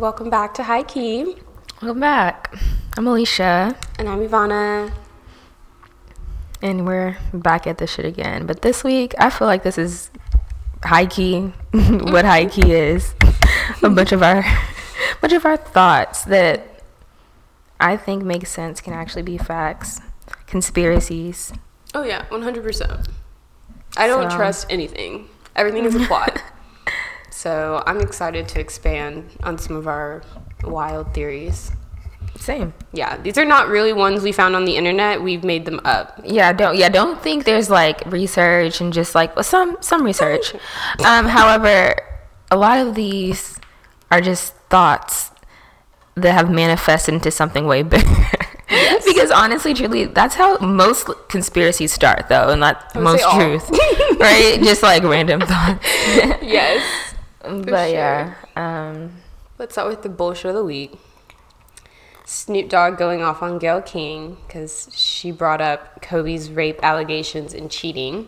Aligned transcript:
Welcome 0.00 0.30
back 0.30 0.54
to 0.54 0.62
High 0.62 0.82
Key. 0.82 1.36
Welcome 1.82 2.00
back. 2.00 2.54
I'm 2.96 3.06
Alicia. 3.06 3.76
And 3.98 4.08
I'm 4.08 4.26
Ivana. 4.26 4.90
And 6.62 6.86
we're 6.86 7.18
back 7.34 7.66
at 7.66 7.76
this 7.76 7.92
shit 7.92 8.06
again. 8.06 8.46
But 8.46 8.62
this 8.62 8.82
week, 8.82 9.14
I 9.18 9.28
feel 9.28 9.46
like 9.46 9.62
this 9.62 9.76
is 9.76 10.10
high 10.82 11.04
key, 11.04 11.40
what 11.72 12.24
high 12.24 12.46
key 12.46 12.72
is. 12.72 13.14
a 13.82 13.90
bunch 13.90 14.12
of 14.12 14.22
our 14.22 14.42
bunch 15.20 15.34
of 15.34 15.44
our 15.44 15.58
thoughts 15.58 16.24
that 16.24 16.82
I 17.78 17.98
think 17.98 18.24
make 18.24 18.46
sense 18.46 18.80
can 18.80 18.94
actually 18.94 19.22
be 19.22 19.36
facts. 19.36 20.00
Conspiracies. 20.46 21.52
Oh 21.92 22.04
yeah, 22.04 22.24
100%. 22.30 23.06
I 23.98 24.06
don't 24.06 24.30
So- 24.30 24.36
trust 24.36 24.66
anything. 24.70 25.28
Everything 25.56 25.84
is 25.84 25.94
a 25.94 26.06
plot. 26.06 26.42
So, 27.40 27.82
I'm 27.86 28.02
excited 28.02 28.48
to 28.48 28.60
expand 28.60 29.30
on 29.42 29.56
some 29.56 29.74
of 29.74 29.88
our 29.88 30.22
wild 30.62 31.14
theories. 31.14 31.72
Same. 32.36 32.74
Yeah, 32.92 33.16
these 33.16 33.38
are 33.38 33.46
not 33.46 33.68
really 33.68 33.94
ones 33.94 34.22
we 34.22 34.30
found 34.30 34.54
on 34.54 34.66
the 34.66 34.76
internet. 34.76 35.22
We've 35.22 35.42
made 35.42 35.64
them 35.64 35.80
up. 35.86 36.20
Yeah, 36.22 36.52
don't 36.52 36.76
yeah, 36.76 36.90
don't 36.90 37.22
think 37.22 37.44
there's 37.44 37.70
like 37.70 38.02
research 38.04 38.82
and 38.82 38.92
just 38.92 39.14
like 39.14 39.34
well, 39.36 39.42
some 39.42 39.78
some 39.80 40.04
research. 40.04 40.52
Um, 41.06 41.24
however, 41.24 41.94
a 42.50 42.58
lot 42.58 42.86
of 42.86 42.94
these 42.94 43.58
are 44.10 44.20
just 44.20 44.52
thoughts 44.68 45.30
that 46.16 46.32
have 46.32 46.50
manifested 46.50 47.14
into 47.14 47.30
something 47.30 47.66
way 47.66 47.82
bigger. 47.82 48.06
because 49.06 49.30
honestly, 49.30 49.72
truly, 49.72 50.04
that's 50.04 50.34
how 50.34 50.58
most 50.58 51.08
conspiracies 51.28 51.90
start, 51.90 52.28
though, 52.28 52.50
and 52.50 52.60
not 52.60 52.94
most 52.94 53.24
truth, 53.30 53.70
right? 54.20 54.60
Just 54.62 54.82
like 54.82 55.02
random 55.04 55.40
thoughts. 55.40 55.86
yes. 56.42 57.09
But 57.42 57.90
yeah, 57.90 58.34
um, 58.56 59.12
Let's 59.60 59.74
start 59.74 59.88
with 59.88 60.00
the 60.00 60.08
bullshit 60.08 60.46
of 60.46 60.54
the 60.54 60.64
week. 60.64 60.98
Snoop 62.24 62.70
Dogg 62.70 62.96
going 62.96 63.20
off 63.20 63.42
on 63.42 63.58
Gayle 63.58 63.82
King 63.82 64.38
because 64.46 64.88
she 64.94 65.30
brought 65.30 65.60
up 65.60 66.00
Kobe's 66.00 66.50
rape 66.50 66.80
allegations 66.82 67.52
and 67.52 67.70
cheating, 67.70 68.26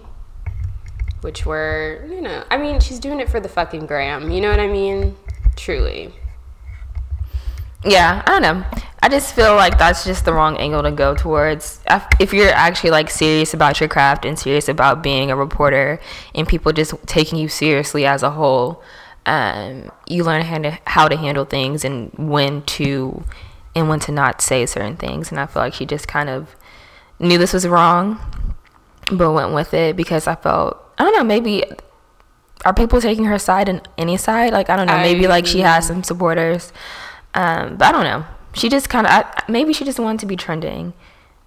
which 1.23 1.47
were, 1.47 2.05
you 2.07 2.21
know, 2.21 2.45
I 2.51 2.59
mean, 2.59 2.81
she's 2.81 2.99
doing 2.99 3.19
it 3.19 3.31
for 3.31 3.41
the 3.41 3.49
fucking 3.49 3.87
gram. 3.87 4.31
You 4.31 4.43
know 4.43 4.51
what 4.51 4.61
I 4.61 4.67
mean? 4.67 5.17
Truly. 5.57 6.13
Yeah, 7.83 8.23
I 8.27 8.31
don't 8.39 8.43
know. 8.43 8.65
I 9.03 9.09
just 9.09 9.35
feel 9.35 9.55
like 9.57 9.79
that's 9.79 10.05
just 10.05 10.27
the 10.27 10.35
wrong 10.35 10.59
angle 10.59 10.83
to 10.83 10.91
go 10.91 11.15
towards. 11.15 11.81
If 12.21 12.35
you're 12.35 12.51
actually 12.51 12.91
like 12.91 13.09
serious 13.09 13.55
about 13.55 13.81
your 13.81 13.89
craft 13.89 14.27
and 14.27 14.39
serious 14.39 14.69
about 14.69 15.03
being 15.03 15.31
a 15.31 15.37
reporter 15.37 15.99
and 16.35 16.47
people 16.47 16.73
just 16.73 16.93
taking 17.07 17.39
you 17.39 17.49
seriously 17.49 18.05
as 18.05 18.23
a 18.23 18.33
whole, 18.33 18.83
um, 19.27 19.91
you 20.07 20.25
learn 20.25 20.43
how 20.43 20.59
to, 20.59 20.79
how 20.87 21.09
to 21.09 21.17
handle 21.17 21.45
things 21.45 21.85
and 21.85 22.13
when 22.15 22.63
to 22.63 23.25
and 23.75 23.89
when 23.89 24.01
to 24.01 24.13
not 24.13 24.43
say 24.43 24.67
certain 24.67 24.97
things. 24.97 25.31
And 25.31 25.41
I 25.41 25.47
feel 25.47 25.63
like 25.63 25.75
she 25.75 25.87
just 25.87 26.07
kind 26.07 26.29
of 26.29 26.55
knew 27.19 27.39
this 27.39 27.53
was 27.53 27.67
wrong, 27.67 28.21
but 29.11 29.33
went 29.33 29.55
with 29.55 29.73
it 29.75 29.97
because 29.97 30.27
I 30.27 30.35
felt 30.35 30.79
I 30.99 31.05
don't 31.05 31.17
know 31.17 31.25
maybe 31.25 31.65
are 32.65 32.75
people 32.75 33.01
taking 33.01 33.25
her 33.25 33.39
side 33.39 33.69
in 33.69 33.81
any 33.99 34.17
side? 34.17 34.53
Like 34.53 34.71
I 34.71 34.77
don't 34.77 34.87
know, 34.87 34.99
maybe 34.99 35.27
like 35.27 35.47
she 35.47 35.61
has 35.61 35.87
some 35.87 36.03
supporters, 36.03 36.73
um, 37.35 37.77
but 37.77 37.87
I 37.89 37.93
don't 37.93 38.05
know. 38.05 38.25
She 38.55 38.69
just 38.69 38.89
kind 38.89 39.07
of 39.07 39.25
maybe 39.49 39.73
she 39.73 39.85
just 39.85 39.99
wanted 39.99 40.21
to 40.21 40.27
be 40.27 40.37
trending, 40.37 40.93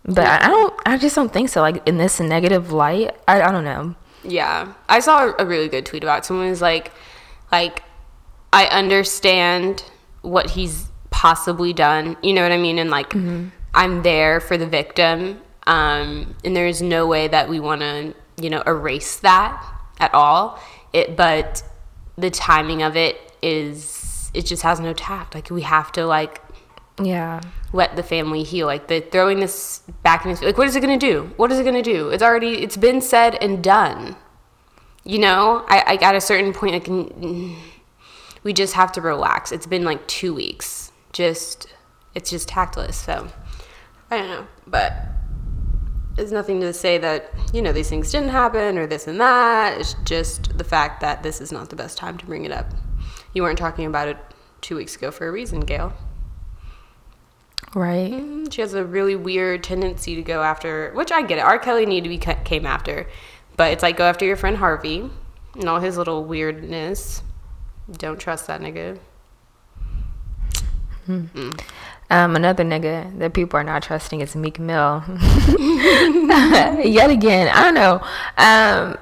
but 0.04 0.26
I, 0.26 0.46
I 0.46 0.48
don't. 0.50 0.74
I 0.86 0.98
just 0.98 1.16
don't 1.16 1.32
think 1.32 1.50
so. 1.50 1.62
Like 1.62 1.88
in 1.88 1.98
this 1.98 2.20
negative 2.20 2.72
light, 2.72 3.16
I, 3.28 3.42
I 3.42 3.52
don't 3.52 3.64
know. 3.64 3.96
Yeah. 4.28 4.74
I 4.90 5.00
saw 5.00 5.34
a 5.38 5.46
really 5.46 5.70
good 5.70 5.86
tweet 5.86 6.04
about 6.04 6.20
it. 6.20 6.26
someone 6.26 6.50
was 6.50 6.62
like, 6.62 6.92
like, 7.52 7.84
I 8.54 8.66
understand 8.68 9.84
what 10.22 10.52
he's 10.52 10.90
possibly 11.12 11.74
done. 11.74 12.18
You 12.22 12.34
know 12.34 12.42
what 12.44 12.52
I 12.52 12.58
mean? 12.58 12.80
And 12.80 12.90
like, 12.90 13.14
I'm 13.74 14.04
there 14.04 14.40
for 14.40 14.58
the 14.58 14.68
victim. 14.68 15.42
Um, 15.68 16.36
and 16.44 16.56
there 16.56 16.68
is 16.68 16.82
no 16.82 17.08
way 17.08 17.28
that 17.28 17.50
we 17.50 17.60
want 17.60 17.82
to, 17.82 18.14
you 18.42 18.50
know, 18.50 18.62
erase 18.66 19.18
that 19.18 19.64
at 20.00 20.14
all. 20.14 20.60
It, 20.94 21.18
but 21.18 21.64
the 22.18 22.30
timing 22.30 22.84
of 22.84 22.96
it 22.96 23.18
is, 23.42 24.32
it 24.34 24.46
just 24.46 24.64
has 24.64 24.80
no 24.80 24.94
tact. 24.94 25.36
Like, 25.36 25.50
we 25.50 25.62
have 25.64 25.92
to 25.94 26.06
like 26.06 26.42
Yeah, 27.02 27.42
let 27.74 27.96
the 27.98 28.04
family 28.04 28.44
heal. 28.44 28.68
Like 28.68 28.88
the 28.88 29.02
throwing 29.02 29.40
this 29.42 29.82
back 30.04 30.24
in 30.24 30.30
his 30.30 30.42
like, 30.42 30.58
what 30.58 30.68
is 30.68 30.76
it 30.76 30.82
gonna 30.82 30.98
do? 30.98 31.32
What 31.36 31.52
is 31.52 31.60
it 31.60 31.66
gonna 31.66 31.82
do? 31.82 32.10
It's 32.10 32.24
already 32.24 32.64
it's 32.64 32.78
been 32.78 33.02
said 33.02 33.36
and 33.42 33.62
done. 33.64 34.16
You 35.06 35.20
know, 35.20 35.64
I, 35.70 35.98
I 36.02 36.06
at 36.06 36.16
a 36.16 36.22
certain 36.22 36.52
point, 36.52 36.74
like 36.74 37.56
we 38.44 38.54
just 38.54 38.74
have 38.74 38.92
to 38.94 39.02
relax. 39.02 39.52
It's 39.52 39.68
been 39.68 39.84
like 39.84 40.06
two 40.08 40.34
weeks. 40.34 40.92
Just 41.14 41.68
it's 42.16 42.30
just 42.32 42.48
tactless. 42.50 42.96
So 42.96 43.28
I 44.10 44.18
don't 44.18 44.28
know, 44.28 44.48
but 44.68 44.94
there's 46.16 46.32
nothing 46.32 46.60
to 46.62 46.74
say 46.74 46.98
that 46.98 47.32
you 47.54 47.62
know 47.62 47.72
these 47.72 47.90
things 47.90 48.12
didn't 48.12 48.30
happen 48.30 48.78
or 48.78 48.88
this 48.88 49.06
and 49.08 49.20
that. 49.22 49.80
It's 49.80 49.96
just 50.06 50.58
the 50.58 50.64
fact 50.64 51.02
that 51.02 51.22
this 51.24 51.40
is 51.40 51.52
not 51.52 51.70
the 51.70 51.76
best 51.76 51.98
time 51.98 52.18
to 52.18 52.26
bring 52.26 52.46
it 52.46 52.52
up. 52.52 52.66
You 53.34 53.44
weren't 53.44 53.58
talking 53.60 53.86
about 53.86 54.08
it 54.08 54.18
two 54.62 54.76
weeks 54.76 54.96
ago 54.96 55.12
for 55.12 55.28
a 55.28 55.32
reason, 55.32 55.60
Gayle. 55.60 55.94
right. 57.76 58.12
Mm, 58.12 58.52
She 58.52 58.62
has 58.62 58.74
a 58.74 58.84
really 58.86 59.16
weird 59.16 59.64
tendency 59.64 60.16
to 60.16 60.22
go 60.22 60.42
after, 60.42 60.92
which 60.94 61.12
I 61.12 61.22
get 61.22 61.38
it. 61.38 61.42
R. 61.42 61.60
Kelly 61.60 61.86
needed 61.86 62.10
to 62.10 62.10
be 62.10 62.44
came 62.46 62.66
after, 62.66 63.08
but 63.58 63.72
it's 63.72 63.84
like 63.84 63.98
go 63.98 64.06
after 64.06 64.26
your 64.26 64.36
friend 64.36 64.58
Harvey 64.58 65.10
and 65.56 65.70
all 65.70 65.80
his 65.80 65.98
little 65.98 66.24
weirdness. 66.24 67.22
Don't 67.92 68.20
trust 68.20 68.48
that 68.48 68.62
nigga. 68.62 69.00
Um, 72.10 72.36
another 72.36 72.64
nigga 72.64 73.18
that 73.20 73.34
people 73.34 73.60
are 73.60 73.64
not 73.64 73.84
trusting 73.84 74.22
is 74.22 74.36
Meek 74.36 74.60
Mill. 74.60 75.04
Yet 75.60 77.10
again, 77.10 77.48
I 77.48 77.64
don't 77.64 77.74
know. 77.74 78.02
Um, 78.38 78.98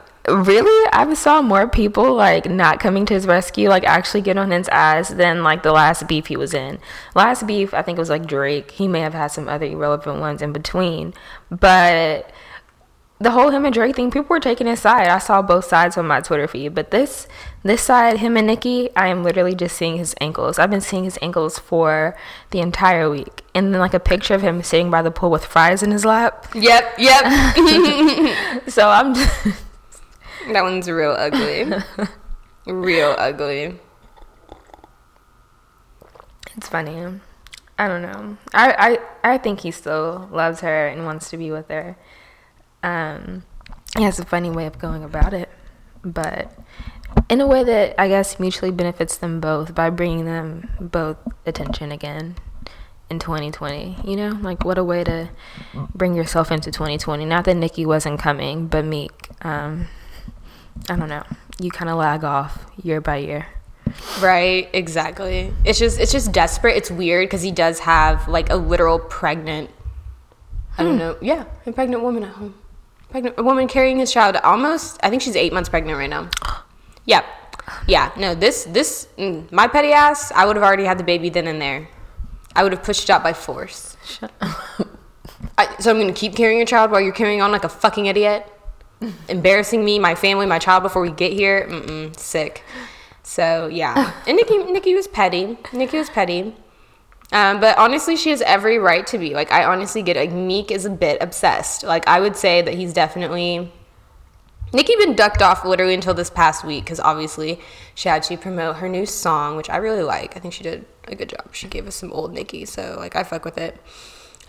really, 0.45 0.89
I 0.93 1.13
saw 1.13 1.41
more 1.41 1.67
people 1.67 2.13
like 2.13 2.49
not 2.49 2.79
coming 2.79 3.05
to 3.07 3.13
his 3.13 3.27
rescue, 3.27 3.69
like 3.69 3.83
actually 3.83 4.21
get 4.21 4.37
on 4.37 4.51
his 4.51 4.69
ass 4.69 5.09
than 5.09 5.43
like 5.43 5.63
the 5.63 5.71
last 5.71 6.07
beef 6.07 6.27
he 6.27 6.37
was 6.37 6.53
in. 6.53 6.79
Last 7.15 7.45
beef, 7.45 7.73
I 7.73 7.81
think 7.81 7.97
it 7.97 8.01
was 8.01 8.09
like 8.09 8.25
Drake. 8.25 8.71
He 8.71 8.87
may 8.87 9.01
have 9.01 9.13
had 9.13 9.27
some 9.27 9.49
other 9.49 9.65
irrelevant 9.65 10.19
ones 10.19 10.41
in 10.41 10.53
between, 10.53 11.13
but 11.49 12.31
the 13.23 13.31
whole 13.31 13.51
him 13.51 13.63
and 13.63 13.73
Drake 13.73 13.95
thing, 13.95 14.11
people 14.11 14.27
were 14.29 14.39
taking 14.39 14.67
his 14.67 14.81
side. 14.81 15.07
I 15.07 15.17
saw 15.17 15.41
both 15.41 15.63
sides 15.63 15.97
on 15.97 16.05
my 16.05 16.19
Twitter 16.19 16.45
feed, 16.45 16.75
but 16.75 16.91
this 16.91 17.25
this 17.63 17.81
side, 17.81 18.17
him 18.17 18.35
and 18.35 18.47
Nicki, 18.47 18.89
I 18.97 19.07
am 19.07 19.23
literally 19.23 19.55
just 19.55 19.77
seeing 19.77 19.97
his 19.97 20.13
ankles. 20.19 20.59
I've 20.59 20.69
been 20.69 20.81
seeing 20.81 21.05
his 21.05 21.17
ankles 21.21 21.57
for 21.57 22.17
the 22.51 22.59
entire 22.59 23.09
week, 23.09 23.43
and 23.55 23.73
then 23.73 23.79
like 23.79 23.93
a 23.93 23.99
picture 23.99 24.33
of 24.33 24.41
him 24.41 24.61
sitting 24.61 24.91
by 24.91 25.01
the 25.01 25.09
pool 25.09 25.31
with 25.31 25.45
fries 25.45 25.81
in 25.81 25.91
his 25.91 26.03
lap. 26.03 26.47
Yep, 26.53 26.95
yep. 26.97 27.23
So 28.67 28.89
I'm 28.89 29.13
just, 29.13 29.45
that 30.51 30.63
one's 30.63 30.89
real 30.89 31.11
ugly. 31.11 31.71
real 32.65 33.15
ugly. 33.17 33.79
it's 36.57 36.67
funny. 36.67 37.21
I 37.79 37.87
don't 37.87 38.01
know. 38.01 38.37
I, 38.53 38.99
I 39.23 39.33
I 39.33 39.37
think 39.37 39.61
he 39.61 39.71
still 39.71 40.27
loves 40.31 40.59
her 40.59 40.87
and 40.87 41.05
wants 41.05 41.29
to 41.29 41.37
be 41.37 41.51
with 41.51 41.69
her. 41.69 41.95
Um, 42.83 43.43
he 43.97 44.03
has 44.03 44.19
a 44.19 44.25
funny 44.25 44.49
way 44.49 44.65
of 44.65 44.77
going 44.77 45.03
about 45.03 45.33
it, 45.33 45.49
but 46.03 46.51
in 47.29 47.41
a 47.41 47.47
way 47.47 47.63
that 47.63 47.99
I 47.99 48.07
guess 48.07 48.39
mutually 48.39 48.71
benefits 48.71 49.17
them 49.17 49.39
both 49.39 49.73
by 49.73 49.89
bringing 49.89 50.25
them 50.25 50.69
both 50.79 51.17
attention 51.45 51.91
again 51.91 52.35
in 53.09 53.19
2020. 53.19 53.97
You 54.03 54.15
know, 54.15 54.29
like 54.41 54.65
what 54.65 54.77
a 54.77 54.83
way 54.83 55.03
to 55.03 55.29
bring 55.95 56.15
yourself 56.15 56.51
into 56.51 56.71
2020. 56.71 57.25
Not 57.25 57.45
that 57.45 57.55
Nicki 57.55 57.85
wasn't 57.85 58.19
coming, 58.19 58.67
but 58.67 58.85
Meek. 58.85 59.29
Um, 59.41 59.87
I 60.89 60.95
don't 60.95 61.09
know. 61.09 61.23
You 61.59 61.71
kind 61.71 61.89
of 61.89 61.97
lag 61.97 62.23
off 62.23 62.65
year 62.81 62.99
by 62.99 63.17
year. 63.17 63.47
Right, 64.19 64.69
exactly. 64.73 65.53
It's 65.63 65.77
just 65.77 65.99
it's 65.99 66.11
just 66.11 66.31
desperate. 66.31 66.75
It's 66.75 66.89
weird 66.89 67.27
because 67.27 67.43
he 67.43 67.51
does 67.51 67.79
have 67.79 68.27
like 68.27 68.49
a 68.49 68.55
literal 68.55 68.97
pregnant. 68.97 69.69
I 70.77 70.83
don't 70.83 70.97
know. 70.97 71.17
Yeah, 71.21 71.45
a 71.67 71.71
pregnant 71.71 72.01
woman 72.01 72.23
at 72.23 72.31
home. 72.31 72.55
Pregnant 73.13 73.37
a 73.37 73.43
woman 73.43 73.67
carrying 73.67 73.99
his 73.99 74.11
child. 74.11 74.37
Almost. 74.37 74.99
I 75.03 75.11
think 75.11 75.21
she's 75.21 75.35
eight 75.35 75.53
months 75.53 75.69
pregnant 75.69 75.97
right 75.99 76.09
now. 76.09 76.29
Yep. 77.05 77.25
Yeah. 77.85 78.11
No. 78.17 78.33
This 78.33 78.63
this 78.63 79.09
mm, 79.17 79.51
my 79.51 79.67
petty 79.67 79.91
ass. 79.91 80.31
I 80.31 80.45
would 80.45 80.55
have 80.55 80.63
already 80.63 80.85
had 80.85 80.97
the 80.97 81.03
baby 81.03 81.29
then 81.29 81.47
and 81.47 81.61
there. 81.61 81.89
I 82.55 82.63
would 82.63 82.71
have 82.71 82.81
pushed 82.81 83.03
it 83.03 83.09
out 83.09 83.21
by 83.21 83.33
force. 83.33 83.97
Shut 84.05 84.31
I, 85.59 85.75
so 85.79 85.91
I'm 85.91 85.99
gonna 85.99 86.13
keep 86.13 86.35
carrying 86.35 86.57
your 86.57 86.65
child 86.65 86.91
while 86.91 87.01
you're 87.01 87.13
carrying 87.13 87.41
on 87.41 87.51
like 87.51 87.65
a 87.65 87.69
fucking 87.69 88.05
idiot, 88.05 88.47
embarrassing 89.29 89.83
me, 89.83 89.99
my 89.99 90.15
family, 90.15 90.45
my 90.45 90.59
child 90.59 90.81
before 90.81 91.01
we 91.01 91.11
get 91.11 91.33
here. 91.33 91.67
Mm-mm, 91.69 92.17
sick. 92.17 92.63
So 93.21 93.67
yeah, 93.67 94.13
and 94.27 94.37
Nicki, 94.37 94.57
Nicki 94.57 94.95
was 94.95 95.07
petty. 95.07 95.57
Nicki 95.73 95.97
was 95.97 96.09
petty. 96.09 96.55
Um, 97.33 97.59
but 97.59 97.77
honestly, 97.77 98.15
she 98.15 98.29
has 98.29 98.41
every 98.43 98.77
right 98.77 99.05
to 99.07 99.17
be. 99.17 99.33
Like, 99.33 99.51
I 99.51 99.65
honestly 99.65 100.03
get 100.03 100.15
it. 100.15 100.19
Like, 100.19 100.31
Meek 100.31 100.71
is 100.71 100.85
a 100.85 100.89
bit 100.89 101.17
obsessed. 101.19 101.83
Like, 101.83 102.07
I 102.07 102.21
would 102.21 102.37
say 102.37 102.61
that 102.61 102.75
he's 102.75 102.93
definitely 102.93 103.71
Nicki 104.73 104.95
been 104.97 105.15
ducked 105.15 105.41
off 105.43 105.63
literally 105.63 105.93
until 105.93 106.15
this 106.15 106.31
past 106.31 106.65
week 106.65 106.83
because 106.83 106.99
obviously 106.99 107.59
she 107.93 108.09
had 108.09 108.23
to 108.23 108.37
promote 108.37 108.77
her 108.77 108.89
new 108.89 109.05
song, 109.05 109.55
which 109.55 109.69
I 109.69 109.77
really 109.77 110.01
like. 110.01 110.35
I 110.35 110.39
think 110.39 110.53
she 110.53 110.63
did 110.63 110.85
a 111.07 111.15
good 111.15 111.29
job. 111.29 111.53
She 111.53 111.67
gave 111.67 111.87
us 111.87 111.95
some 111.95 112.11
old 112.11 112.33
Nicki, 112.33 112.65
so 112.65 112.95
like 112.97 113.15
I 113.15 113.23
fuck 113.23 113.45
with 113.45 113.59
it. 113.59 113.77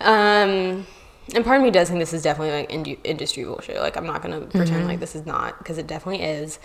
Um, 0.01 0.87
and 1.35 1.45
part 1.45 1.59
of 1.59 1.63
me 1.63 1.71
does 1.71 1.89
think 1.89 2.01
this 2.01 2.15
is 2.15 2.23
definitely 2.23 2.55
like 2.55 2.73
ind- 2.73 2.97
industry 3.05 3.45
bullshit. 3.45 3.79
Like 3.79 3.99
I'm 3.99 4.07
not 4.07 4.23
gonna 4.23 4.41
pretend 4.41 4.87
like 4.87 4.99
this 4.99 5.15
is 5.15 5.27
not 5.27 5.59
because 5.59 5.77
it 5.77 5.87
definitely 5.87 6.25
is. 6.25 6.59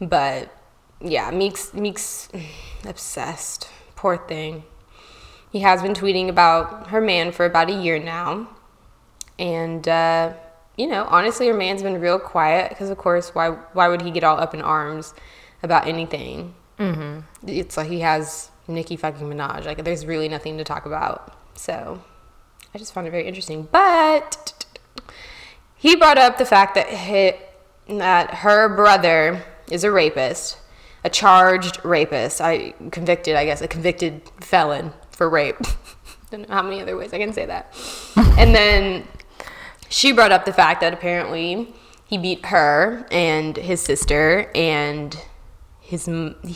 But 0.00 0.52
yeah, 1.00 1.30
Meek's 1.30 1.72
Meek's 1.72 2.28
obsessed. 2.84 3.68
Poor 3.94 4.16
thing. 4.16 4.64
He 5.54 5.60
has 5.60 5.82
been 5.82 5.94
tweeting 5.94 6.28
about 6.28 6.88
her 6.88 7.00
man 7.00 7.30
for 7.30 7.44
about 7.46 7.70
a 7.70 7.76
year 7.84 7.98
now, 7.98 8.48
and. 9.38 9.86
uh 9.88 10.32
you 10.76 10.88
know, 10.88 11.04
honestly, 11.08 11.46
her 11.46 11.54
man's 11.54 11.82
been 11.82 12.00
real 12.00 12.18
quiet 12.18 12.68
because, 12.70 12.90
of 12.90 12.98
course, 12.98 13.34
why 13.34 13.50
why 13.74 13.86
would 13.88 14.02
he 14.02 14.10
get 14.10 14.24
all 14.24 14.40
up 14.40 14.54
in 14.54 14.60
arms 14.60 15.14
about 15.62 15.86
anything? 15.86 16.54
Mm-hmm. 16.78 17.20
It's 17.46 17.76
like 17.76 17.88
he 17.88 18.00
has 18.00 18.50
Nicki 18.66 18.96
fucking 18.96 19.28
Minaj. 19.28 19.66
Like, 19.66 19.84
there's 19.84 20.04
really 20.04 20.28
nothing 20.28 20.58
to 20.58 20.64
talk 20.64 20.84
about. 20.84 21.38
So, 21.56 22.02
I 22.74 22.78
just 22.78 22.92
found 22.92 23.06
it 23.06 23.12
very 23.12 23.24
interesting. 23.24 23.68
But 23.70 24.66
he 25.76 25.94
brought 25.94 26.18
up 26.18 26.38
the 26.38 26.44
fact 26.44 26.74
that 26.74 26.88
he, 26.88 27.34
that 27.98 28.34
her 28.42 28.68
brother 28.74 29.44
is 29.70 29.84
a 29.84 29.92
rapist, 29.92 30.58
a 31.04 31.08
charged 31.08 31.78
rapist. 31.84 32.40
I 32.40 32.74
convicted, 32.90 33.36
I 33.36 33.44
guess, 33.44 33.60
a 33.60 33.68
convicted 33.68 34.22
felon 34.40 34.92
for 35.14 35.28
rape. 35.28 35.56
Don't 36.30 36.48
know 36.48 36.54
how 36.54 36.62
many 36.62 36.80
other 36.80 36.96
ways 36.96 37.12
I 37.12 37.18
can 37.18 37.32
say 37.32 37.46
that. 37.46 37.74
and 38.16 38.54
then 38.54 39.06
she 39.88 40.12
brought 40.12 40.32
up 40.32 40.44
the 40.44 40.52
fact 40.52 40.80
that 40.80 40.92
apparently 40.92 41.72
he 42.04 42.18
beat 42.18 42.46
her 42.46 43.06
and 43.10 43.56
his 43.56 43.80
sister 43.80 44.50
and 44.54 45.16
his 45.80 46.08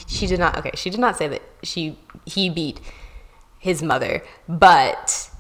she 0.07 0.27
did 0.27 0.39
not 0.39 0.57
okay 0.57 0.71
she 0.75 0.89
did 0.91 1.01
not 1.01 1.17
say 1.17 1.29
that 1.29 1.43
she 1.63 1.99
he 2.25 2.49
beat 2.49 2.81
his 3.59 3.83
mother 3.83 4.23
but 4.49 5.31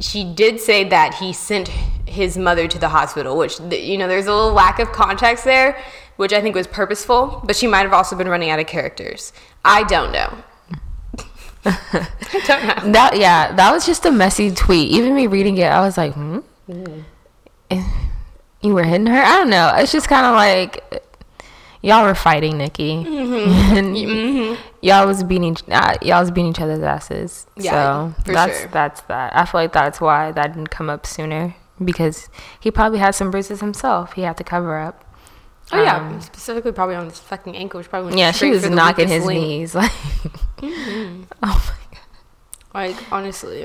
she 0.00 0.22
did 0.22 0.60
say 0.60 0.84
that 0.84 1.14
he 1.14 1.32
sent 1.32 1.68
his 2.06 2.38
mother 2.38 2.68
to 2.68 2.78
the 2.78 2.88
hospital 2.88 3.36
which 3.36 3.58
you 3.72 3.98
know 3.98 4.06
there's 4.06 4.26
a 4.26 4.32
little 4.32 4.52
lack 4.52 4.78
of 4.78 4.92
context 4.92 5.44
there 5.44 5.76
which 6.16 6.32
i 6.32 6.40
think 6.40 6.54
was 6.54 6.66
purposeful 6.68 7.42
but 7.44 7.56
she 7.56 7.66
might 7.66 7.82
have 7.82 7.92
also 7.92 8.14
been 8.14 8.28
running 8.28 8.50
out 8.50 8.60
of 8.60 8.66
characters 8.66 9.32
i 9.64 9.82
don't 9.84 10.12
know 10.12 10.38
i 11.68 12.42
don't 12.46 12.86
know 12.86 12.92
That 12.92 13.16
yeah, 13.16 13.52
that 13.54 13.72
was 13.72 13.86
just 13.86 14.04
a 14.06 14.10
messy 14.10 14.50
tweet. 14.50 14.90
Even 14.90 15.14
me 15.14 15.26
reading 15.26 15.56
it, 15.58 15.66
I 15.66 15.80
was 15.80 15.96
like, 15.96 16.14
hmm. 16.14 16.38
Eh, 17.70 17.84
You 18.62 18.74
were 18.74 18.84
hitting 18.84 19.06
her. 19.06 19.20
I 19.20 19.36
don't 19.36 19.50
know. 19.50 19.72
It's 19.76 19.92
just 19.92 20.08
kind 20.08 20.26
of 20.26 20.34
like 20.34 20.82
y'all 21.82 22.04
were 22.04 22.14
fighting, 22.14 22.58
Nicki, 22.58 22.92
and 23.06 23.96
y'all 24.82 25.06
was 25.06 25.22
beating 25.24 25.56
uh, 25.70 25.96
y'all 26.02 26.20
was 26.20 26.30
beating 26.30 26.50
each 26.50 26.60
other's 26.60 26.82
asses. 26.82 27.46
Yeah, 27.56 28.12
so 28.14 28.32
that's 28.32 28.58
sure. 28.60 28.68
that's 28.68 29.00
that. 29.02 29.36
I 29.36 29.44
feel 29.44 29.60
like 29.62 29.72
that's 29.72 30.00
why 30.00 30.32
that 30.32 30.54
didn't 30.54 30.70
come 30.70 30.90
up 30.90 31.06
sooner 31.06 31.54
because 31.84 32.28
he 32.58 32.70
probably 32.70 32.98
had 32.98 33.14
some 33.14 33.30
bruises 33.30 33.60
himself. 33.60 34.14
He 34.14 34.22
had 34.22 34.36
to 34.38 34.44
cover 34.44 34.78
up. 34.78 35.04
Oh 35.72 35.82
yeah, 35.82 35.96
Um, 36.08 36.20
specifically 36.20 36.72
probably 36.72 36.94
on 36.94 37.08
his 37.08 37.18
fucking 37.18 37.54
ankle. 37.56 37.78
Which 37.78 37.88
probably 37.90 38.06
went 38.08 38.18
Yeah, 38.18 38.30
she 38.32 38.50
was 38.50 38.68
knocking 38.68 39.08
his 39.08 39.24
link. 39.24 39.40
knees 39.40 39.74
like. 39.74 39.92
Oh 40.62 41.26
my 41.42 41.74
god. 41.90 41.98
Like 42.74 43.12
honestly, 43.12 43.64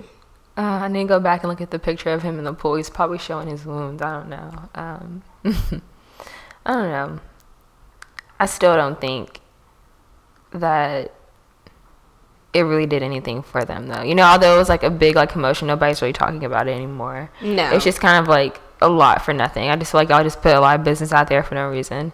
Uh, 0.57 0.61
I 0.61 0.87
need 0.87 1.03
to 1.03 1.07
go 1.07 1.19
back 1.19 1.43
and 1.43 1.49
look 1.49 1.61
at 1.61 1.71
the 1.71 1.79
picture 1.79 2.09
of 2.09 2.21
him 2.23 2.37
in 2.37 2.43
the 2.45 2.53
pool. 2.53 2.75
He's 2.75 2.89
probably 2.89 3.17
showing 3.17 3.47
his 3.47 3.65
wounds. 3.65 4.01
I 4.01 4.11
don't 4.13 4.29
know. 4.29 4.69
Um, 4.75 5.23
I 6.65 6.73
don't 6.73 6.89
know. 6.91 7.19
I 8.39 8.45
still 8.45 8.75
don't 8.75 8.99
think 8.99 9.39
that 10.51 11.11
it 12.53 12.61
really 12.61 12.85
did 12.85 13.01
anything 13.01 13.41
for 13.41 13.63
them, 13.65 13.87
though. 13.87 14.03
You 14.03 14.13
know, 14.15 14.23
although 14.23 14.55
it 14.55 14.57
was 14.59 14.69
like 14.69 14.83
a 14.83 14.89
big 14.91 15.15
like 15.15 15.29
commotion, 15.29 15.67
nobody's 15.67 16.01
really 16.01 16.13
talking 16.13 16.43
about 16.43 16.67
it 16.67 16.71
anymore. 16.71 17.31
No. 17.41 17.71
it's 17.71 17.83
just 17.83 17.99
kind 17.99 18.17
of 18.21 18.27
like 18.27 18.59
a 18.83 18.89
lot 18.89 19.23
for 19.23 19.33
nothing. 19.33 19.69
I 19.69 19.75
just 19.75 19.91
feel 19.91 20.01
like 20.01 20.09
y'all 20.09 20.23
just 20.23 20.41
put 20.41 20.55
a 20.55 20.59
lot 20.59 20.79
of 20.79 20.85
business 20.85 21.11
out 21.11 21.27
there 21.27 21.41
for 21.41 21.55
no 21.55 21.69
reason. 21.69 22.11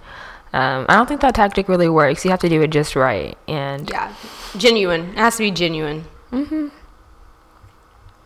Um, 0.53 0.85
I 0.89 0.95
don't 0.95 1.07
think 1.07 1.21
that 1.21 1.35
tactic 1.35 1.67
really 1.67 1.89
works. 1.89 2.23
You 2.23 2.31
have 2.31 2.39
to 2.39 2.49
do 2.49 2.61
it 2.61 2.69
just 2.69 2.95
right, 2.95 3.37
and 3.47 3.89
yeah, 3.89 4.13
genuine. 4.57 5.09
It 5.09 5.17
has 5.17 5.37
to 5.37 5.43
be 5.43 5.51
genuine. 5.51 6.05
Mm-hmm. 6.31 6.69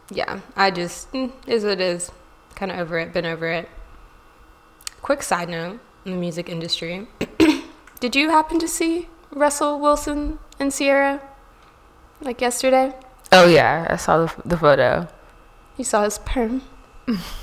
Yeah, 0.09 0.39
I 0.55 0.71
just 0.71 1.11
mm, 1.11 1.31
is 1.47 1.63
what 1.63 1.73
it 1.73 1.81
is. 1.81 2.11
Kind 2.55 2.71
of 2.71 2.79
over 2.79 2.99
it. 2.99 3.11
Been 3.13 3.25
over 3.25 3.47
it. 3.47 3.69
Quick 5.01 5.23
side 5.23 5.49
note 5.49 5.79
in 6.05 6.11
the 6.11 6.17
music 6.17 6.47
industry. 6.47 7.07
Did 7.99 8.15
you 8.15 8.29
happen 8.29 8.59
to 8.59 8.67
see 8.67 9.09
Russell 9.31 9.79
Wilson 9.79 10.39
and 10.59 10.71
Ciara 10.71 11.21
like 12.21 12.39
yesterday? 12.39 12.93
oh 13.33 13.47
yeah, 13.47 13.87
I 13.89 13.97
saw 13.97 14.25
the, 14.25 14.33
the 14.45 14.57
photo. 14.57 15.07
You 15.77 15.83
saw 15.83 16.03
his 16.03 16.19
perm. 16.19 16.61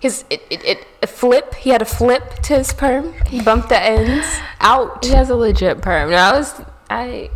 His 0.00 0.24
it, 0.30 0.42
it, 0.50 0.64
it 0.64 0.86
a 1.02 1.06
flip. 1.08 1.54
He 1.56 1.70
had 1.70 1.82
a 1.82 1.84
flip 1.84 2.34
to 2.44 2.56
his 2.58 2.72
perm. 2.72 3.14
He 3.26 3.42
bumped 3.42 3.68
the 3.68 3.80
ends 3.82 4.26
out. 4.60 5.04
He 5.04 5.10
has 5.12 5.28
a 5.30 5.34
legit 5.36 5.82
perm. 5.82 6.10
No, 6.10 6.16
I 6.16 6.32
was 6.38 6.60
I. 6.88 7.30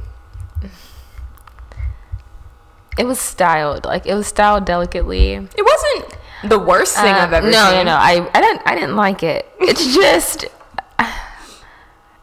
It 2.99 3.05
was 3.07 3.19
styled 3.19 3.85
like 3.87 4.07
it 4.07 4.15
was 4.15 4.27
styled 4.27 4.65
delicately. 4.67 5.33
It 5.33 5.65
wasn't 5.65 6.17
the 6.45 6.59
worst 6.59 6.95
thing 6.97 7.07
I've 7.15 7.33
Uh, 7.33 7.37
ever 7.37 7.51
no, 7.51 7.65
seen. 7.67 7.75
no, 7.75 7.83
no. 7.85 7.95
I 7.97 8.29
I 8.35 8.41
didn't 8.41 8.63
I 8.67 8.75
didn't 8.75 8.97
like 8.97 9.23
it. 9.23 9.51
It's 9.61 9.95
just. 9.95 10.45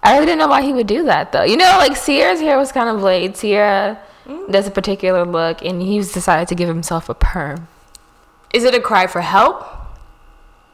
I 0.01 0.13
really 0.13 0.27
didn't 0.27 0.39
know 0.39 0.47
why 0.47 0.61
he 0.61 0.71
would 0.71 0.87
do 0.87 1.03
that 1.05 1.31
though. 1.31 1.43
You 1.43 1.57
know, 1.57 1.75
like 1.79 1.99
Ciara's 2.01 2.39
hair 2.39 2.57
was 2.57 2.71
kind 2.71 2.89
of 2.89 3.01
laid. 3.01 3.35
Ciara 3.35 3.99
Mm. 4.27 4.51
does 4.51 4.67
a 4.67 4.71
particular 4.71 5.25
look, 5.25 5.63
and 5.65 5.81
he's 5.81 6.11
decided 6.13 6.47
to 6.49 6.53
give 6.55 6.67
himself 6.67 7.09
a 7.09 7.15
perm. 7.15 7.67
Is 8.53 8.63
it 8.63 8.75
a 8.75 8.79
cry 8.79 9.07
for 9.07 9.21
help? 9.21 9.65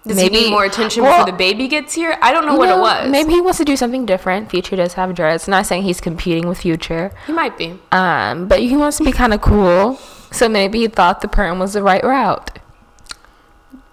Does 0.07 0.17
he 0.17 0.29
Maybe- 0.29 0.35
need 0.45 0.51
more 0.51 0.65
attention 0.65 1.01
well, 1.03 1.17
before 1.19 1.31
the 1.31 1.37
baby 1.37 1.67
gets 1.67 1.93
here? 1.93 2.17
I 2.21 2.31
don't 2.31 2.45
know 2.45 2.55
what 2.55 2.67
know, 2.69 2.77
it 2.77 2.81
was. 2.81 3.09
Maybe 3.09 3.33
he 3.33 3.41
wants 3.41 3.57
to 3.57 3.65
do 3.65 3.75
something 3.75 4.05
different. 4.05 4.51
Future 4.51 4.75
does 4.75 4.93
have 4.93 5.15
dreads. 5.15 5.47
Not 5.47 5.65
saying 5.65 5.83
he's 5.83 5.99
competing 5.99 6.47
with 6.47 6.59
Future. 6.59 7.11
he 7.25 7.33
might 7.33 7.57
be. 7.57 7.79
Um, 7.91 8.47
but 8.47 8.59
he 8.59 8.75
wants 8.77 8.97
to 8.97 9.03
be 9.03 9.11
kind 9.11 9.33
of 9.33 9.41
cool. 9.41 9.95
So 10.31 10.47
maybe 10.47 10.79
he 10.79 10.87
thought 10.87 11.21
the 11.21 11.27
perm 11.27 11.57
was 11.59 11.73
the 11.73 11.81
right 11.81 12.03
route. 12.03 12.59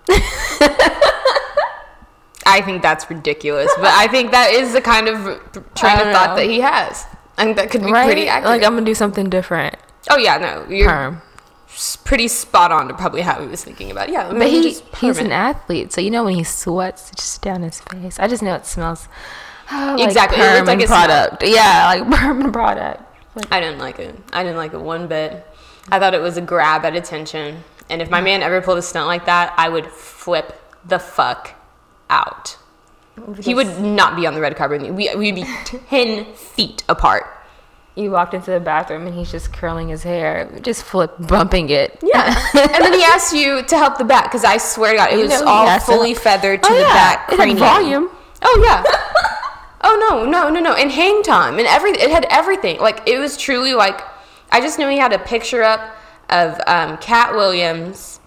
I 2.44 2.60
think 2.60 2.82
that's 2.82 3.08
ridiculous, 3.08 3.70
but 3.76 3.86
I 3.86 4.08
think 4.08 4.32
that 4.32 4.50
is 4.50 4.72
the 4.72 4.80
kind 4.80 5.08
of 5.08 5.16
train 5.74 5.98
of 6.00 6.12
thought 6.12 6.30
know. 6.30 6.36
that 6.36 6.46
he 6.46 6.60
has. 6.60 7.06
I 7.38 7.44
think 7.44 7.56
that 7.56 7.70
could 7.70 7.84
be 7.84 7.92
Right? 7.92 8.04
pretty 8.04 8.28
accurate. 8.28 8.50
Like 8.50 8.64
I'm 8.66 8.74
gonna 8.74 8.84
do 8.84 8.94
something 8.94 9.30
different. 9.30 9.76
oh 10.10 10.16
yeah, 10.18 10.36
no, 10.38 10.66
you're 10.68 10.88
Perm. 10.88 11.22
Pretty 12.04 12.28
spot 12.28 12.72
on 12.72 12.88
to 12.88 12.94
probably 12.94 13.22
how 13.22 13.40
he 13.40 13.46
was 13.46 13.62
thinking 13.64 13.90
about. 13.90 14.08
It. 14.08 14.12
Yeah, 14.12 14.32
But 14.32 14.48
he 14.48 14.74
he's 15.00 15.18
an 15.18 15.32
athlete, 15.32 15.92
so 15.92 16.00
you 16.00 16.10
know 16.10 16.24
when 16.24 16.34
he 16.34 16.44
sweats, 16.44 17.10
it's 17.12 17.22
just 17.22 17.42
down 17.42 17.62
his 17.62 17.80
face. 17.80 18.18
I 18.18 18.28
just 18.28 18.42
know 18.42 18.54
it 18.54 18.66
smells. 18.66 19.08
oh, 19.70 20.02
Exactly. 20.02 20.38
Like 20.38 20.46
looked 20.52 20.58
perm 20.58 20.66
like 20.66 20.72
and 20.74 20.82
it 20.82 20.86
smelled. 20.88 21.08
product. 21.08 21.42
Yeah, 21.46 21.84
like 21.86 22.10
perm 22.20 22.40
and 22.42 22.52
product. 22.52 23.02
I 23.50 23.60
didn't 23.60 23.78
like 23.78 23.98
it. 23.98 24.14
I 24.32 24.42
didn't 24.42 24.58
like 24.58 24.74
it 24.74 24.80
one 24.80 25.06
bit. 25.08 25.46
I 25.90 25.98
thought 25.98 26.14
it 26.14 26.20
was 26.20 26.36
a 26.36 26.42
grab 26.42 26.84
at 26.84 26.94
attention, 26.94 27.64
and 27.88 28.02
if 28.02 28.10
my 28.10 28.20
man 28.20 28.42
ever 28.42 28.60
pulled 28.60 28.78
a 28.78 28.82
stunt 28.82 29.06
like 29.06 29.24
that, 29.26 29.54
I 29.56 29.68
would 29.68 29.86
flip 29.86 30.60
the 30.86 30.98
fuck 30.98 31.54
out. 32.10 32.56
He 33.40 33.54
would 33.54 33.80
not 33.80 34.16
be 34.16 34.26
on 34.26 34.34
the 34.34 34.40
red 34.40 34.56
carpet. 34.56 34.82
We 34.94 35.14
we'd 35.16 35.34
be 35.34 35.44
ten 35.64 36.34
feet 36.34 36.82
apart. 36.88 37.26
You 37.94 38.10
walked 38.10 38.32
into 38.32 38.50
the 38.50 38.58
bathroom 38.60 39.06
and 39.06 39.14
he's 39.14 39.30
just 39.30 39.52
curling 39.52 39.88
his 39.88 40.02
hair, 40.02 40.48
just 40.62 40.82
flip 40.82 41.12
bumping 41.18 41.68
it. 41.68 41.98
Yeah, 42.02 42.34
and 42.54 42.82
then 42.84 42.92
he 42.94 43.02
asked 43.04 43.34
you 43.34 43.62
to 43.64 43.76
help 43.76 43.98
the 43.98 44.04
back 44.04 44.24
because 44.24 44.44
I 44.44 44.56
swear 44.56 44.92
to 44.92 44.96
God, 44.96 45.10
it 45.12 45.16
You 45.16 45.22
was 45.24 45.40
know 45.42 45.46
all 45.46 45.78
fully 45.80 46.14
feathered 46.14 46.62
to 46.62 46.68
Oh, 46.70 46.74
the 46.74 46.80
yeah. 46.80 46.94
back 46.94 47.32
It 47.32 47.38
had 47.38 47.58
volume. 47.58 48.08
Oh 48.40 48.62
yeah. 48.64 48.82
oh 49.82 50.08
no, 50.10 50.24
no, 50.24 50.48
no, 50.48 50.58
no, 50.60 50.72
and 50.74 50.90
hang 50.90 51.22
time 51.22 51.58
and 51.58 51.66
every 51.68 51.90
it 51.90 52.10
had 52.10 52.26
everything. 52.30 52.80
Like 52.80 53.02
it 53.06 53.18
was 53.18 53.36
truly 53.36 53.74
like 53.74 54.00
I 54.50 54.60
just 54.60 54.78
knew 54.78 54.88
he 54.88 54.96
had 54.98 55.12
a 55.12 55.18
picture 55.18 55.62
up 55.62 55.94
of 56.30 56.58
um, 56.66 56.96
Katt 56.98 57.34
Williams, 57.34 58.20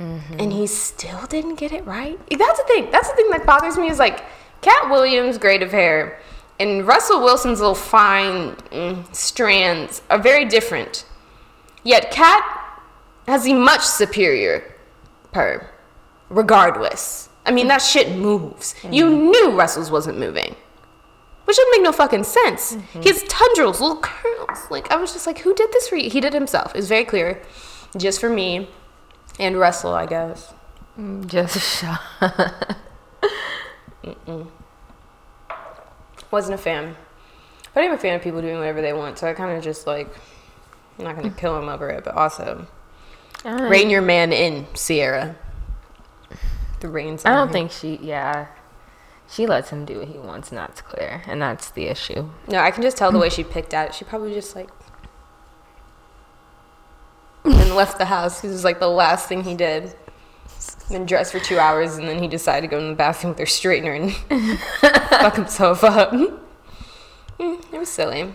Mm-hmm. 0.00 0.40
and 0.40 0.52
he 0.52 0.66
still 0.66 1.26
didn't 1.26 1.56
get 1.56 1.70
it 1.70 1.84
right. 1.86 2.18
That's 2.30 2.58
the 2.58 2.64
thing. 2.66 2.90
That's 2.90 3.08
the 3.10 3.14
thing 3.14 3.30
that 3.30 3.44
bothers 3.46 3.76
me 3.76 3.88
is 3.88 3.98
like 3.98 4.24
Katt 4.62 4.90
Williams' 4.90 5.36
grade 5.38 5.62
of 5.62 5.70
hair 5.70 6.18
and 6.62 6.86
Russell 6.86 7.20
Wilson's 7.20 7.58
little 7.58 7.74
fine 7.74 8.54
mm, 8.70 9.14
strands 9.14 10.00
are 10.08 10.18
very 10.18 10.44
different. 10.44 11.04
Yet 11.82 12.12
Katt 12.12 12.80
has 13.26 13.46
a 13.46 13.52
much 13.54 13.82
superior 13.82 14.72
perm, 15.32 15.66
regardless. 16.28 17.28
I 17.44 17.50
mean, 17.50 17.66
that 17.66 17.82
shit 17.82 18.16
moves. 18.16 18.76
You 18.84 19.06
mm-hmm. 19.06 19.30
knew 19.30 19.50
Russell's 19.58 19.90
wasn't 19.90 20.18
moving. 20.18 20.54
Which 21.44 21.56
doesn't 21.56 21.72
make 21.72 21.82
no 21.82 21.90
fucking 21.90 22.22
sense. 22.22 22.74
Mm-hmm. 22.74 23.00
He 23.00 23.08
has 23.08 23.24
tendrils, 23.24 23.80
little 23.80 24.00
curls. 24.00 24.70
Like, 24.70 24.92
I 24.92 24.96
was 24.96 25.12
just 25.12 25.26
like, 25.26 25.40
who 25.40 25.52
did 25.54 25.72
this 25.72 25.88
for 25.88 25.96
you? 25.96 26.08
He 26.08 26.20
did 26.20 26.32
himself. 26.32 26.72
It 26.74 26.78
was 26.78 26.88
very 26.88 27.04
clear. 27.04 27.42
Just 27.96 28.20
for 28.20 28.30
me 28.30 28.68
and 29.40 29.58
Russell, 29.58 29.92
I 29.92 30.06
guess. 30.06 30.54
Mm, 30.96 31.26
just 31.26 31.56
a 31.56 31.60
shot. 31.60 32.76
Wasn't 36.32 36.58
a 36.58 36.60
fan. 36.60 36.96
But 37.72 37.84
I'm 37.84 37.92
a 37.92 37.98
fan 37.98 38.16
of 38.16 38.22
people 38.22 38.40
doing 38.40 38.58
whatever 38.58 38.82
they 38.82 38.92
want, 38.92 39.18
so 39.18 39.28
I 39.28 39.34
kind 39.34 39.56
of 39.56 39.62
just 39.62 39.86
like, 39.86 40.08
I'm 40.98 41.04
not 41.04 41.14
gonna 41.14 41.30
mm. 41.30 41.38
kill 41.38 41.56
him 41.56 41.68
over 41.68 41.88
it, 41.90 42.02
but 42.02 42.14
also 42.14 42.66
I 43.44 43.68
rein 43.68 43.88
your 43.88 44.02
man 44.02 44.32
in, 44.32 44.66
Ciara. 44.74 45.36
The 46.80 46.88
reins. 46.88 47.24
I 47.24 47.30
don't 47.30 47.48
him. 47.48 47.52
think 47.52 47.70
she. 47.70 48.00
Yeah, 48.02 48.48
she 49.30 49.46
lets 49.46 49.70
him 49.70 49.84
do 49.84 50.00
what 50.00 50.08
he 50.08 50.18
wants, 50.18 50.50
and 50.50 50.58
that's 50.58 50.80
clear, 50.80 51.22
and 51.26 51.40
that's 51.40 51.70
the 51.70 51.84
issue. 51.84 52.28
No, 52.48 52.58
I 52.58 52.72
can 52.72 52.82
just 52.82 52.96
tell 52.96 53.12
the 53.12 53.18
way 53.18 53.28
she 53.30 53.44
picked 53.44 53.72
at 53.72 53.90
it. 53.90 53.94
She 53.94 54.04
probably 54.04 54.34
just 54.34 54.56
like 54.56 54.68
and 57.44 57.74
left 57.74 57.98
the 57.98 58.06
house. 58.06 58.40
This 58.40 58.52
was 58.52 58.64
like 58.64 58.80
the 58.80 58.88
last 58.88 59.28
thing 59.28 59.44
he 59.44 59.54
did. 59.54 59.94
Then 60.92 61.06
dressed 61.06 61.32
for 61.32 61.40
two 61.40 61.58
hours, 61.58 61.96
and 61.96 62.06
then 62.06 62.22
he 62.22 62.28
decided 62.28 62.60
to 62.62 62.66
go 62.68 62.78
in 62.78 62.90
the 62.90 62.94
bathroom 62.94 63.30
with 63.32 63.38
her 63.40 63.46
straightener 63.46 63.98
and 64.30 64.58
fuck 65.08 65.36
himself 65.36 65.82
up. 65.84 66.12
Mm, 67.40 67.60
it 67.72 67.78
was 67.78 67.88
silly. 67.88 68.34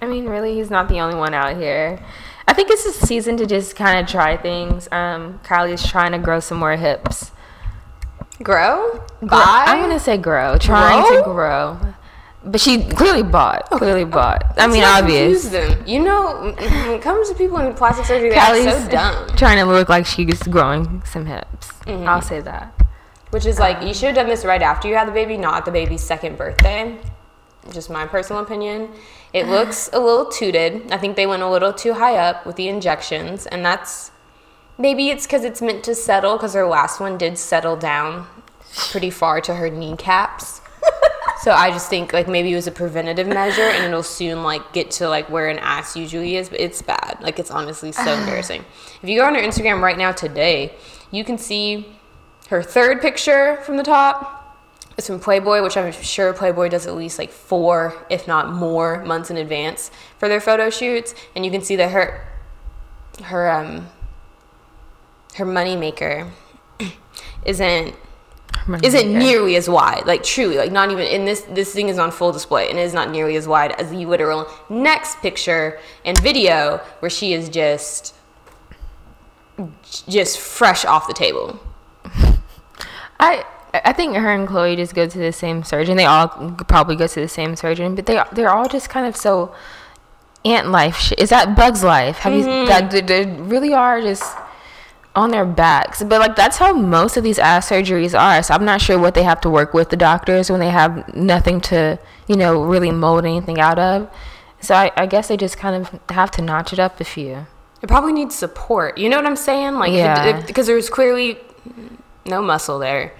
I 0.00 0.06
mean, 0.06 0.26
really, 0.26 0.54
he's 0.54 0.70
not 0.70 0.88
the 0.88 1.00
only 1.00 1.16
one 1.18 1.34
out 1.34 1.56
here. 1.56 2.02
I 2.46 2.54
think 2.54 2.70
it's 2.70 2.86
a 2.86 2.92
season 2.92 3.36
to 3.38 3.46
just 3.46 3.74
kind 3.76 3.98
of 3.98 4.06
try 4.06 4.36
things. 4.36 4.88
Um, 4.92 5.40
Kylie's 5.42 5.86
trying 5.86 6.12
to 6.12 6.18
grow 6.18 6.40
some 6.40 6.58
more 6.58 6.76
hips. 6.76 7.32
Grow? 8.42 9.04
Gr- 9.20 9.28
I'm 9.34 9.80
gonna 9.82 9.98
say 9.98 10.16
grow, 10.16 10.56
trying 10.56 11.02
Grow? 11.02 11.16
to 11.18 11.24
grow. 11.24 11.94
But 12.46 12.60
she 12.60 12.84
clearly 12.84 13.24
bought. 13.24 13.68
Clearly 13.70 14.04
bought. 14.04 14.54
I 14.56 14.68
mean, 14.68 14.84
obvious. 14.84 15.48
them. 15.48 15.82
You 15.84 16.00
know, 16.00 16.54
when 16.56 16.90
it 16.94 17.02
comes 17.02 17.28
to 17.28 17.34
people 17.34 17.58
in 17.58 17.74
plastic 17.74 18.06
surgery, 18.06 18.30
they're 18.30 18.70
so 18.70 18.88
dumb. 18.88 19.36
trying 19.36 19.58
to 19.58 19.64
look 19.64 19.88
like 19.88 20.06
she's 20.06 20.40
growing 20.44 21.02
some 21.04 21.26
hips. 21.26 21.72
Mm-hmm. 21.86 22.08
I'll 22.08 22.22
say 22.22 22.40
that. 22.40 22.72
Which 23.30 23.46
is 23.46 23.58
like, 23.58 23.82
you 23.82 23.92
should 23.92 24.06
have 24.06 24.14
done 24.14 24.28
this 24.28 24.44
right 24.44 24.62
after 24.62 24.86
you 24.86 24.94
had 24.94 25.08
the 25.08 25.12
baby, 25.12 25.36
not 25.36 25.64
the 25.64 25.72
baby's 25.72 26.02
second 26.02 26.38
birthday. 26.38 26.96
Just 27.72 27.90
my 27.90 28.06
personal 28.06 28.42
opinion. 28.42 28.90
It 29.32 29.46
looks 29.48 29.90
a 29.92 29.98
little 29.98 30.26
tooted. 30.26 30.92
I 30.92 30.98
think 30.98 31.16
they 31.16 31.26
went 31.26 31.42
a 31.42 31.50
little 31.50 31.72
too 31.72 31.94
high 31.94 32.16
up 32.16 32.46
with 32.46 32.54
the 32.54 32.68
injections, 32.68 33.46
and 33.46 33.64
that's 33.64 34.12
maybe 34.78 35.08
it's 35.08 35.26
because 35.26 35.44
it's 35.44 35.60
meant 35.60 35.82
to 35.84 35.96
settle, 35.96 36.36
because 36.36 36.54
her 36.54 36.66
last 36.66 37.00
one 37.00 37.18
did 37.18 37.38
settle 37.38 37.76
down 37.76 38.28
pretty 38.90 39.10
far 39.10 39.40
to 39.40 39.56
her 39.56 39.68
kneecaps. 39.68 40.60
So 41.42 41.52
I 41.52 41.70
just 41.70 41.90
think 41.90 42.12
like 42.12 42.28
maybe 42.28 42.52
it 42.52 42.56
was 42.56 42.66
a 42.66 42.72
preventative 42.72 43.26
measure 43.26 43.62
and 43.62 43.84
it'll 43.84 44.02
soon 44.02 44.42
like 44.42 44.72
get 44.72 44.90
to 44.92 45.08
like 45.08 45.28
where 45.28 45.48
an 45.48 45.58
ass 45.58 45.96
usually 45.96 46.36
is, 46.36 46.48
but 46.48 46.60
it's 46.60 46.82
bad. 46.82 47.18
Like 47.20 47.38
it's 47.38 47.50
honestly 47.50 47.92
so 47.92 48.12
embarrassing. 48.12 48.64
If 49.02 49.08
you 49.08 49.20
go 49.20 49.26
on 49.26 49.34
her 49.34 49.40
Instagram 49.40 49.82
right 49.82 49.98
now 49.98 50.12
today, 50.12 50.74
you 51.10 51.24
can 51.24 51.38
see 51.38 51.86
her 52.48 52.62
third 52.62 53.00
picture 53.00 53.58
from 53.62 53.76
the 53.76 53.82
top. 53.82 54.32
It's 54.96 55.08
from 55.08 55.20
Playboy, 55.20 55.62
which 55.62 55.76
I'm 55.76 55.92
sure 55.92 56.32
Playboy 56.32 56.70
does 56.70 56.86
at 56.86 56.94
least 56.94 57.18
like 57.18 57.30
four, 57.30 58.06
if 58.08 58.26
not 58.26 58.50
more, 58.50 59.04
months 59.04 59.30
in 59.30 59.36
advance 59.36 59.90
for 60.18 60.28
their 60.28 60.40
photo 60.40 60.70
shoots. 60.70 61.14
And 61.34 61.44
you 61.44 61.50
can 61.50 61.60
see 61.60 61.76
that 61.76 61.90
her 61.90 62.26
her 63.24 63.50
um 63.50 63.88
her 65.36 65.44
moneymaker 65.44 66.30
isn't 67.44 67.94
isn't 68.82 69.12
nearly 69.12 69.56
as 69.56 69.68
wide. 69.68 70.06
Like 70.06 70.22
truly, 70.22 70.56
like 70.56 70.72
not 70.72 70.90
even 70.90 71.06
in 71.06 71.24
this 71.24 71.42
this 71.42 71.72
thing 71.72 71.88
is 71.88 71.98
on 71.98 72.10
full 72.10 72.32
display 72.32 72.68
and 72.70 72.78
it 72.78 72.82
is 72.82 72.94
not 72.94 73.10
nearly 73.10 73.36
as 73.36 73.46
wide 73.46 73.72
as 73.72 73.90
the 73.90 74.04
literal 74.06 74.48
next 74.68 75.20
picture 75.20 75.78
and 76.04 76.18
video 76.20 76.78
where 77.00 77.10
she 77.10 77.32
is 77.32 77.48
just 77.48 78.14
just 80.08 80.38
fresh 80.38 80.84
off 80.84 81.06
the 81.06 81.14
table. 81.14 81.60
I 83.20 83.44
I 83.72 83.92
think 83.92 84.16
her 84.16 84.32
and 84.32 84.48
Khloe 84.48 84.76
just 84.76 84.94
go 84.94 85.06
to 85.06 85.18
the 85.18 85.32
same 85.32 85.62
surgeon. 85.62 85.96
They 85.96 86.04
all 86.04 86.28
probably 86.28 86.96
go 86.96 87.06
to 87.06 87.20
the 87.20 87.28
same 87.28 87.56
surgeon, 87.56 87.94
but 87.94 88.06
they 88.06 88.22
they're 88.32 88.50
all 88.50 88.68
just 88.68 88.88
kind 88.90 89.06
of 89.06 89.16
so 89.16 89.54
ant 90.44 90.68
life. 90.70 91.12
Is 91.18 91.30
that 91.30 91.56
Bug's 91.56 91.84
life? 91.84 92.18
Have 92.18 92.32
you 92.32 92.44
mm-hmm. 92.44 92.68
that 92.68 92.90
they, 92.90 93.00
they 93.00 93.26
really 93.26 93.74
are 93.74 94.00
just 94.00 94.36
on 95.16 95.30
their 95.30 95.44
backs? 95.44 96.02
But 96.02 96.20
like 96.20 96.36
that's 96.36 96.58
how 96.58 96.72
most 96.72 97.16
of 97.16 97.24
these 97.24 97.38
ass 97.38 97.68
surgeries 97.68 98.18
are. 98.18 98.42
So 98.42 98.54
I'm 98.54 98.64
not 98.64 98.80
sure 98.80 98.98
what 98.98 99.14
they 99.14 99.22
have 99.24 99.40
to 99.40 99.50
work 99.50 99.74
with 99.74 99.90
the 99.90 99.96
doctors 99.96 100.50
when 100.50 100.60
they 100.60 100.70
have 100.70 101.12
nothing 101.14 101.60
to 101.62 101.98
you 102.28 102.36
know 102.36 102.62
really 102.62 102.92
mold 102.92 103.24
anything 103.24 103.58
out 103.58 103.78
of. 103.78 104.08
So 104.60 104.74
I, 104.74 104.90
I 104.96 105.06
guess 105.06 105.28
they 105.28 105.36
just 105.36 105.58
kind 105.58 105.74
of 105.76 106.00
have 106.10 106.30
to 106.32 106.42
notch 106.42 106.72
it 106.72 106.78
up 106.78 107.00
a 107.00 107.04
few. 107.04 107.46
It 107.82 107.88
probably 107.88 108.12
needs 108.12 108.34
support. 108.34 108.96
You 108.98 109.08
know 109.08 109.16
what 109.16 109.26
I'm 109.26 109.36
saying? 109.36 109.74
Like, 109.74 109.92
Yeah. 109.92 110.40
because 110.46 110.66
there's 110.66 110.88
clearly 110.88 111.38
no 112.24 112.40
muscle 112.40 112.78
there. 112.78 113.12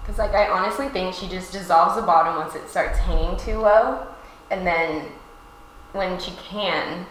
Because, 0.00 0.18
like, 0.18 0.32
I 0.34 0.48
honestly 0.48 0.88
think 0.88 1.14
she 1.14 1.28
just 1.28 1.52
dissolves 1.52 1.96
the 1.96 2.02
bottom 2.02 2.36
once 2.36 2.54
it 2.54 2.68
starts 2.70 2.98
hanging 2.98 3.36
too 3.36 3.58
low, 3.58 4.06
and 4.50 4.66
then 4.66 5.06
when 5.92 6.18
she 6.18 6.30
can, 6.32 7.06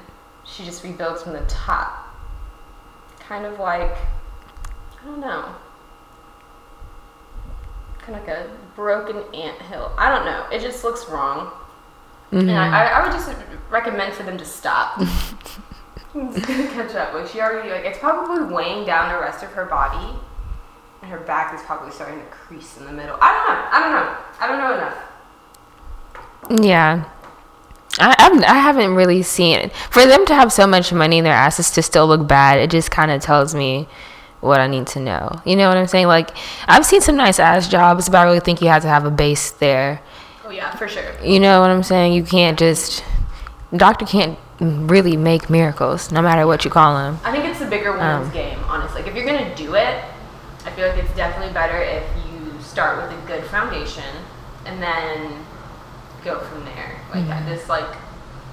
she 0.45 0.63
just 0.63 0.83
rebuilds 0.83 1.23
from 1.23 1.33
the 1.33 1.41
top. 1.47 2.00
Kind 3.31 3.45
of 3.45 3.59
like, 3.59 3.95
I 5.01 5.05
don't 5.05 5.21
know, 5.21 5.55
kind 7.99 8.19
of 8.19 8.27
like 8.27 8.37
a 8.37 8.49
broken 8.75 9.23
ant 9.33 9.61
hill. 9.61 9.89
I 9.97 10.09
don't 10.09 10.25
know. 10.25 10.49
It 10.51 10.59
just 10.59 10.83
looks 10.83 11.07
wrong. 11.07 11.49
And 12.31 12.51
I, 12.51 12.53
mm-hmm. 12.53 12.75
I 12.75 13.03
would 13.05 13.13
just 13.13 13.33
recommend 13.69 14.11
for 14.15 14.23
them 14.23 14.37
to 14.37 14.43
stop. 14.43 14.99
it's 14.99 15.35
gonna 16.13 16.33
catch 16.73 16.93
up. 16.95 17.13
Like 17.13 17.25
she 17.25 17.39
already 17.39 17.69
like 17.69 17.85
it's 17.85 17.99
probably 17.99 18.53
weighing 18.53 18.85
down 18.85 19.13
the 19.13 19.21
rest 19.21 19.45
of 19.45 19.51
her 19.51 19.63
body, 19.63 20.13
and 21.01 21.09
her 21.09 21.21
back 21.21 21.53
is 21.53 21.61
probably 21.61 21.91
starting 21.93 22.19
to 22.19 22.25
crease 22.25 22.77
in 22.79 22.85
the 22.85 22.91
middle. 22.91 23.17
I 23.21 23.31
don't 23.31 23.47
know. 23.47 23.63
I 23.71 23.79
don't 23.79 23.93
know. 23.95 24.17
I 24.41 24.47
don't 24.49 24.57
know 24.59 24.73
enough. 26.57 26.65
Yeah. 26.65 27.09
I, 27.99 28.15
I'm, 28.17 28.39
I 28.43 28.55
haven't 28.59 28.95
really 28.95 29.21
seen 29.21 29.59
it. 29.59 29.73
For 29.89 30.05
them 30.05 30.25
to 30.27 30.35
have 30.35 30.51
so 30.51 30.65
much 30.65 30.93
money 30.93 31.17
in 31.17 31.23
their 31.23 31.33
asses 31.33 31.71
to 31.71 31.81
still 31.81 32.07
look 32.07 32.27
bad, 32.27 32.59
it 32.59 32.69
just 32.71 32.89
kind 32.91 33.11
of 33.11 33.21
tells 33.21 33.53
me 33.53 33.87
what 34.39 34.59
I 34.59 34.67
need 34.67 34.87
to 34.87 34.99
know. 34.99 35.41
You 35.45 35.55
know 35.55 35.67
what 35.67 35.77
I'm 35.77 35.87
saying? 35.87 36.07
Like, 36.07 36.31
I've 36.67 36.85
seen 36.85 37.01
some 37.01 37.17
nice 37.17 37.37
ass 37.39 37.67
jobs, 37.67 38.07
but 38.09 38.17
I 38.17 38.23
really 38.23 38.39
think 38.39 38.61
you 38.61 38.69
have 38.69 38.81
to 38.83 38.87
have 38.87 39.05
a 39.05 39.11
base 39.11 39.51
there. 39.51 40.01
Oh 40.45 40.49
yeah, 40.49 40.73
for 40.75 40.87
sure. 40.87 41.03
You 41.23 41.39
know 41.39 41.61
what 41.61 41.69
I'm 41.69 41.83
saying? 41.83 42.13
You 42.13 42.23
can't 42.23 42.57
just. 42.57 43.03
Doctor 43.75 44.05
can't 44.05 44.37
really 44.59 45.15
make 45.17 45.49
miracles, 45.49 46.11
no 46.11 46.21
matter 46.21 46.45
what 46.45 46.65
you 46.65 46.71
call 46.71 46.95
them. 46.95 47.19
I 47.23 47.31
think 47.31 47.45
it's 47.45 47.59
the 47.59 47.65
bigger 47.67 47.91
women's 47.93 48.27
Um. 48.27 48.33
game. 48.33 48.59
Honestly, 48.67 49.01
like 49.01 49.09
if 49.11 49.15
you're 49.15 49.25
gonna 49.25 49.55
do 49.55 49.75
it, 49.75 50.03
I 50.65 50.71
feel 50.71 50.87
like 50.87 50.97
it's 50.97 51.15
definitely 51.15 51.53
better 51.53 51.77
if 51.81 52.03
you 52.25 52.61
start 52.61 52.97
with 53.01 53.17
a 53.17 53.27
good 53.27 53.43
foundation 53.45 54.03
and 54.65 54.81
then 54.81 55.45
go 56.23 56.39
from 56.39 56.65
there. 56.65 56.90
Like 57.11 57.25
Mm-hmm. 57.25 57.45
this, 57.49 57.67
like 57.69 57.95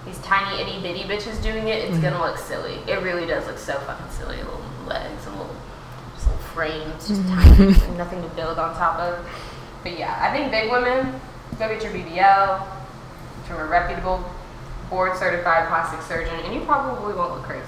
these 0.04 0.18
tiny 0.18 0.60
itty 0.60 0.80
bitty 0.82 1.04
bitches 1.04 1.40
doing 1.42 1.68
it, 1.68 1.84
it's 1.84 1.92
Mm-hmm. 1.98 2.02
gonna 2.02 2.20
look 2.20 2.38
silly. 2.38 2.78
It 2.86 3.02
really 3.02 3.26
does 3.26 3.46
look 3.46 3.58
so 3.58 3.74
fucking 3.80 4.10
silly. 4.10 4.36
Little 4.38 4.62
legs 4.86 5.26
and 5.26 5.36
little, 5.38 5.54
just 6.14 6.26
little 6.26 6.42
frames, 6.54 7.08
just 7.08 7.20
Mm-hmm. 7.22 7.72
tiny, 7.86 7.96
nothing 7.96 8.22
to 8.22 8.28
build 8.30 8.58
on 8.58 8.74
top 8.74 8.98
of. 8.98 9.24
But 9.82 9.98
yeah, 9.98 10.16
I 10.20 10.34
think 10.36 10.50
big 10.50 10.70
women 10.70 11.20
go 11.58 11.68
get 11.68 11.82
your 11.82 11.92
BBL 11.92 12.66
from 13.46 13.56
a 13.60 13.64
reputable, 13.66 14.24
board 14.90 15.16
certified 15.16 15.68
plastic 15.68 16.02
surgeon, 16.02 16.34
and 16.44 16.54
you 16.54 16.60
probably 16.62 17.14
won't 17.14 17.32
look 17.34 17.44
crazy. 17.44 17.64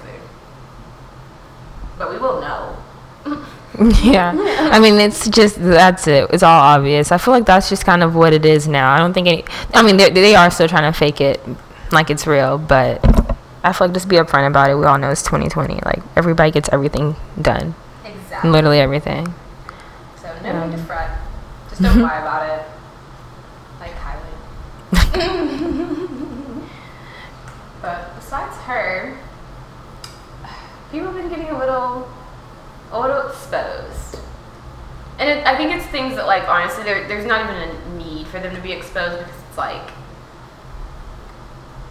But 1.97 2.11
we 2.11 2.17
will 2.17 2.41
know. 2.41 2.75
yeah. 4.03 4.33
I 4.71 4.79
mean, 4.79 4.95
it's 4.95 5.29
just, 5.29 5.61
that's 5.61 6.07
it. 6.07 6.29
It's 6.31 6.43
all 6.43 6.59
obvious. 6.59 7.11
I 7.11 7.17
feel 7.17 7.33
like 7.33 7.45
that's 7.45 7.69
just 7.69 7.85
kind 7.85 8.03
of 8.03 8.15
what 8.15 8.33
it 8.33 8.45
is 8.45 8.67
now. 8.67 8.93
I 8.93 8.97
don't 8.97 9.13
think 9.13 9.27
any, 9.27 9.45
I 9.73 9.81
mean, 9.83 9.97
they, 9.97 10.09
they 10.09 10.35
are 10.35 10.51
still 10.51 10.67
trying 10.67 10.91
to 10.91 10.97
fake 10.97 11.21
it 11.21 11.39
like 11.91 12.09
it's 12.09 12.27
real, 12.27 12.57
but 12.57 13.03
I 13.63 13.71
feel 13.73 13.87
like 13.87 13.93
just 13.93 14.07
be 14.09 14.17
upfront 14.17 14.47
about 14.47 14.69
it. 14.69 14.75
We 14.75 14.85
all 14.85 14.97
know 14.97 15.09
it's 15.09 15.23
2020. 15.23 15.79
Like, 15.85 16.01
everybody 16.15 16.51
gets 16.51 16.69
everything 16.71 17.15
done. 17.41 17.75
Exactly. 18.03 18.49
Literally 18.49 18.79
everything. 18.79 19.33
So 20.21 20.33
no 20.43 20.67
need 20.67 20.75
to 20.75 20.83
fret. 20.83 21.17
Just 21.69 21.81
don't 21.81 21.99
lie 22.01 22.19
about 22.19 22.49
it. 22.49 22.65
Like 23.79 23.93
Kylie. 23.93 24.91
but 27.81 28.15
besides 28.15 28.57
her, 28.57 29.17
people 30.91 31.07
have 31.11 31.15
been 31.15 31.29
getting 31.29 31.49
a 31.53 31.57
little, 31.57 32.07
a 32.91 32.99
little 32.99 33.27
exposed. 33.27 34.19
And 35.19 35.29
it, 35.29 35.45
I 35.45 35.55
think 35.55 35.71
it's 35.71 35.85
things 35.87 36.15
that, 36.15 36.25
like, 36.25 36.47
honestly, 36.47 36.83
there, 36.83 37.07
there's 37.07 37.25
not 37.25 37.41
even 37.43 37.69
a 37.69 37.97
need 37.97 38.27
for 38.27 38.39
them 38.39 38.55
to 38.55 38.61
be 38.61 38.71
exposed 38.71 39.19
because 39.19 39.41
it's 39.49 39.57
like, 39.57 39.91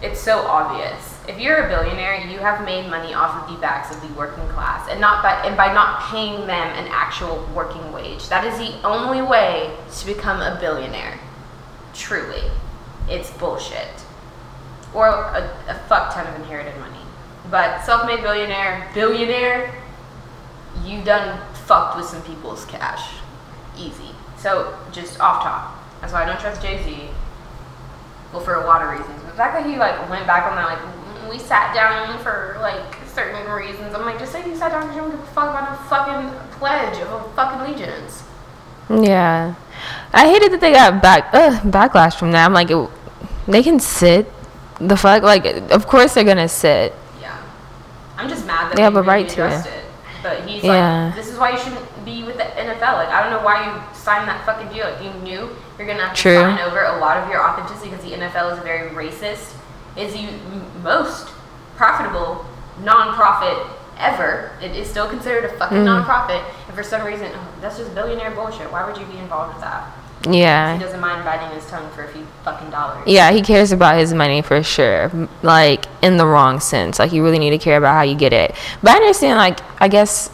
it's 0.01 0.19
so 0.19 0.39
obvious. 0.39 1.19
If 1.27 1.39
you're 1.39 1.65
a 1.65 1.69
billionaire, 1.69 2.27
you 2.27 2.39
have 2.39 2.65
made 2.65 2.89
money 2.89 3.13
off 3.13 3.43
of 3.43 3.55
the 3.55 3.61
backs 3.61 3.95
of 3.95 4.01
the 4.01 4.13
working 4.15 4.47
class, 4.49 4.89
and 4.89 4.99
not 4.99 5.21
by 5.21 5.33
and 5.45 5.55
by 5.55 5.71
not 5.71 6.01
paying 6.09 6.47
them 6.47 6.67
an 6.75 6.87
actual 6.89 7.47
working 7.55 7.91
wage. 7.93 8.27
That 8.27 8.43
is 8.43 8.57
the 8.57 8.81
only 8.83 9.21
way 9.21 9.77
to 9.95 10.05
become 10.07 10.41
a 10.41 10.59
billionaire. 10.59 11.19
Truly, 11.93 12.49
it's 13.07 13.29
bullshit, 13.31 14.03
or 14.93 15.07
a, 15.07 15.55
a 15.67 15.75
fuck 15.87 16.13
ton 16.13 16.25
of 16.25 16.35
inherited 16.41 16.77
money. 16.79 16.97
But 17.51 17.83
self-made 17.83 18.21
billionaire, 18.21 18.89
billionaire, 18.95 19.71
you 20.85 21.03
done 21.03 21.39
fucked 21.65 21.97
with 21.97 22.05
some 22.05 22.21
people's 22.23 22.65
cash. 22.65 23.13
Easy. 23.77 24.11
So 24.37 24.77
just 24.91 25.19
off 25.19 25.43
top. 25.43 25.77
That's 26.01 26.13
why 26.13 26.23
I 26.23 26.25
don't 26.25 26.39
trust 26.39 26.61
Jay 26.61 26.81
Z. 26.83 27.07
Well, 28.33 28.41
for 28.41 28.55
a 28.55 28.65
lot 28.65 28.81
of 28.81 28.89
reasons. 28.99 29.21
The 29.23 29.37
fact 29.37 29.53
that 29.55 29.65
he 29.69 29.77
like 29.77 30.09
went 30.09 30.25
back 30.25 30.49
on 30.49 30.55
that, 30.55 30.65
like 30.65 30.79
"Mm, 30.79 31.29
we 31.29 31.37
sat 31.37 31.73
down 31.75 32.17
for 32.23 32.57
like 32.61 32.95
certain 33.13 33.49
reasons. 33.51 33.93
I'm 33.93 34.01
like, 34.05 34.19
just 34.19 34.31
say 34.31 34.47
you 34.47 34.55
sat 34.55 34.71
down 34.71 34.81
because 34.83 34.95
you 34.95 35.01
don't 35.01 35.11
give 35.11 35.19
a 35.19 35.25
fuck 35.27 35.49
about 35.51 35.73
a 35.73 35.83
fucking 35.83 36.57
pledge 36.57 36.97
of 37.01 37.11
a 37.11 37.23
fucking 37.35 37.61
allegiance. 37.61 38.23
Yeah, 38.89 39.55
I 40.13 40.27
hated 40.29 40.51
that 40.53 40.59
they 40.61 40.71
got 40.73 41.01
back 41.01 41.29
uh, 41.33 41.59
backlash 41.61 42.17
from 42.17 42.31
that. 42.31 42.45
I'm 42.45 42.53
like, 42.53 42.71
it, 42.71 42.89
they 43.47 43.63
can 43.63 43.79
sit. 43.79 44.29
The 44.79 44.97
fuck, 44.97 45.21
like, 45.23 45.45
of 45.71 45.85
course 45.87 46.13
they're 46.15 46.23
gonna 46.23 46.49
sit. 46.49 46.93
Yeah. 47.21 47.37
I'm 48.17 48.27
just 48.27 48.45
mad 48.47 48.69
that 48.71 48.75
They 48.75 48.81
have 48.81 48.95
a 48.95 49.01
right 49.03 49.29
to 49.29 49.45
it. 49.47 49.65
it. 49.65 49.80
But 50.23 50.41
he's 50.41 50.63
Yeah. 50.63 51.05
like, 51.07 51.15
this 51.15 51.27
is 51.27 51.37
why 51.39 51.51
you 51.51 51.57
shouldn't 51.57 52.05
be 52.05 52.23
with 52.23 52.37
the 52.37 52.43
NFL. 52.43 52.93
Like, 52.97 53.09
I 53.09 53.21
don't 53.21 53.31
know 53.31 53.41
why 53.45 53.65
you 53.65 53.71
signed 53.95 54.27
that 54.27 54.45
fucking 54.45 54.67
deal. 54.69 54.85
Like, 54.85 55.01
you 55.03 55.09
knew 55.21 55.49
you're 55.77 55.87
gonna 55.87 56.05
have 56.05 56.15
to 56.15 56.21
True. 56.21 56.35
sign 56.41 56.59
over 56.59 56.83
a 56.83 56.97
lot 56.97 57.17
of 57.17 57.29
your 57.29 57.43
authenticity 57.43 57.89
because 57.89 58.05
the 58.05 58.13
NFL 58.13 58.49
is 58.53 58.59
a 58.59 58.61
very 58.61 58.89
racist. 58.91 59.53
Is 59.97 60.13
the 60.13 60.27
most 60.83 61.29
profitable 61.75 62.45
non-profit 62.83 63.57
ever. 63.99 64.51
It 64.61 64.71
is 64.75 64.89
still 64.89 65.07
considered 65.07 65.45
a 65.45 65.49
fucking 65.49 65.77
Mm. 65.79 65.85
non-profit, 65.85 66.41
and 66.67 66.75
for 66.75 66.83
some 66.83 67.03
reason, 67.03 67.27
oh, 67.35 67.39
that's 67.61 67.77
just 67.77 67.93
billionaire 67.93 68.31
bullshit. 68.31 68.71
Why 68.71 68.83
would 68.85 68.97
you 68.97 69.05
be 69.05 69.17
involved 69.17 69.53
with 69.55 69.63
that? 69.63 69.83
Yeah. 70.29 70.73
He 70.73 70.79
doesn't 70.79 70.99
mind 70.99 71.25
biting 71.25 71.49
his 71.49 71.65
tongue 71.69 71.89
for 71.95 72.03
a 72.03 72.07
few 72.07 72.25
fucking 72.45 72.69
dollars. 72.69 72.99
yeah, 73.05 73.31
he 73.31 73.41
cares 73.41 73.71
about 73.71 73.95
his 73.97 74.13
money 74.13 74.41
for 74.41 74.61
sure. 74.63 75.11
Like 75.41 75.85
in 76.01 76.17
the 76.17 76.25
wrong 76.25 76.59
sense. 76.59 76.99
Like 76.99 77.11
you 77.11 77.23
really 77.23 77.39
need 77.39 77.51
to 77.51 77.57
care 77.57 77.77
about 77.77 77.93
how 77.93 78.01
you 78.01 78.15
get 78.15 78.33
it. 78.33 78.55
But 78.81 78.91
I 78.91 78.95
understand. 78.95 79.37
Like 79.37 79.59
I 79.81 79.87
guess. 79.87 80.29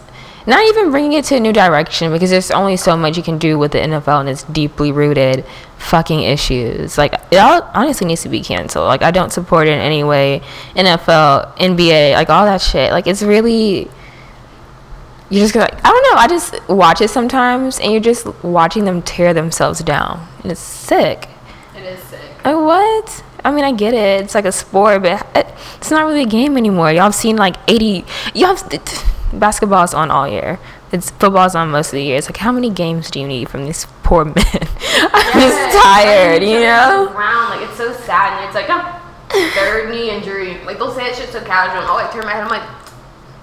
Not 0.46 0.64
even 0.68 0.92
bringing 0.92 1.12
it 1.12 1.26
to 1.26 1.36
a 1.36 1.42
new 1.42 1.52
direction 1.52 2.10
because 2.10 2.30
there's 2.30 2.52
only 2.52 2.78
so 2.78 2.96
much 2.96 3.18
you 3.18 3.24
can 3.24 3.38
do 3.38 3.60
with 3.60 3.74
the 3.74 3.80
NFL 3.80 4.22
and 4.22 4.30
its 4.30 4.44
deeply 4.44 4.94
rooted 4.94 5.44
fucking 5.78 6.22
issues. 6.22 6.98
Like 6.98 7.16
it 7.32 7.36
all 7.36 7.70
honestly 7.74 8.08
needs 8.08 8.22
to 8.22 8.30
be 8.30 8.42
canceled. 8.42 8.86
Like 8.86 9.02
I 9.02 9.12
don't 9.12 9.32
support 9.32 9.68
it 9.68 9.72
in 9.72 9.80
any 9.80 10.06
way. 10.06 10.42
NFL, 10.74 11.58
NBA, 11.58 12.14
like 12.14 12.30
all 12.30 12.46
that 12.46 12.62
shit. 12.62 12.92
Like 12.92 13.08
it's 13.08 13.22
really 13.24 13.90
you're 15.30 15.44
just 15.44 15.54
gonna 15.54 15.66
I 15.84 15.92
don't 15.92 16.04
know, 16.04 16.18
I 16.18 16.28
just 16.30 16.70
watch 16.70 17.02
it 17.02 17.10
sometimes 17.10 17.80
and 17.80 17.92
you're 17.92 18.02
just 18.02 18.26
watching 18.44 18.86
them 18.86 19.02
tear 19.02 19.34
themselves 19.34 19.80
down. 19.82 20.26
And 20.44 20.52
it's 20.52 20.62
sick. 20.62 21.28
It 21.76 21.84
is 21.84 22.00
sick. 22.04 22.46
Like 22.46 22.56
what? 22.56 23.24
I 23.48 23.52
mean, 23.52 23.64
I 23.64 23.72
get 23.72 23.94
it. 23.94 24.24
It's 24.26 24.36
like 24.36 24.44
a 24.44 24.52
sport, 24.52 25.04
but 25.04 25.26
it's 25.78 25.90
not 25.90 26.06
really 26.06 26.24
a 26.24 26.26
game 26.28 26.58
anymore. 26.58 26.92
Y'all 26.92 27.04
have 27.04 27.16
seen 27.16 27.38
like 27.38 27.56
80. 27.70 28.04
Y'all 28.34 28.56
have, 28.56 29.30
basketball's 29.32 29.94
on 29.94 30.12
all 30.12 30.28
year. 30.28 30.60
It's 30.92 31.12
football's 31.12 31.56
on 31.56 31.72
most 31.72 31.88
of 31.88 31.92
the 31.94 32.04
year. 32.04 32.18
It's 32.18 32.28
like 32.30 32.38
how 32.38 32.52
many 32.52 32.70
games 32.70 33.10
do 33.10 33.22
you 33.22 33.28
need 33.28 33.48
from 33.50 33.64
these 33.66 33.86
poor 34.04 34.26
men? 34.36 34.36
I'm 34.38 35.40
Yes. 35.40 35.72
just 35.72 35.84
tired, 35.84 36.44
you 36.44 36.60
know. 36.60 37.10
Around, 37.16 37.50
like 37.52 37.70
it's 37.70 37.78
so 37.78 37.94
sad, 37.94 38.36
and 38.38 38.46
it's 38.48 38.56
like, 38.56 38.66
oh, 38.70 39.00
third 39.56 39.92
knee 39.92 40.10
injury. 40.10 40.58
Like 40.66 40.78
they'll 40.78 40.92
say 40.94 41.08
that 41.08 41.16
shit 41.16 41.30
so 41.30 41.42
casual. 41.42 41.84
Oh, 41.88 41.98
I 41.98 42.12
turn 42.12 42.26
my 42.26 42.34
head. 42.34 42.44
I'm 42.44 42.50
like, 42.50 42.68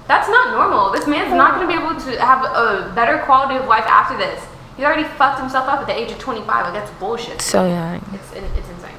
that's 0.06 0.28
not 0.28 0.50
normal. 0.52 0.90
This 0.92 1.06
man's 1.06 1.32
not 1.32 1.54
gonna 1.54 1.66
be 1.66 1.74
able 1.74 1.98
to 1.98 2.20
have 2.20 2.44
a 2.44 2.92
better 2.94 3.18
quality 3.24 3.56
of 3.56 3.66
life 3.68 3.84
after 3.86 4.18
this. 4.18 4.44
He's 4.76 4.84
already 4.84 5.04
fucked 5.04 5.40
himself 5.40 5.66
up 5.68 5.80
at 5.80 5.86
the 5.86 5.94
age 5.96 6.10
of 6.12 6.18
25. 6.18 6.46
Like 6.46 6.74
that's 6.74 6.90
bullshit. 6.98 7.40
So 7.40 7.64
yeah, 7.66 8.00
It's 8.12 8.32
it's 8.32 8.68
insane. 8.68 8.93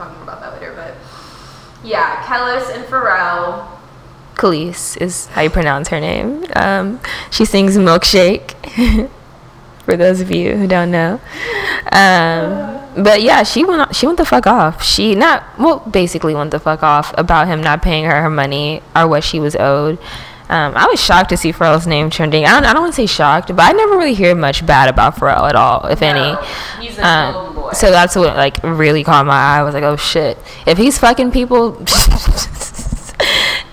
Talk 0.00 0.14
more 0.14 0.22
about 0.22 0.40
that 0.40 0.54
later, 0.54 0.72
but 0.74 0.94
yeah, 1.84 2.22
Kellis 2.24 2.74
and 2.74 2.84
Pharrell. 2.84 3.68
Khalees 4.34 4.96
is 4.96 5.26
how 5.26 5.42
you 5.42 5.50
pronounce 5.50 5.88
her 5.88 6.00
name. 6.00 6.46
Um, 6.56 7.00
she 7.30 7.44
sings 7.44 7.76
"Milkshake." 7.76 8.54
For 9.84 9.98
those 9.98 10.22
of 10.22 10.30
you 10.30 10.56
who 10.56 10.66
don't 10.66 10.90
know, 10.90 11.20
um, 11.92 12.80
but 12.96 13.20
yeah, 13.20 13.42
she 13.42 13.62
went 13.62 13.94
she 13.94 14.06
went 14.06 14.16
the 14.16 14.24
fuck 14.24 14.46
off. 14.46 14.82
She 14.82 15.14
not 15.14 15.44
well, 15.58 15.80
basically 15.80 16.34
went 16.34 16.52
the 16.52 16.60
fuck 16.60 16.82
off 16.82 17.12
about 17.18 17.46
him 17.46 17.60
not 17.60 17.82
paying 17.82 18.06
her 18.06 18.22
her 18.22 18.30
money 18.30 18.82
or 18.96 19.06
what 19.06 19.22
she 19.22 19.38
was 19.38 19.54
owed. 19.56 19.98
Um, 20.48 20.72
I 20.76 20.86
was 20.86 20.98
shocked 20.98 21.28
to 21.28 21.36
see 21.36 21.52
Pharrell's 21.52 21.86
name 21.86 22.08
trending. 22.08 22.46
I 22.46 22.52
don't, 22.52 22.64
I 22.64 22.72
don't 22.72 22.82
want 22.82 22.94
to 22.94 22.96
say 22.96 23.06
shocked, 23.06 23.54
but 23.54 23.60
I 23.60 23.72
never 23.72 23.98
really 23.98 24.14
hear 24.14 24.34
much 24.34 24.64
bad 24.66 24.88
about 24.88 25.14
Pharrell 25.16 25.48
at 25.48 25.54
all, 25.54 25.86
if 25.86 26.02
any. 26.02 26.32
No, 26.32 26.42
he's 26.80 26.98
so 27.72 27.90
that's 27.90 28.16
what 28.16 28.36
like 28.36 28.62
really 28.62 29.04
caught 29.04 29.26
my 29.26 29.34
eye. 29.34 29.58
I 29.58 29.62
was 29.62 29.74
like, 29.74 29.84
oh 29.84 29.96
shit, 29.96 30.38
if 30.66 30.78
he's 30.78 30.98
fucking 30.98 31.30
people, 31.30 31.72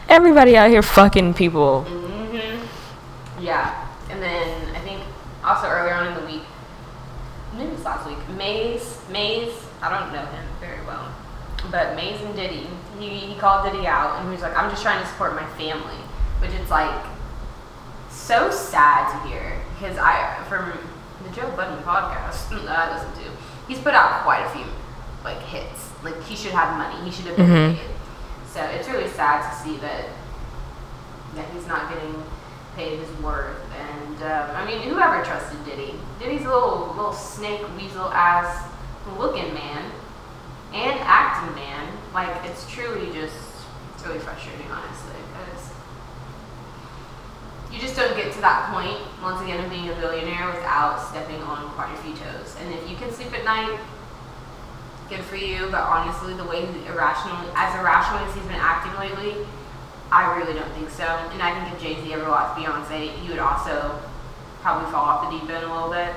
everybody 0.10 0.58
out 0.58 0.70
here 0.70 0.82
fucking 0.82 1.34
people. 1.34 1.86
Mm-hmm. 1.88 3.44
Yeah, 3.44 3.88
and 4.10 4.22
then 4.22 4.76
I 4.76 4.80
think 4.80 5.02
also 5.44 5.68
earlier 5.68 5.94
on 5.94 6.08
in 6.08 6.14
the 6.16 6.26
week, 6.26 6.44
maybe 7.56 7.72
it's 7.72 7.84
last 7.84 8.08
week, 8.08 8.18
Mase, 8.38 9.02
Mase, 9.12 9.68
I 9.82 9.90
don't 9.90 10.14
know 10.14 10.26
him 10.26 10.46
very 10.60 10.86
well, 10.86 11.14
but 11.72 11.96
Mase 11.96 12.22
and 12.22 12.36
Diddy, 12.36 12.68
he, 13.00 13.10
he 13.10 13.36
called 13.40 13.66
Diddy 13.72 13.88
out 13.88 14.20
and 14.20 14.28
he 14.28 14.32
was 14.32 14.42
like, 14.42 14.56
I'm 14.58 14.70
just 14.70 14.82
trying 14.82 15.02
to 15.02 15.10
support 15.10 15.36
my 15.36 15.46
family, 15.58 15.98
which 16.40 16.52
is 16.52 16.70
like 16.70 17.06
so 18.10 18.52
sad 18.52 19.12
to 19.12 19.30
hear 19.30 19.62
because 19.74 19.98
I, 19.98 20.44
from 20.50 20.72
the 21.24 21.36
Joe 21.36 21.50
Budden 21.56 21.84
podcast 21.84 22.50
that 22.66 22.90
I 22.90 22.98
listen 22.98 23.24
to, 23.24 23.32
he's 23.67 23.80
put 23.80 23.93
out 23.93 24.23
quite 24.23 24.41
a 24.45 24.49
few 24.49 24.65
like 25.23 25.39
hits. 25.41 25.89
Like 26.03 26.21
he 26.23 26.36
should 26.36 26.51
have 26.53 26.77
money, 26.77 27.03
he 27.03 27.12
should 27.12 27.25
have 27.25 27.36
been 27.38 27.47
Mhm. 27.49 27.75
paid. 27.75 27.89
So 28.53 28.62
it's 28.63 28.88
really 28.88 29.08
sad 29.10 29.49
to 29.49 29.56
see 29.63 29.77
that 29.77 30.06
that 31.36 31.45
he's 31.53 31.67
not 31.67 31.89
getting 31.89 32.23
paid 32.75 32.99
his 32.99 33.10
worth. 33.21 33.58
And 33.77 34.23
um, 34.23 34.56
I 34.56 34.65
mean, 34.65 34.82
whoever 34.82 35.23
trusted 35.23 35.63
Diddy? 35.65 35.99
Diddy's 36.19 36.45
a 36.45 36.49
little 36.49 36.93
little 36.95 37.13
snake 37.13 37.62
weasel 37.77 38.10
ass 38.12 38.63
looking 39.17 39.53
man 39.53 39.91
and 40.73 40.99
acting 41.01 41.56
man. 41.56 41.88
Like 42.13 42.30
it's 42.45 42.69
truly 42.69 43.12
just 43.12 43.36
it's 43.95 44.06
really 44.06 44.19
frustrating, 44.19 44.67
honestly, 44.71 45.19
you 47.71 47.80
just 47.80 47.95
don't 47.95 48.15
get 48.15 48.32
to 48.34 48.41
that 48.41 48.71
point 48.73 48.97
once 49.21 49.41
again 49.41 49.63
of 49.63 49.69
being 49.69 49.89
a 49.89 49.95
billionaire 49.95 50.47
without 50.47 50.99
stepping 51.10 51.41
on 51.43 51.69
quite 51.71 51.93
a 51.93 51.97
few 52.03 52.13
toes. 52.15 52.56
And 52.62 52.73
if 52.73 52.89
you 52.89 52.95
can 52.95 53.12
sleep 53.12 53.34
at 53.34 53.43
night. 53.43 53.80
Good 55.10 55.21
for 55.23 55.38
you, 55.38 55.67
but 55.71 55.80
honestly, 55.88 56.34
the 56.34 56.43
way 56.43 56.65
he 56.65 56.86
irrationally, 56.86 57.47
as 57.56 57.73
irrational 57.80 58.19
as 58.27 58.36
he's 58.36 58.43
been 58.43 58.60
acting 58.60 58.91
lately, 58.99 59.47
I 60.12 60.36
really 60.36 60.51
don't 60.51 60.69
think 60.73 60.89
so. 60.89 61.06
And 61.32 61.41
I 61.41 61.56
think 61.56 61.73
if 61.75 61.82
Jay 61.82 61.95
Z 62.03 62.12
ever 62.13 62.23
lost 62.27 62.60
Beyonce, 62.60 63.15
he 63.15 63.30
would 63.30 63.39
also 63.39 64.01
probably 64.62 64.91
fall 64.91 65.06
off 65.06 65.32
the 65.32 65.39
deep 65.39 65.49
end 65.49 65.63
a 65.63 65.73
little 65.73 65.89
bit. 65.91 66.12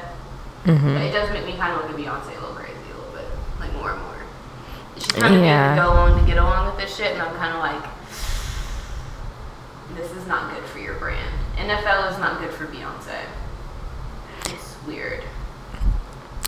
But 0.65 0.75
hmm 0.77 0.97
it 1.07 1.13
does 1.13 1.31
make 1.31 1.47
me 1.47 1.53
kind 1.55 1.73
of 1.73 1.83
look 1.83 1.91
at 1.91 1.97
Beyonce 1.97 2.37
a 2.37 2.41
little 2.41 2.57
crazy, 2.57 2.75
a 2.93 2.97
little 2.99 3.13
bit, 3.15 3.27
like 3.61 3.73
more 3.75 3.93
and 3.93 4.03
more. 4.03 4.23
She's 4.99 5.07
kind 5.13 5.37
of 5.37 5.41
Yeah. 5.41 5.47
yeah. 5.47 5.75
to 5.77 5.83
go 5.83 5.93
along 5.95 6.19
to 6.21 6.27
get 6.27 6.39
along 6.39 6.67
with 6.75 6.77
this 6.85 6.97
shit, 6.97 7.13
and 7.13 7.23
I'm 7.23 7.35
kind 7.37 7.55
of 7.55 7.61
like, 7.63 7.91
this 9.95 10.11
is 10.11 10.27
not 10.27 10.53
good 10.53 10.65
for 10.65 10.81
your 10.81 10.95
brand. 10.95 11.33
NFL 11.57 12.13
is 12.13 12.19
not 12.19 12.41
good 12.41 12.51
for 12.53 12.67
Beyonce. 12.67 13.21
It's 14.47 14.77
weird. 14.87 15.25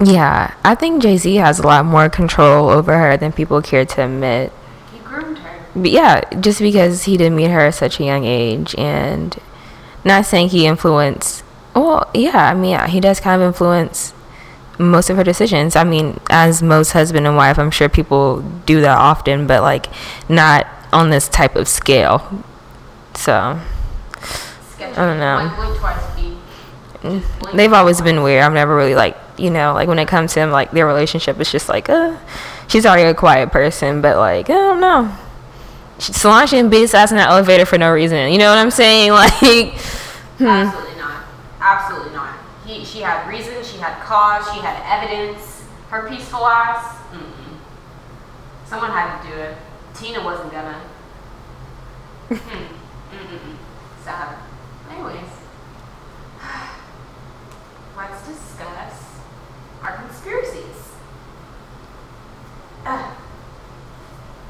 Yeah, 0.02 0.54
I 0.64 0.74
think 0.74 1.02
Jay 1.02 1.16
Z 1.16 1.34
has 1.36 1.58
a 1.58 1.66
lot 1.66 1.84
more 1.84 2.08
control 2.08 2.68
over 2.70 2.98
her 2.98 3.16
than 3.16 3.32
people 3.32 3.62
care 3.62 3.84
to 3.84 4.04
admit. 4.04 4.52
He 4.92 4.98
groomed 4.98 5.38
her. 5.38 5.64
But 5.76 5.90
yeah, 5.90 6.20
just 6.40 6.60
because 6.60 7.04
he 7.04 7.16
didn't 7.16 7.36
meet 7.36 7.50
her 7.50 7.60
at 7.60 7.74
such 7.74 8.00
a 8.00 8.04
young 8.04 8.24
age, 8.24 8.74
and 8.76 9.36
not 10.04 10.26
saying 10.26 10.48
he 10.48 10.66
influenced. 10.66 11.44
Well, 11.74 12.10
yeah, 12.14 12.50
I 12.50 12.54
mean, 12.54 12.72
yeah, 12.72 12.86
he 12.88 13.00
does 13.00 13.20
kind 13.20 13.40
of 13.40 13.46
influence 13.46 14.12
most 14.78 15.10
of 15.10 15.16
her 15.16 15.24
decisions. 15.24 15.76
I 15.76 15.84
mean, 15.84 16.20
as 16.30 16.62
most 16.62 16.92
husband 16.92 17.26
and 17.26 17.36
wife, 17.36 17.58
I'm 17.58 17.70
sure 17.70 17.88
people 17.88 18.42
do 18.66 18.80
that 18.80 18.98
often, 18.98 19.46
but 19.46 19.62
like 19.62 19.86
not 20.28 20.66
on 20.92 21.10
this 21.10 21.28
type 21.28 21.56
of 21.56 21.68
scale. 21.68 22.44
So. 23.14 23.60
I 24.90 25.07
don't 25.07 25.18
know. 25.18 25.37
Like 25.37 25.57
blink 25.57 25.79
twice, 25.79 26.16
B. 26.16 26.37
Just 27.03 27.38
blink 27.40 27.57
they've 27.57 27.73
always 27.73 28.01
been 28.01 28.23
weird. 28.23 28.42
I've 28.42 28.53
never 28.53 28.75
really 28.77 28.95
like 28.95 29.16
you 29.38 29.51
know 29.51 29.73
like 29.75 29.88
when 29.88 29.99
it 29.99 30.07
comes 30.09 30.33
to 30.35 30.40
them 30.40 30.51
like 30.51 30.71
their 30.73 30.87
relationship, 30.87 31.38
it's 31.40 31.51
just 31.53 31.68
like 31.68 31.88
uh, 31.88 32.16
she's 32.68 32.87
already 32.87 33.03
a 33.05 33.14
quiet 33.14 33.51
person, 33.53 34.01
but 34.01 34.16
like 34.16 34.49
I 34.51 34.55
don't 34.55 34.81
know. 34.81 35.16
She- 35.99 36.12
Solange 36.12 36.51
didn't 36.51 36.71
beat 36.71 36.81
his 36.81 36.95
ass 36.95 37.11
in 37.11 37.16
that 37.16 37.29
elevator 37.31 37.64
for 37.66 37.79
no 37.79 37.92
reason. 37.92 38.33
You 38.33 38.38
know 38.38 38.51
what 38.51 38.59
I'm 38.59 38.71
saying? 38.71 39.11
Like, 39.12 39.33
hmm. 40.38 40.47
Absolutely 40.47 40.99
not. 41.01 41.25
Absolutely 41.61 42.12
not. 42.12 42.35
He, 42.66 42.85
she 42.85 43.01
had 43.01 43.29
reason. 43.29 43.55
She 43.62 43.79
had 43.79 44.01
cause. 44.03 44.45
She 44.53 44.61
had 44.61 44.81
evidence. 44.85 45.62
Her 45.90 46.09
peaceful 46.09 46.47
ass. 46.47 46.97
Mm-mm. 47.12 47.59
Someone 48.66 48.90
had 48.90 49.21
to 49.23 49.29
do 49.29 49.35
it. 49.35 49.57
Tina 49.95 50.25
wasn't 50.25 50.51
gonna. 50.51 50.81
hmm. 52.29 52.35
Mm-mm-mm. 52.35 53.57
Sad. 54.03 54.37
Anyways, 54.92 55.31
let's 57.96 58.26
discuss 58.26 59.20
our 59.83 59.96
conspiracies. 59.96 60.92
Ugh. 62.85 63.16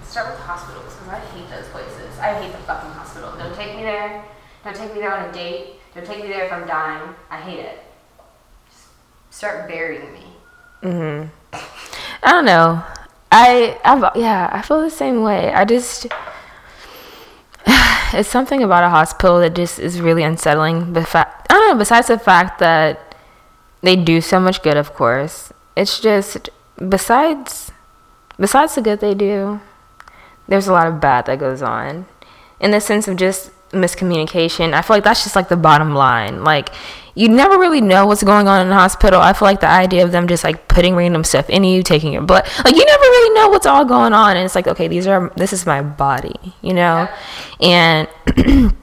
Start 0.05 0.31
with 0.31 0.41
hospitals 0.41 0.95
because 0.95 1.09
I 1.09 1.21
hate 1.21 1.49
those 1.49 1.69
places. 1.69 2.19
I 2.19 2.35
hate 2.35 2.53
the 2.53 2.59
fucking 2.59 2.91
hospital. 2.91 3.33
Don't 3.39 3.55
take 3.55 3.77
me 3.77 3.83
there. 3.83 4.25
Don't 4.65 4.77
take 4.77 4.93
me 4.93 5.01
there 5.01 5.17
on 5.17 5.31
a 5.31 5.33
date. 5.33 5.77
Don't 5.95 6.07
take 6.07 6.23
me 6.23 6.29
there 6.29 6.45
if 6.45 6.53
I'm 6.53 6.67
dying. 6.67 7.15
I 7.31 7.41
hate 7.41 7.61
it. 7.61 7.79
Just 8.69 8.89
start 9.31 9.69
burying 9.69 10.13
me. 10.13 10.25
Mm-hmm. 10.83 11.57
I 12.23 12.31
don't 12.31 12.45
know. 12.45 12.83
I 13.31 13.81
I've, 13.85 14.17
yeah, 14.17 14.51
I 14.53 14.61
feel 14.63 14.81
the 14.81 14.91
same 14.91 15.23
way. 15.23 15.53
I 15.53 15.65
just 15.65 16.07
it's 18.15 18.29
something 18.29 18.63
about 18.63 18.85
a 18.85 18.91
hospital 18.91 19.41
that 19.41 19.55
just 19.55 19.79
is 19.79 20.01
really 20.01 20.23
unsettling. 20.23 20.93
But 20.93 21.07
fa- 21.09 21.33
I 21.49 21.55
don't 21.55 21.69
know. 21.73 21.79
Besides 21.79 22.09
the 22.09 22.19
fact 22.19 22.59
that 22.59 23.17
they 23.83 23.97
do 23.97 24.21
so 24.21 24.39
much 24.41 24.63
good, 24.63 24.77
of 24.77 24.95
course, 24.95 25.53
it's 25.77 26.01
just 26.01 26.51
besides 26.77 27.73
besides 28.39 28.75
the 28.75 28.83
good 28.83 29.01
they 29.01 29.15
do, 29.15 29.61
there's 30.49 30.69
a 30.69 30.73
lot 30.73 30.87
of 30.87 31.01
bad 31.01 31.27
that 31.27 31.39
goes 31.39 31.63
on, 31.63 32.07
in 32.61 32.71
the 32.71 32.81
sense 32.81 33.09
of 33.09 33.17
just 33.17 33.51
miscommunication. 33.73 34.73
I 34.75 34.83
feel 34.83 34.97
like 34.97 35.05
that's 35.05 35.25
just 35.25 35.37
like 35.37 35.49
the 35.49 35.57
bottom 35.57 35.95
line. 35.95 36.45
Like 36.45 36.71
you 37.15 37.29
never 37.29 37.59
really 37.59 37.81
know 37.81 38.07
what's 38.07 38.23
going 38.23 38.49
on 38.49 38.63
in 38.63 38.69
the 38.69 38.75
hospital. 38.75 39.21
I 39.21 39.33
feel 39.33 39.47
like 39.47 39.61
the 39.61 39.69
idea 39.69 40.05
of 40.05 40.13
them 40.13 40.29
just 40.29 40.45
like 40.45 40.69
putting 40.69 40.95
random 40.95 41.25
stuff 41.25 41.51
in 41.51 41.65
you, 41.65 41.83
taking 41.83 42.13
your 42.13 42.23
blood, 42.23 42.45
like 42.65 42.75
you 42.75 42.85
never 42.85 43.03
really 43.03 43.35
know 43.35 43.49
what's 43.49 43.67
all 43.67 43.85
going 43.85 44.13
on. 44.13 44.37
And 44.37 44.45
it's 44.45 44.55
like, 44.55 44.67
okay, 44.67 44.89
these 44.89 45.07
are 45.07 45.33
this 45.37 45.53
is 45.53 45.67
my 45.67 45.83
body, 45.83 46.55
you 46.63 46.75
know, 46.75 47.09
and. 47.61 48.09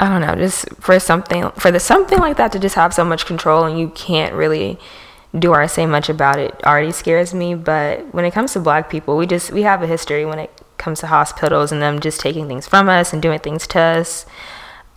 I 0.00 0.08
don't 0.08 0.20
know, 0.20 0.34
just 0.34 0.68
for 0.80 0.98
something 0.98 1.48
for 1.52 1.70
the 1.70 1.78
something 1.78 2.18
like 2.18 2.36
that 2.38 2.50
to 2.52 2.58
just 2.58 2.74
have 2.74 2.92
so 2.92 3.04
much 3.04 3.24
control 3.24 3.62
and 3.62 3.78
you 3.78 3.88
can't 3.90 4.34
really 4.34 4.76
do 5.38 5.52
or 5.52 5.66
say 5.68 5.86
much 5.86 6.08
about 6.08 6.40
it 6.40 6.60
already 6.64 6.90
scares 6.90 7.32
me. 7.32 7.54
But 7.54 8.12
when 8.12 8.24
it 8.24 8.32
comes 8.32 8.52
to 8.54 8.60
black 8.60 8.90
people, 8.90 9.16
we 9.16 9.26
just 9.26 9.52
we 9.52 9.62
have 9.62 9.82
a 9.82 9.86
history 9.86 10.24
when 10.26 10.40
it 10.40 10.61
comes 10.78 11.00
to 11.00 11.06
hospitals 11.06 11.72
and 11.72 11.80
them 11.80 12.00
just 12.00 12.20
taking 12.20 12.48
things 12.48 12.66
from 12.66 12.88
us 12.88 13.12
and 13.12 13.22
doing 13.22 13.38
things 13.38 13.66
to 13.68 13.80
us. 13.80 14.26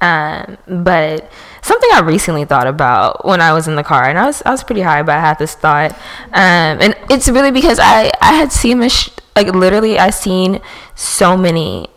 Um, 0.01 0.57
but 0.67 1.31
something 1.61 1.89
I 1.93 2.01
recently 2.01 2.45
thought 2.45 2.67
about 2.67 3.25
when 3.25 3.41
I 3.41 3.53
was 3.53 3.67
in 3.67 3.75
the 3.75 3.83
car, 3.83 4.07
and 4.07 4.19
I 4.19 4.25
was 4.25 4.43
I 4.45 4.51
was 4.51 4.63
pretty 4.63 4.81
high, 4.81 5.01
but 5.03 5.15
I 5.15 5.19
had 5.19 5.39
this 5.39 5.55
thought, 5.55 5.93
um, 6.33 6.81
and 6.81 6.95
it's 7.09 7.29
really 7.29 7.51
because 7.51 7.79
I 7.81 8.11
I 8.21 8.33
had 8.33 8.51
seen 8.51 8.79
this 8.79 9.09
like 9.35 9.47
literally 9.47 9.97
I 9.97 10.09
seen 10.09 10.61
so 10.95 11.38
many 11.38 11.88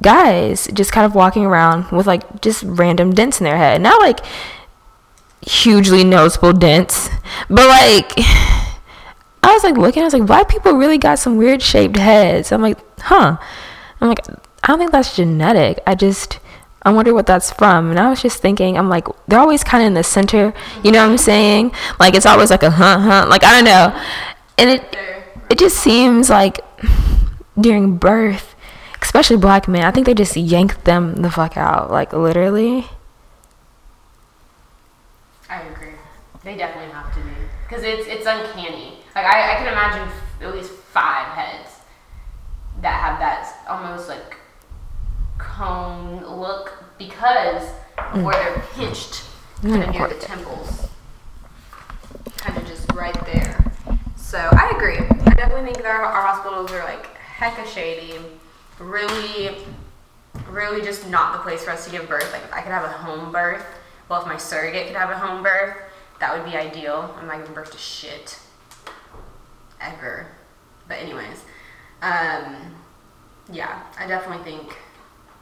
guys 0.00 0.68
just 0.72 0.92
kind 0.92 1.04
of 1.04 1.14
walking 1.14 1.44
around 1.44 1.90
with 1.90 2.06
like 2.06 2.40
just 2.40 2.62
random 2.62 3.12
dents 3.12 3.40
in 3.40 3.44
their 3.44 3.56
head, 3.56 3.82
not 3.82 4.00
like 4.00 4.20
hugely 5.42 6.04
noticeable 6.04 6.52
dents, 6.52 7.08
but 7.48 7.66
like. 7.68 8.12
I 9.42 9.52
was 9.52 9.64
like 9.64 9.76
looking, 9.76 10.02
I 10.02 10.06
was 10.06 10.14
like, 10.14 10.26
black 10.26 10.48
people 10.48 10.72
really 10.72 10.98
got 10.98 11.18
some 11.18 11.36
weird 11.36 11.62
shaped 11.62 11.96
heads. 11.96 12.52
I'm 12.52 12.62
like, 12.62 12.78
huh. 13.00 13.36
I'm 14.00 14.08
like, 14.08 14.26
I 14.28 14.68
don't 14.68 14.78
think 14.78 14.92
that's 14.92 15.16
genetic. 15.16 15.80
I 15.86 15.94
just, 15.94 16.38
I 16.82 16.90
wonder 16.90 17.12
what 17.12 17.26
that's 17.26 17.50
from. 17.50 17.90
And 17.90 17.98
I 17.98 18.08
was 18.10 18.22
just 18.22 18.40
thinking, 18.40 18.78
I'm 18.78 18.88
like, 18.88 19.06
they're 19.26 19.40
always 19.40 19.64
kind 19.64 19.82
of 19.82 19.88
in 19.88 19.94
the 19.94 20.04
center. 20.04 20.54
You 20.84 20.92
know 20.92 21.04
what 21.04 21.10
I'm 21.10 21.18
saying? 21.18 21.72
Like, 21.98 22.14
it's 22.14 22.26
always 22.26 22.50
like 22.50 22.62
a 22.62 22.70
huh, 22.70 22.98
huh. 22.98 23.26
Like, 23.28 23.44
I 23.44 23.54
don't 23.54 23.64
know. 23.64 24.00
And 24.58 24.70
it, 24.70 24.96
it 25.50 25.58
just 25.58 25.78
seems 25.78 26.30
like 26.30 26.60
during 27.60 27.96
birth, 27.98 28.54
especially 29.00 29.36
black 29.36 29.66
men, 29.68 29.84
I 29.84 29.90
think 29.90 30.06
they 30.06 30.14
just 30.14 30.36
yank 30.36 30.84
them 30.84 31.16
the 31.16 31.30
fuck 31.30 31.56
out. 31.56 31.90
Like, 31.90 32.12
literally. 32.12 32.86
I 35.48 35.62
agree. 35.62 35.88
They 36.44 36.56
definitely 36.56 36.92
have 36.92 37.12
to 37.14 37.20
be 37.20 37.30
because 37.68 37.84
it's 37.84 38.06
it's 38.06 38.26
uncanny. 38.26 39.01
Like 39.14 39.26
I, 39.26 39.54
I 39.54 39.56
can 39.56 39.68
imagine 39.68 40.08
f- 40.08 40.42
at 40.42 40.54
least 40.54 40.72
five 40.72 41.26
heads 41.36 41.70
that 42.80 43.00
have 43.00 43.18
that 43.18 43.58
almost 43.68 44.08
like 44.08 44.36
cone 45.38 46.24
look 46.24 46.72
because 46.98 47.62
mm. 47.98 48.16
of 48.16 48.22
where 48.22 48.34
they're 48.34 48.64
pinched 48.74 49.24
kind 49.60 49.74
mm, 49.82 49.88
of 49.88 49.94
near 49.94 50.08
the 50.08 50.14
temples, 50.14 50.88
kind 52.36 52.56
of 52.56 52.66
just 52.66 52.90
right 52.92 53.14
there. 53.26 53.72
So 54.16 54.38
I 54.38 54.72
agree. 54.74 54.96
I 54.96 55.34
definitely 55.34 55.72
think 55.72 55.76
that 55.78 55.86
our, 55.86 56.02
our 56.02 56.26
hospitals 56.26 56.72
are 56.72 56.82
like 56.84 57.14
hecka 57.18 57.66
shady, 57.66 58.18
really, 58.78 59.58
really 60.48 60.82
just 60.82 61.08
not 61.10 61.34
the 61.34 61.38
place 61.40 61.64
for 61.64 61.70
us 61.70 61.84
to 61.84 61.90
give 61.90 62.08
birth. 62.08 62.32
Like 62.32 62.44
if 62.44 62.52
I 62.52 62.62
could 62.62 62.72
have 62.72 62.84
a 62.84 62.88
home 62.88 63.30
birth, 63.30 63.64
well, 64.08 64.22
if 64.22 64.26
my 64.26 64.38
surrogate 64.38 64.86
could 64.86 64.96
have 64.96 65.10
a 65.10 65.18
home 65.18 65.42
birth, 65.42 65.76
that 66.18 66.34
would 66.34 66.50
be 66.50 66.56
ideal. 66.56 67.14
I'm 67.18 67.26
not 67.26 67.38
giving 67.38 67.52
birth 67.52 67.72
to 67.72 67.78
shit 67.78 68.38
ever. 69.82 70.26
But 70.88 70.98
anyways, 70.98 71.44
um, 72.02 72.74
yeah, 73.50 73.82
I 73.98 74.06
definitely 74.06 74.44
think 74.44 74.76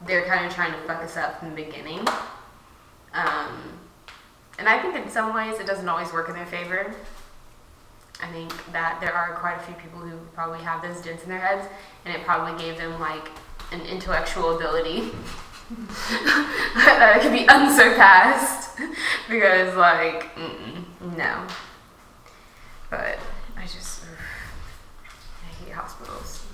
they're 0.07 0.25
kind 0.25 0.47
of 0.47 0.55
trying 0.55 0.73
to 0.73 0.79
fuck 0.87 1.03
us 1.03 1.17
up 1.17 1.39
from 1.39 1.51
the 1.51 1.57
beginning. 1.57 2.01
Um, 3.13 3.79
and 4.59 4.69
I 4.69 4.81
think 4.81 4.95
in 4.95 5.11
some 5.11 5.35
ways 5.35 5.59
it 5.59 5.67
doesn't 5.67 5.89
always 5.89 6.13
work 6.13 6.29
in 6.29 6.35
their 6.35 6.47
favor. 6.47 6.95
I 8.23 8.31
think 8.33 8.53
that 8.73 8.99
there 9.01 9.15
are 9.15 9.35
quite 9.37 9.57
a 9.57 9.61
few 9.61 9.75
people 9.75 10.01
who 10.01 10.17
probably 10.35 10.61
have 10.61 10.83
those 10.83 11.01
dents 11.01 11.23
in 11.23 11.31
their 11.31 11.39
heads, 11.39 11.67
and 12.05 12.15
it 12.15 12.25
probably 12.25 12.63
gave 12.63 12.77
them 12.77 13.01
like 13.01 13.29
an 13.73 13.81
intellectual 13.83 14.57
ability 14.57 15.11
that 16.75 17.21
could 17.23 17.33
be 17.33 17.49
unsurpassed 17.49 18.79
because, 19.29 19.77
like, 19.77 20.29
no. 21.17 21.47
But 22.91 23.19
I 23.57 23.63
just, 23.63 23.90
Hospitals. 25.71 26.45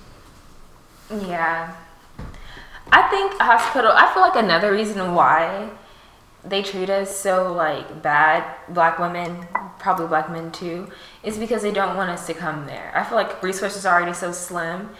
Yeah. 1.09 1.75
I 2.91 3.01
think 3.09 3.33
hospital, 3.33 3.91
I 3.93 4.11
feel 4.13 4.21
like 4.21 4.35
another 4.35 4.71
reason 4.71 5.13
why 5.13 5.69
they 6.43 6.61
treat 6.61 6.89
us 6.89 7.15
so 7.15 7.51
like 7.53 8.01
bad, 8.01 8.43
black 8.69 8.99
women, 8.99 9.45
probably 9.79 10.07
black 10.07 10.31
men 10.31 10.51
too, 10.51 10.87
is 11.23 11.37
because 11.37 11.61
they 11.61 11.71
don't 11.71 11.97
want 11.97 12.09
us 12.09 12.25
to 12.27 12.33
come 12.33 12.65
there. 12.65 12.91
I 12.95 13.03
feel 13.03 13.17
like 13.17 13.43
resources 13.43 13.85
are 13.85 13.95
already 13.95 14.13
so 14.13 14.31
slim. 14.31 14.91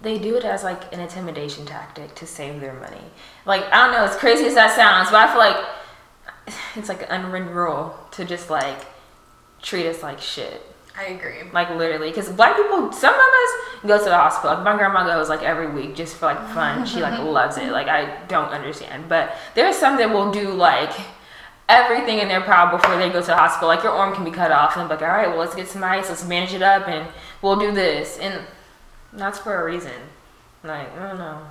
They 0.00 0.18
do 0.18 0.36
it 0.36 0.44
as 0.44 0.64
like 0.64 0.92
an 0.92 1.00
intimidation 1.00 1.66
tactic 1.66 2.14
to 2.16 2.26
save 2.26 2.60
their 2.60 2.74
money. 2.74 3.02
Like, 3.44 3.64
I 3.72 3.84
don't 3.84 3.92
know, 3.92 4.04
as 4.04 4.16
crazy 4.16 4.46
as 4.46 4.54
that 4.54 4.74
sounds, 4.74 5.10
but 5.10 5.20
I 5.20 5.28
feel 5.28 5.38
like 5.38 6.54
it's 6.76 6.88
like 6.88 7.02
an 7.02 7.24
unwritten 7.24 7.50
rule 7.50 7.96
to 8.12 8.24
just 8.24 8.50
like 8.50 8.86
treat 9.62 9.86
us 9.86 10.02
like 10.02 10.20
shit. 10.20 10.62
I 10.98 11.04
agree. 11.04 11.42
Like 11.52 11.70
literally, 11.70 12.08
because 12.08 12.30
black 12.30 12.56
people, 12.56 12.90
some 12.92 13.14
of 13.14 13.20
us 13.20 13.50
go 13.86 13.98
to 13.98 14.04
the 14.04 14.16
hospital. 14.16 14.54
Like 14.54 14.64
my 14.64 14.76
grandma 14.76 15.04
goes 15.04 15.28
like 15.28 15.42
every 15.42 15.70
week 15.70 15.94
just 15.94 16.16
for 16.16 16.26
like 16.26 16.48
fun. 16.48 16.86
She 16.86 17.00
like 17.00 17.18
loves 17.22 17.58
it. 17.58 17.70
Like 17.70 17.88
I 17.88 18.24
don't 18.28 18.48
understand, 18.48 19.08
but 19.08 19.36
there's 19.54 19.76
some 19.76 19.96
that 19.98 20.10
will 20.10 20.30
do 20.30 20.50
like 20.50 20.92
everything 21.68 22.18
in 22.18 22.28
their 22.28 22.40
power 22.40 22.76
before 22.76 22.96
they 22.96 23.10
go 23.10 23.20
to 23.20 23.26
the 23.26 23.36
hospital. 23.36 23.68
Like 23.68 23.82
your 23.82 23.92
arm 23.92 24.14
can 24.14 24.24
be 24.24 24.30
cut 24.30 24.50
off, 24.50 24.76
and 24.76 24.88
like, 24.88 25.02
all 25.02 25.08
right, 25.08 25.28
well 25.28 25.38
let's 25.38 25.54
get 25.54 25.68
some 25.68 25.84
ice, 25.84 26.08
let's 26.08 26.26
manage 26.26 26.54
it 26.54 26.62
up, 26.62 26.88
and 26.88 27.08
we'll 27.42 27.56
do 27.56 27.72
this, 27.72 28.18
and 28.18 28.46
that's 29.12 29.38
for 29.38 29.60
a 29.60 29.64
reason. 29.64 29.92
Like 30.64 30.96
I 30.98 31.08
don't 31.08 31.18
know. 31.18 31.42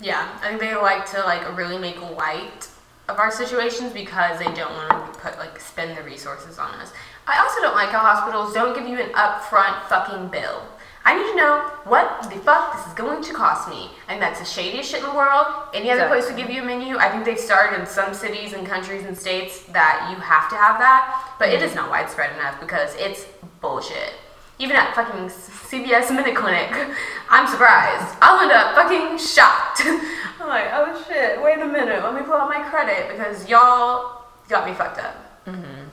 Yeah, 0.00 0.28
I 0.42 0.48
think 0.48 0.60
they 0.60 0.74
like 0.76 1.10
to 1.12 1.20
like 1.20 1.56
really 1.56 1.78
make 1.78 2.00
light 2.00 2.68
of 3.08 3.18
our 3.18 3.30
situations 3.30 3.92
because 3.92 4.38
they 4.38 4.52
don't 4.52 4.72
want 4.72 5.14
to 5.14 5.20
put 5.20 5.38
like 5.38 5.58
spend 5.60 5.96
the 5.96 6.02
resources 6.02 6.58
on 6.58 6.70
us. 6.74 6.92
I 7.26 7.38
also 7.42 7.60
don't 7.60 7.74
like 7.74 7.90
how 7.90 7.98
hospitals 8.00 8.54
don't 8.54 8.76
give 8.76 8.86
you 8.86 9.00
an 9.00 9.10
upfront 9.12 9.88
fucking 9.88 10.28
bill. 10.28 10.62
I 11.06 11.14
need 11.16 11.30
to 11.30 11.36
know 11.36 11.60
what 11.84 12.22
the 12.22 12.36
fuck 12.40 12.74
this 12.74 12.86
is 12.86 12.92
going 12.94 13.22
to 13.22 13.32
cost 13.32 13.68
me. 13.68 13.90
And 14.08 14.20
that's 14.20 14.40
the 14.40 14.44
shadiest 14.44 14.90
shit 14.90 15.00
in 15.00 15.06
the 15.06 15.14
world. 15.14 15.46
Any 15.72 15.88
other 15.90 16.08
place 16.08 16.26
would 16.26 16.36
give 16.36 16.50
you 16.50 16.62
a 16.62 16.64
menu. 16.64 16.98
I 16.98 17.08
think 17.08 17.24
they've 17.24 17.38
started 17.38 17.78
in 17.78 17.86
some 17.86 18.12
cities 18.12 18.54
and 18.54 18.66
countries 18.66 19.04
and 19.04 19.16
states 19.16 19.62
that 19.70 20.08
you 20.10 20.20
have 20.20 20.50
to 20.50 20.56
have 20.56 20.78
that. 20.80 21.34
But 21.38 21.50
it 21.50 21.62
is 21.62 21.76
not 21.76 21.90
widespread 21.90 22.34
enough 22.34 22.58
because 22.58 22.92
it's 22.96 23.24
bullshit. 23.60 24.14
Even 24.58 24.74
at 24.74 24.96
fucking 24.96 25.28
CVS 25.28 26.10
Minute 26.10 26.34
Clinic, 26.34 26.70
I'm 27.30 27.46
surprised. 27.46 28.16
I'll 28.20 28.40
end 28.40 28.50
up 28.50 28.74
fucking 28.74 29.18
shocked. 29.18 29.82
I'm 30.40 30.48
like, 30.48 30.70
oh 30.72 31.04
shit, 31.06 31.40
wait 31.40 31.60
a 31.60 31.66
minute, 31.66 32.02
let 32.02 32.14
me 32.14 32.22
pull 32.22 32.34
out 32.34 32.48
my 32.48 32.62
credit 32.68 33.10
because 33.10 33.48
y'all 33.48 34.22
got 34.48 34.66
me 34.66 34.74
fucked 34.74 34.98
up. 34.98 35.44
Mm-hmm. 35.46 35.85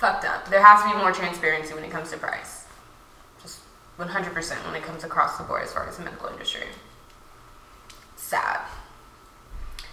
Fucked 0.00 0.24
up. 0.24 0.48
There 0.48 0.64
has 0.64 0.82
to 0.82 0.88
be 0.88 0.96
more 0.96 1.12
transparency 1.12 1.74
when 1.74 1.84
it 1.84 1.90
comes 1.90 2.10
to 2.10 2.16
price. 2.16 2.64
Just 3.42 3.60
100% 3.98 4.64
when 4.64 4.74
it 4.74 4.82
comes 4.82 5.04
across 5.04 5.36
the 5.36 5.44
board 5.44 5.62
as 5.62 5.74
far 5.74 5.86
as 5.86 5.98
the 5.98 6.04
medical 6.04 6.30
industry. 6.30 6.62
Sad. 8.16 8.60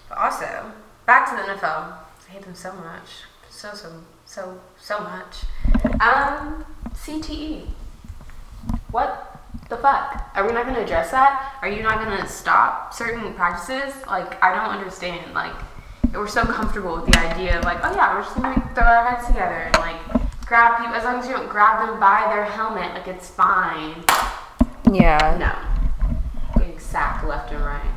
But 0.08 0.18
also, 0.18 0.72
back 1.06 1.30
to 1.30 1.36
the 1.36 1.42
NFL. 1.52 1.98
I 1.98 2.32
hate 2.32 2.44
them 2.44 2.56
so 2.56 2.72
much. 2.72 3.24
So, 3.50 3.74
so, 3.74 3.92
so, 4.26 4.58
so 4.80 5.00
much. 5.00 5.44
Um, 6.00 6.64
CTE. 6.94 7.68
What 8.92 9.42
the 9.68 9.76
fuck? 9.76 10.32
Are 10.36 10.48
we 10.48 10.54
not 10.54 10.66
gonna 10.66 10.84
address 10.84 11.12
that? 11.12 11.58
Are 11.62 11.68
you 11.68 11.84
not 11.84 11.96
gonna 11.96 12.26
stop 12.30 12.94
certain 12.94 13.34
practices? 13.34 13.94
Like, 14.08 14.42
I 14.42 14.56
don't 14.56 14.74
understand. 14.74 15.34
Like, 15.34 15.56
we're 16.14 16.28
so 16.28 16.44
comfortable 16.44 16.96
with 16.96 17.06
the 17.12 17.20
idea 17.20 17.58
of 17.58 17.64
like, 17.64 17.78
oh 17.84 17.94
yeah, 17.96 18.16
we're 18.16 18.24
just 18.24 18.36
gonna 18.36 18.50
like, 18.50 18.76
throw 18.76 18.84
our 18.84 19.06
heads 19.06 19.28
together 19.28 19.56
and 19.56 19.78
like 19.78 19.98
grab 20.46 20.80
people 20.80 20.96
as 20.96 21.04
long 21.04 21.20
as 21.20 21.28
you 21.28 21.34
don't 21.34 21.50
grab 21.50 21.86
them 21.86 22.00
by 22.00 22.26
their 22.34 22.46
helmet, 22.46 22.94
like 22.94 23.08
it's 23.08 23.30
fine. 23.30 24.04
Yeah. 24.92 25.38
No. 25.38 26.60
Getting 26.60 26.80
sacked 26.80 27.26
left 27.26 27.52
and 27.52 27.64
right. 27.64 27.92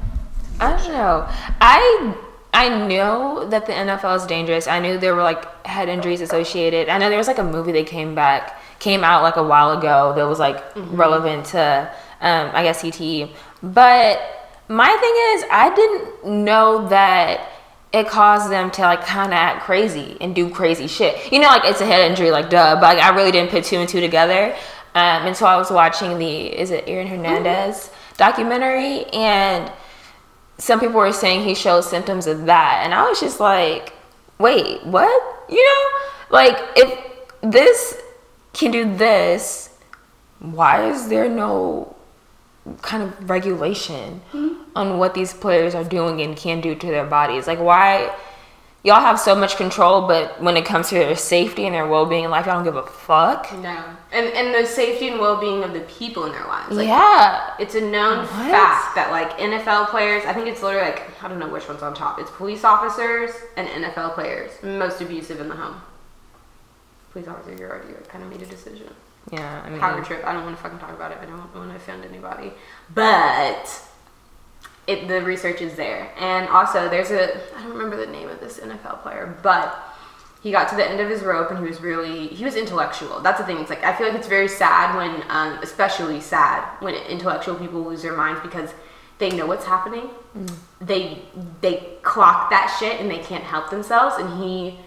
I 0.60 0.76
don't 0.76 0.92
know. 0.92 1.26
I 1.60 2.16
I 2.52 2.86
know 2.86 3.46
that 3.48 3.66
the 3.66 3.72
NFL 3.72 4.16
is 4.16 4.26
dangerous. 4.26 4.66
I 4.66 4.80
knew 4.80 4.98
there 4.98 5.14
were 5.14 5.22
like 5.22 5.66
head 5.66 5.88
injuries 5.88 6.20
associated. 6.20 6.88
I 6.88 6.98
know 6.98 7.08
there 7.08 7.18
was 7.18 7.28
like 7.28 7.38
a 7.38 7.44
movie 7.44 7.72
that 7.72 7.86
came 7.86 8.14
back, 8.14 8.60
came 8.80 9.04
out 9.04 9.22
like 9.22 9.36
a 9.36 9.42
while 9.42 9.78
ago 9.78 10.12
that 10.16 10.24
was 10.24 10.38
like 10.38 10.62
relevant 10.76 11.46
to, 11.46 11.90
um, 12.20 12.50
I 12.52 12.64
guess 12.64 12.82
CTE. 12.82 13.32
But 13.62 14.20
my 14.68 14.88
thing 14.88 15.14
is, 15.34 15.44
I 15.50 15.72
didn't 15.74 16.44
know 16.44 16.88
that 16.88 17.48
it 17.92 18.08
caused 18.08 18.50
them 18.50 18.70
to 18.70 18.82
like 18.82 19.04
kind 19.04 19.32
of 19.32 19.36
act 19.36 19.64
crazy 19.64 20.16
and 20.20 20.34
do 20.34 20.48
crazy 20.48 20.86
shit. 20.86 21.32
You 21.32 21.40
know, 21.40 21.48
like 21.48 21.64
it's 21.64 21.80
a 21.80 21.86
head 21.86 22.08
injury, 22.08 22.30
like 22.30 22.50
duh. 22.50 22.76
But 22.76 22.96
like, 22.96 22.98
I 22.98 23.14
really 23.14 23.32
didn't 23.32 23.50
put 23.50 23.64
two 23.64 23.76
and 23.76 23.88
two 23.88 24.00
together. 24.00 24.54
Um, 24.94 25.26
and 25.26 25.36
so 25.36 25.46
I 25.46 25.56
was 25.56 25.70
watching 25.70 26.18
the 26.18 26.46
is 26.46 26.70
it 26.70 26.84
Aaron 26.86 27.06
Hernandez 27.06 27.90
documentary, 28.16 29.04
and 29.12 29.70
some 30.58 30.78
people 30.78 30.96
were 30.96 31.12
saying 31.12 31.44
he 31.44 31.54
shows 31.54 31.88
symptoms 31.88 32.26
of 32.26 32.46
that, 32.46 32.82
and 32.84 32.94
I 32.94 33.08
was 33.08 33.20
just 33.20 33.40
like, 33.40 33.92
wait, 34.38 34.84
what? 34.84 35.46
You 35.48 35.64
know, 35.64 35.98
like 36.30 36.56
if 36.76 36.98
this 37.40 38.00
can 38.52 38.70
do 38.70 38.96
this, 38.96 39.70
why 40.38 40.90
is 40.90 41.08
there 41.08 41.28
no 41.28 41.96
kind 42.82 43.02
of 43.02 43.30
regulation 43.30 44.20
mm-hmm. 44.32 44.62
on 44.76 44.98
what 44.98 45.14
these 45.14 45.32
players 45.32 45.74
are 45.74 45.84
doing 45.84 46.20
and 46.20 46.36
can 46.36 46.60
do 46.60 46.74
to 46.74 46.86
their 46.86 47.06
bodies? 47.06 47.46
Like, 47.46 47.58
why? 47.58 48.14
Y'all 48.82 49.00
have 49.02 49.20
so 49.20 49.34
much 49.34 49.56
control, 49.56 50.06
but 50.08 50.40
when 50.42 50.56
it 50.56 50.64
comes 50.64 50.88
to 50.88 50.94
their 50.94 51.14
safety 51.14 51.66
and 51.66 51.74
their 51.74 51.86
well-being 51.86 52.24
in 52.24 52.30
life, 52.30 52.46
y'all 52.46 52.54
don't 52.54 52.64
give 52.64 52.76
a 52.76 52.86
fuck. 52.86 53.52
No. 53.58 53.84
And 54.10 54.26
and 54.28 54.54
the 54.54 54.66
safety 54.66 55.08
and 55.08 55.20
well 55.20 55.38
being 55.38 55.62
of 55.62 55.74
the 55.74 55.80
people 55.80 56.24
in 56.24 56.32
their 56.32 56.46
lives. 56.46 56.74
Like, 56.74 56.88
yeah, 56.88 57.54
It's 57.58 57.74
a 57.74 57.80
known 57.82 58.20
What? 58.20 58.28
fact 58.28 58.94
that 58.94 59.08
like 59.10 59.36
NFL 59.38 59.88
players, 59.88 60.24
I 60.24 60.32
think 60.32 60.46
it's 60.46 60.62
literally 60.62 60.92
like 60.92 61.22
I 61.22 61.28
don't 61.28 61.38
know 61.38 61.48
which 61.48 61.68
one's 61.68 61.82
on 61.82 61.92
top. 61.92 62.18
It's 62.18 62.30
police 62.30 62.64
officers 62.64 63.32
and 63.58 63.68
NFL 63.68 64.14
players 64.14 64.50
most 64.62 65.02
abusive 65.02 65.40
in 65.40 65.48
the 65.48 65.56
home. 65.56 65.82
Police 67.12 67.28
officer, 67.28 67.54
you 67.54 67.66
already 67.66 67.92
kind 68.08 68.24
of 68.24 68.30
made 68.30 68.40
a 68.40 68.46
decision. 68.46 68.94
Yeah. 69.32 69.62
I 69.64 69.70
mean, 69.70 69.80
Power 69.80 70.02
trip. 70.02 70.24
I 70.24 70.32
don't 70.32 70.44
want 70.44 70.56
to 70.56 70.62
fucking 70.62 70.78
talk 70.78 70.90
about 70.92 71.12
it. 71.12 71.18
I 71.20 71.26
don't 71.26 71.54
want 71.54 71.70
to 71.70 71.76
offend 71.76 72.04
anybody. 72.04 72.52
But 72.94 73.82
it 74.86 75.08
the 75.08 75.22
research 75.22 75.60
is 75.60 75.76
there, 75.76 76.12
and 76.18 76.48
also 76.48 76.88
there's 76.88 77.10
a 77.10 77.36
I 77.56 77.62
don't 77.62 77.72
remember 77.72 77.96
the 77.96 78.10
name 78.10 78.28
of 78.28 78.40
this 78.40 78.58
NFL 78.58 79.02
player, 79.02 79.38
but 79.42 79.90
he 80.42 80.50
got 80.50 80.68
to 80.70 80.76
the 80.76 80.88
end 80.88 81.00
of 81.00 81.08
his 81.08 81.22
rope 81.22 81.50
and 81.50 81.58
he 81.58 81.64
was 81.64 81.80
really 81.80 82.28
he 82.28 82.44
was 82.44 82.56
intellectual. 82.56 83.20
That's 83.20 83.38
the 83.38 83.46
thing. 83.46 83.58
It's 83.58 83.70
like 83.70 83.84
I 83.84 83.94
feel 83.94 84.08
like 84.08 84.16
it's 84.16 84.28
very 84.28 84.48
sad 84.48 84.96
when, 84.96 85.22
um, 85.28 85.58
especially 85.62 86.20
sad 86.20 86.64
when 86.80 86.94
intellectual 86.94 87.54
people 87.54 87.82
lose 87.82 88.02
their 88.02 88.16
minds 88.16 88.40
because 88.40 88.70
they 89.18 89.30
know 89.30 89.46
what's 89.46 89.66
happening. 89.66 90.08
They 90.80 91.22
they 91.60 91.98
clock 92.02 92.48
that 92.50 92.74
shit 92.80 93.00
and 93.00 93.10
they 93.10 93.18
can't 93.18 93.44
help 93.44 93.70
themselves. 93.70 94.16
And 94.16 94.42
he 94.42 94.78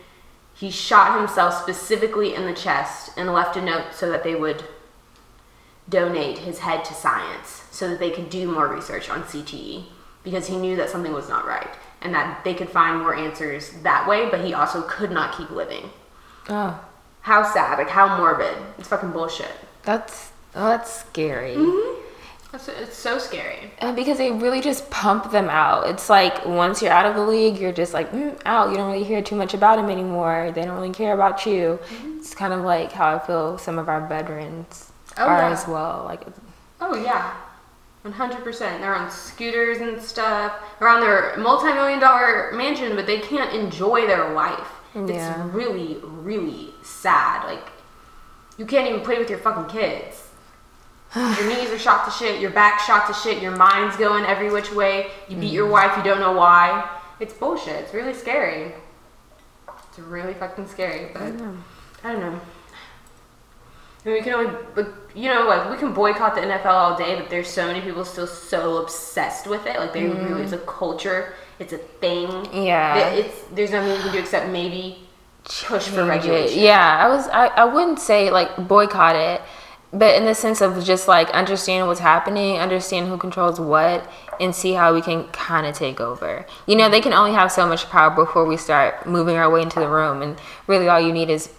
he 0.56 0.70
shot 0.70 1.18
himself 1.20 1.54
specifically 1.62 2.36
in 2.36 2.46
the 2.46 2.54
chest 2.54 3.12
and 3.18 3.34
left 3.34 3.58
a 3.58 3.62
note 3.62 3.94
so 3.94 4.10
that 4.10 4.24
they 4.24 4.36
would 4.36 4.64
donate 5.90 6.40
his 6.40 6.60
head 6.60 6.86
to 6.86 6.94
science 6.94 7.64
so 7.72 7.90
that 7.90 8.00
they 8.00 8.12
could 8.12 8.30
do 8.30 8.50
more 8.50 8.68
research 8.68 9.10
on 9.10 9.24
CTE 9.24 9.84
because 10.24 10.48
he 10.48 10.58
knew 10.58 10.76
that 10.78 10.90
something 10.90 11.12
was 11.14 11.28
not 11.28 11.46
right 11.46 11.70
and 12.02 12.14
that 12.14 12.44
they 12.44 12.54
could 12.54 12.70
find 12.70 13.00
more 13.00 13.16
answers 13.16 13.72
that 13.84 14.08
way, 14.08 14.30
but 14.30 14.46
he 14.46 14.54
also 14.54 14.82
could 14.84 15.12
not 15.12 15.38
keep 15.38 15.50
living. 15.50 15.90
oh, 16.50 16.80
How 17.22 17.44
sad, 17.44 17.78
like 17.78 17.90
how 17.90 18.18
morbid. 18.18 18.56
It's 18.78 18.88
fucking 18.90 19.12
bullshit. 19.12 19.52
that's 19.84 20.32
oh, 20.56 20.68
that's 20.70 20.92
scary. 21.02 21.56
Mm-hmm. 21.56 21.93
It's, 22.54 22.68
it's 22.68 22.96
so 22.96 23.18
scary. 23.18 23.72
Uh, 23.82 23.94
because 23.94 24.20
they 24.20 24.32
really 24.32 24.62
just 24.62 24.90
pump 24.92 25.32
them 25.32 25.50
out. 25.50 25.88
It's 25.88 26.08
like 26.10 26.46
once 26.46 26.82
you're 26.82 26.92
out 26.92 27.06
of 27.08 27.16
the 27.16 27.22
league, 27.26 27.58
you're 27.58 27.72
just 27.72 27.94
like 27.94 28.12
mm, 28.12 28.40
out. 28.46 28.70
You 28.70 28.78
don't 28.78 28.92
really 28.92 29.04
hear 29.04 29.22
too 29.24 29.36
much 29.36 29.54
about 29.56 29.78
them 29.78 29.90
anymore. 29.90 30.52
They 30.54 30.64
don't 30.64 30.76
really 30.76 30.94
care 30.94 31.14
about 31.14 31.46
you. 31.48 31.80
Mm-hmm. 31.84 32.18
It's 32.20 32.36
kind 32.36 32.54
of 32.54 32.62
like 32.62 32.92
how 32.92 33.16
I 33.16 33.20
feel 33.20 33.58
some 33.58 33.80
of 33.80 33.90
our 33.90 34.08
veterans 34.08 34.92
Oh, 35.18 35.26
are 35.26 35.40
yeah. 35.40 35.50
as 35.52 35.68
well. 35.68 36.04
Like 36.06 36.22
Oh 36.80 36.96
yeah, 37.04 37.34
one 38.04 38.14
hundred 38.14 38.44
percent. 38.44 38.82
They're 38.82 38.96
on 38.96 39.10
scooters 39.10 39.80
and 39.80 40.00
stuff. 40.02 40.54
They're 40.80 40.90
on 40.90 41.00
their 41.02 41.36
multi-million 41.38 42.00
dollar 42.00 42.52
mansion, 42.54 42.96
but 42.96 43.08
they 43.08 43.20
can't 43.20 43.54
enjoy 43.54 44.06
their 44.06 44.32
life. 44.34 44.68
Yeah. 44.96 45.46
It's 45.46 45.54
really, 45.56 45.98
really 46.04 46.70
sad. 46.84 47.46
Like 47.46 47.68
you 48.58 48.66
can't 48.68 48.88
even 48.88 49.02
play 49.02 49.18
with 49.18 49.30
your 49.30 49.40
fucking 49.40 49.76
kids. 49.76 50.30
your 51.16 51.48
knees 51.48 51.70
are 51.70 51.80
shot 51.80 52.06
to 52.06 52.12
shit. 52.12 52.42
Your 52.42 52.52
back's 52.52 52.86
shot 52.86 53.08
to 53.08 53.14
shit. 53.14 53.42
Your 53.42 53.56
mind's 53.56 53.96
going 53.98 54.26
every 54.26 54.52
which 54.52 54.72
way. 54.72 55.12
You 55.30 55.38
beat 55.38 55.52
your 55.52 55.66
mm-hmm. 55.66 55.74
wife. 55.74 55.98
You 55.98 56.04
don't 56.04 56.20
know 56.20 56.34
why. 56.34 56.90
It's 57.20 57.34
bullshit. 57.34 57.76
It's 57.76 57.94
really 57.94 58.14
scary. 58.14 58.74
It's 59.90 60.00
really 60.00 60.34
fucking 60.34 60.68
scary. 60.68 61.12
But 61.14 61.22
I 62.04 62.12
don't 62.12 62.20
know. 62.22 62.42
I 64.06 64.10
mean, 64.10 64.16
we 64.16 64.22
can 64.22 64.34
only, 64.34 64.90
you 65.16 65.34
know, 65.34 65.48
like 65.48 65.70
we 65.70 65.78
can 65.78 65.94
boycott 65.94 66.36
the 66.36 66.42
NFL 66.42 66.66
all 66.66 66.98
day, 66.98 67.16
but 67.16 67.30
there's 67.30 67.48
so 67.48 67.68
many 67.68 67.80
people 67.80 68.04
still 68.04 68.28
so 68.28 68.78
obsessed 68.82 69.48
with 69.48 69.66
it. 69.66 69.78
Like 69.80 69.94
they 69.94 70.04
really, 70.04 70.16
mm-hmm. 70.18 70.42
it's 70.42 70.52
a 70.52 70.58
culture, 70.58 71.34
it's 71.60 71.74
a 71.74 71.78
thing. 71.78 72.30
Yeah. 72.52 73.12
It's 73.12 73.44
there's 73.54 73.72
nothing 73.72 73.92
you 73.92 74.02
can 74.02 74.12
do 74.12 74.20
except 74.20 74.50
maybe 74.50 74.98
push 75.44 75.88
for 75.88 76.06
regulation. 76.06 76.60
Yeah, 76.60 76.98
I 77.00 77.08
was. 77.08 77.28
I, 77.30 77.48
I 77.48 77.66
wouldn't 77.66 78.00
say 78.00 78.32
like 78.32 78.68
boycott 78.68 79.16
it, 79.16 79.42
but 79.94 80.16
in 80.16 80.26
the 80.26 80.34
sense 80.34 80.60
of 80.60 80.84
just 80.84 81.08
like 81.08 81.30
understand 81.30 81.88
what's 81.88 82.00
happening, 82.00 82.58
understand 82.58 83.08
who 83.08 83.18
controls 83.18 83.60
what, 83.60 84.10
and 84.40 84.56
see 84.56 84.74
how 84.74 84.94
we 84.94 85.02
can 85.02 85.28
kind 85.28 85.68
of 85.68 85.76
take 85.76 86.02
over. 86.02 86.46
You 86.66 86.76
know, 86.76 86.90
they 86.90 87.00
can 87.00 87.14
only 87.14 87.34
have 87.34 87.52
so 87.52 87.68
much 87.68 87.86
power 87.90 88.10
before 88.10 88.46
we 88.46 88.58
start 88.58 89.06
moving 89.06 89.36
our 89.36 89.50
way 89.50 89.62
into 89.62 89.80
the 89.80 89.88
room, 89.88 90.24
and 90.24 90.40
really 90.66 90.88
all 90.88 91.00
you 91.00 91.14
need 91.14 91.30
is 91.30 91.50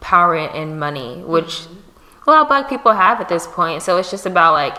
power 0.00 0.36
and 0.36 0.78
money, 0.78 1.22
which 1.24 1.62
mm-hmm. 1.62 2.28
a 2.28 2.30
lot 2.30 2.42
of 2.42 2.48
black 2.48 2.68
people 2.68 2.92
have 2.92 3.20
at 3.20 3.28
this 3.28 3.48
point. 3.48 3.82
So 3.82 3.96
it's 3.98 4.10
just 4.10 4.24
about 4.24 4.52
like 4.52 4.78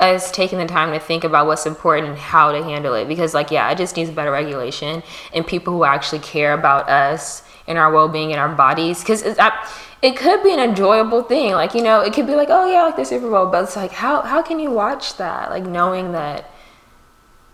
us 0.00 0.30
taking 0.30 0.58
the 0.58 0.66
time 0.66 0.92
to 0.92 0.98
think 0.98 1.24
about 1.24 1.46
what's 1.46 1.66
important 1.66 2.08
and 2.08 2.18
how 2.18 2.52
to 2.52 2.62
handle 2.64 2.94
it. 2.94 3.06
Because 3.06 3.34
like, 3.34 3.50
yeah, 3.50 3.70
it 3.70 3.78
just 3.78 3.96
needs 3.96 4.10
better 4.10 4.32
regulation 4.32 5.02
and 5.34 5.46
people 5.46 5.72
who 5.74 5.84
actually 5.84 6.20
care 6.20 6.54
about 6.54 6.88
us 6.88 7.42
and 7.66 7.78
our 7.78 7.92
well-being 7.92 8.32
and 8.32 8.40
our 8.40 8.48
bodies. 8.48 9.00
Because 9.00 9.22
it 9.22 10.16
could 10.16 10.42
be 10.42 10.52
an 10.52 10.60
enjoyable 10.60 11.22
thing. 11.22 11.52
Like, 11.52 11.74
you 11.74 11.82
know, 11.82 12.00
it 12.00 12.12
could 12.14 12.26
be 12.26 12.34
like, 12.34 12.48
oh 12.50 12.70
yeah, 12.70 12.82
like 12.82 12.96
the 12.96 13.04
Super 13.04 13.28
Bowl, 13.28 13.46
but 13.46 13.64
it's 13.64 13.76
like, 13.76 13.92
how 13.92 14.22
how 14.22 14.42
can 14.42 14.58
you 14.58 14.70
watch 14.70 15.16
that? 15.18 15.50
Like 15.50 15.64
knowing 15.64 16.12
that 16.12 16.50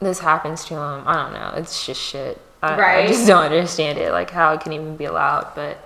this 0.01 0.21
happens 0.21 0.65
to 0.67 0.75
them. 0.75 1.03
I 1.07 1.15
don't 1.15 1.33
know. 1.33 1.53
It's 1.57 1.85
just 1.85 2.01
shit. 2.01 2.41
I, 2.63 3.03
I 3.03 3.07
just 3.07 3.27
don't 3.27 3.45
understand 3.45 3.99
it. 3.99 4.13
Like 4.13 4.31
how 4.31 4.53
it 4.53 4.61
can 4.61 4.73
even 4.73 4.97
be 4.97 5.05
allowed. 5.05 5.53
But 5.55 5.79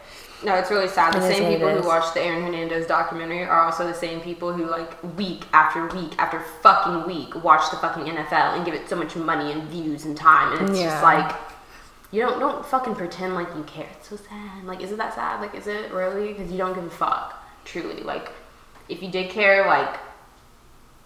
No, 0.42 0.54
it's 0.54 0.70
really 0.70 0.88
sad. 0.88 1.12
The 1.14 1.20
same 1.20 1.52
people 1.52 1.68
who 1.68 1.86
watched 1.86 2.14
the 2.14 2.22
Aaron 2.22 2.42
Hernandez 2.42 2.86
documentary 2.86 3.44
are 3.44 3.62
also 3.62 3.86
the 3.86 3.94
same 3.94 4.20
people 4.20 4.52
who, 4.52 4.64
like, 4.66 5.02
week 5.16 5.44
after 5.52 5.86
week 5.88 6.12
after 6.18 6.40
fucking 6.62 7.06
week, 7.06 7.42
watch 7.44 7.70
the 7.70 7.76
fucking 7.76 8.04
NFL 8.04 8.56
and 8.56 8.64
give 8.64 8.74
it 8.74 8.88
so 8.88 8.96
much 8.96 9.14
money 9.16 9.52
and 9.52 9.64
views 9.64 10.04
and 10.06 10.16
time. 10.16 10.56
And 10.56 10.70
it's 10.70 10.78
Yeah. 10.78 10.90
just 10.90 11.02
like, 11.02 11.34
you 12.10 12.22
don't 12.22 12.40
don't 12.40 12.64
fucking 12.64 12.94
pretend 12.94 13.34
like 13.34 13.48
you 13.54 13.62
care. 13.64 13.88
It's 13.98 14.08
so 14.08 14.16
sad. 14.16 14.64
Like, 14.64 14.80
is 14.80 14.92
it 14.92 14.98
that 14.98 15.14
sad? 15.14 15.40
Like, 15.40 15.54
is 15.54 15.66
it 15.66 15.92
really? 15.92 16.32
Because 16.32 16.50
you 16.50 16.58
don't 16.58 16.74
give 16.74 16.84
a 16.84 16.90
fuck. 16.90 17.36
Truly, 17.64 18.02
like, 18.02 18.30
if 18.88 19.02
you 19.02 19.10
did 19.10 19.30
care, 19.30 19.66
like, 19.66 19.98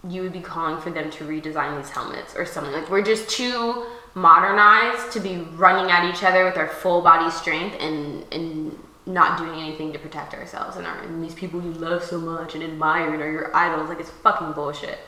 you 0.07 0.21
would 0.21 0.33
be 0.33 0.39
calling 0.39 0.79
for 0.79 0.91
them 0.91 1.09
to 1.11 1.23
redesign 1.25 1.77
these 1.77 1.89
helmets 1.89 2.35
or 2.35 2.45
something. 2.45 2.71
Like, 2.73 2.89
we're 2.89 3.01
just 3.03 3.29
too 3.29 3.85
modernized 4.13 5.11
to 5.11 5.19
be 5.19 5.37
running 5.55 5.91
at 5.91 6.05
each 6.09 6.23
other 6.23 6.45
with 6.45 6.57
our 6.57 6.67
full 6.67 7.01
body 7.01 7.29
strength 7.29 7.75
and 7.79 8.23
and 8.31 8.77
not 9.05 9.37
doing 9.37 9.59
anything 9.59 9.93
to 9.93 9.99
protect 9.99 10.33
ourselves 10.33 10.77
and, 10.77 10.85
our, 10.87 10.97
and 11.03 11.23
these 11.23 11.33
people 11.35 11.61
you 11.61 11.71
love 11.73 12.03
so 12.03 12.19
much 12.19 12.55
and 12.55 12.63
admire 12.63 13.13
and 13.13 13.21
are 13.21 13.31
your 13.31 13.55
idols. 13.55 13.89
Like, 13.89 13.99
it's 13.99 14.09
fucking 14.09 14.53
bullshit. 14.53 14.99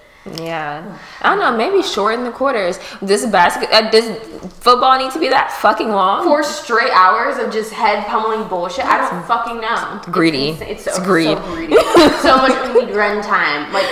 Yeah, 0.41 0.97
I 1.21 1.29
don't 1.29 1.39
know. 1.39 1.55
Maybe 1.55 1.81
shorten 1.81 2.25
the 2.25 2.31
quarters. 2.31 2.79
This 3.01 3.25
basket, 3.25 3.69
uh, 3.71 3.89
does 3.89 4.17
football 4.55 4.97
need 4.99 5.11
to 5.13 5.19
be 5.19 5.29
that 5.29 5.51
fucking 5.53 5.89
long? 5.89 6.25
Four 6.25 6.43
straight 6.43 6.91
hours 6.91 7.37
of 7.37 7.51
just 7.51 7.71
head 7.71 8.05
pummeling 8.07 8.47
bullshit. 8.49 8.85
I 8.85 8.97
don't 9.09 9.25
fucking 9.25 9.61
know. 9.61 10.01
greedy. 10.11 10.49
It's, 10.49 10.61
it's, 10.61 10.87
It's 10.87 10.97
so, 10.97 11.03
greed. 11.03 11.37
so 11.37 11.53
greedy. 11.53 11.77
so 12.21 12.37
much 12.37 12.73
we 12.75 12.85
need 12.85 12.95
run 12.95 13.23
time. 13.23 13.71
Like, 13.71 13.85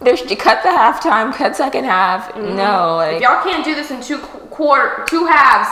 There's 0.00 0.20
you 0.30 0.36
cut 0.36 0.62
the 0.62 0.68
halftime, 0.68 1.34
cut 1.34 1.56
second 1.56 1.84
half. 1.84 2.36
No, 2.36 3.00
if 3.00 3.22
y'all 3.22 3.42
can't 3.42 3.64
do 3.64 3.74
this 3.74 3.90
in 3.90 4.02
two 4.02 4.18
quarter, 4.18 5.04
two 5.08 5.24
halves, 5.26 5.70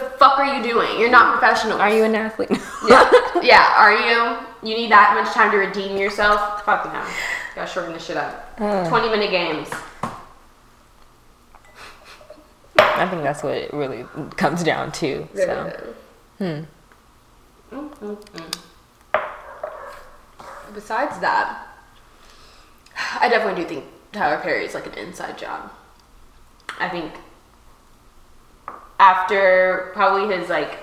the 0.00 0.10
fuck 0.18 0.38
are 0.38 0.56
you 0.56 0.62
doing? 0.62 1.00
You're 1.00 1.10
not 1.10 1.38
professional. 1.38 1.78
are 1.80 1.90
you 1.90 2.04
an 2.04 2.14
athlete? 2.14 2.50
Yeah. 2.86 3.10
yeah, 3.42 3.74
are 3.76 3.92
you? 3.92 4.68
You 4.68 4.76
need 4.76 4.90
that 4.90 5.14
much 5.14 5.32
time 5.32 5.50
to 5.52 5.56
redeem 5.56 5.96
yourself? 5.96 6.62
Fuck 6.64 6.84
no. 6.92 7.04
Gotta 7.54 7.70
shorten 7.70 7.92
this 7.94 8.04
shit 8.04 8.16
up. 8.16 8.56
20 8.56 9.08
minute 9.08 9.30
games. 9.30 9.68
I 12.78 13.08
think 13.08 13.22
that's 13.22 13.42
what 13.42 13.54
it 13.54 13.72
really 13.72 14.04
comes 14.36 14.62
down 14.62 14.92
to. 14.92 15.26
So 15.34 15.94
Mm, 16.40 16.66
mm, 17.72 18.16
mm. 18.16 19.22
Besides 20.74 21.18
that, 21.20 21.66
I 23.20 23.28
definitely 23.28 23.62
do 23.62 23.68
think 23.68 23.84
Tyler 24.12 24.40
Perry 24.42 24.64
is 24.66 24.74
like 24.74 24.86
an 24.86 24.94
inside 24.94 25.38
job. 25.38 25.70
I 26.78 26.88
think 26.88 27.14
after 28.98 29.90
probably 29.94 30.36
his 30.36 30.48
like 30.48 30.78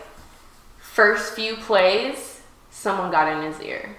first 0.79 1.33
few 1.33 1.55
plays, 1.55 2.41
someone 2.69 3.11
got 3.11 3.27
in 3.27 3.51
his 3.51 3.61
ear. 3.61 3.95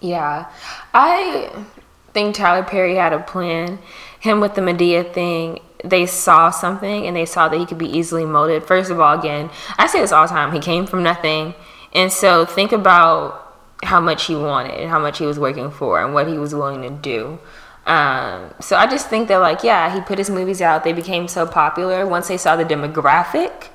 Yeah. 0.00 0.50
I 0.92 1.64
think 2.12 2.34
Tyler 2.34 2.64
Perry 2.64 2.96
had 2.96 3.12
a 3.12 3.20
plan. 3.20 3.78
Him 4.20 4.40
with 4.40 4.54
the 4.54 4.60
Madea 4.60 5.12
thing, 5.12 5.60
they 5.84 6.06
saw 6.06 6.50
something 6.50 7.06
and 7.06 7.16
they 7.16 7.26
saw 7.26 7.48
that 7.48 7.58
he 7.58 7.66
could 7.66 7.78
be 7.78 7.88
easily 7.88 8.24
molded. 8.24 8.64
First 8.64 8.90
of 8.90 9.00
all, 9.00 9.18
again, 9.18 9.50
I 9.78 9.86
say 9.86 10.00
this 10.00 10.12
all 10.12 10.26
the 10.26 10.32
time. 10.32 10.52
He 10.52 10.60
came 10.60 10.86
from 10.86 11.02
nothing. 11.02 11.54
And 11.92 12.12
so 12.12 12.44
think 12.44 12.72
about 12.72 13.40
how 13.82 14.00
much 14.00 14.24
he 14.26 14.34
wanted, 14.34 14.80
and 14.80 14.90
how 14.90 14.98
much 14.98 15.18
he 15.18 15.26
was 15.26 15.38
working 15.38 15.70
for, 15.70 16.02
and 16.02 16.14
what 16.14 16.26
he 16.26 16.38
was 16.38 16.54
willing 16.54 16.82
to 16.82 16.90
do. 16.90 17.38
Um, 17.86 18.54
so 18.60 18.76
I 18.76 18.86
just 18.86 19.08
think 19.08 19.28
that, 19.28 19.38
like, 19.38 19.62
yeah, 19.62 19.94
he 19.94 20.00
put 20.00 20.18
his 20.18 20.30
movies 20.30 20.62
out. 20.62 20.84
They 20.84 20.92
became 20.92 21.28
so 21.28 21.46
popular 21.46 22.06
once 22.06 22.28
they 22.28 22.38
saw 22.38 22.56
the 22.56 22.64
demographic 22.64 23.68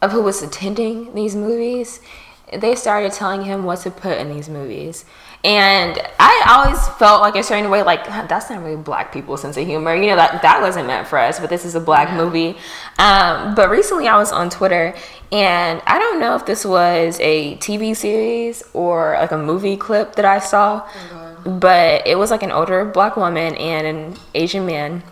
of 0.00 0.12
who 0.12 0.22
was 0.22 0.42
attending 0.42 1.14
these 1.14 1.36
movies. 1.36 2.00
They 2.52 2.74
started 2.74 3.12
telling 3.12 3.42
him 3.42 3.64
what 3.64 3.80
to 3.80 3.90
put 3.90 4.18
in 4.18 4.32
these 4.32 4.48
movies. 4.48 5.04
And 5.42 5.98
I 6.18 6.44
always 6.48 6.86
felt 6.98 7.22
like 7.22 7.34
a 7.34 7.42
certain 7.42 7.70
way, 7.70 7.82
like 7.82 8.04
that's 8.04 8.50
not 8.50 8.62
really 8.62 8.76
black 8.76 9.10
people's 9.10 9.40
sense 9.40 9.56
of 9.56 9.66
humor. 9.66 9.94
You 9.94 10.10
know 10.10 10.16
that 10.16 10.42
that 10.42 10.60
wasn't 10.60 10.86
meant 10.86 11.08
for 11.08 11.18
us, 11.18 11.40
but 11.40 11.48
this 11.48 11.64
is 11.64 11.74
a 11.74 11.80
black 11.80 12.12
movie. 12.14 12.58
Um, 12.98 13.54
but 13.54 13.70
recently, 13.70 14.06
I 14.06 14.18
was 14.18 14.32
on 14.32 14.50
Twitter, 14.50 14.94
and 15.32 15.80
I 15.86 15.98
don't 15.98 16.20
know 16.20 16.34
if 16.34 16.44
this 16.44 16.66
was 16.66 17.18
a 17.20 17.56
TV 17.56 17.96
series 17.96 18.62
or 18.74 19.16
like 19.18 19.30
a 19.30 19.38
movie 19.38 19.78
clip 19.78 20.16
that 20.16 20.26
I 20.26 20.40
saw, 20.40 20.86
oh 20.86 21.29
but 21.44 22.06
it 22.06 22.18
was 22.18 22.30
like 22.30 22.42
an 22.42 22.50
older 22.50 22.84
black 22.84 23.16
woman 23.16 23.54
and 23.56 23.86
an 23.86 24.16
Asian 24.34 24.66
man 24.66 25.02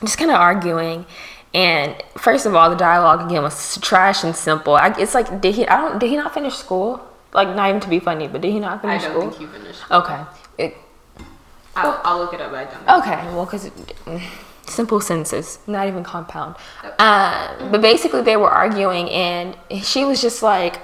just 0.00 0.18
kind 0.18 0.30
of 0.30 0.36
arguing. 0.36 1.06
And 1.54 1.94
first 2.16 2.46
of 2.46 2.54
all, 2.54 2.70
the 2.70 2.76
dialogue 2.76 3.26
again 3.26 3.42
was 3.42 3.78
trash 3.80 4.24
and 4.24 4.34
simple. 4.34 4.74
I, 4.74 4.94
it's 4.98 5.14
like 5.14 5.40
did 5.40 5.54
he? 5.54 5.66
I 5.66 5.76
don't. 5.76 5.98
Did 5.98 6.10
he 6.10 6.16
not 6.16 6.32
finish 6.32 6.54
school? 6.54 7.06
Like 7.34 7.54
not 7.54 7.68
even 7.68 7.80
to 7.80 7.88
be 7.88 7.98
funny, 7.98 8.28
but 8.28 8.40
did 8.40 8.52
he 8.52 8.60
not 8.60 8.80
finish 8.82 9.02
school? 9.02 9.16
I 9.16 9.20
don't 9.20 9.34
think 9.34 9.50
he 9.50 9.58
finished. 9.58 9.90
Okay. 9.90 10.24
It, 10.58 10.76
I'll, 11.76 12.00
I'll, 12.04 12.18
look 12.18 12.34
it 12.34 12.40
up. 12.40 12.52
I 12.52 12.64
don't. 12.64 13.02
Okay. 13.02 13.34
Well, 13.34 13.44
because 13.44 13.70
simple 14.66 15.00
sentences, 15.00 15.58
not 15.66 15.88
even 15.88 16.04
compound. 16.04 16.56
Uh, 16.98 17.70
but 17.70 17.80
basically, 17.82 18.22
they 18.22 18.36
were 18.36 18.50
arguing, 18.50 19.10
and 19.10 19.56
she 19.82 20.04
was 20.04 20.20
just 20.22 20.42
like, 20.42 20.80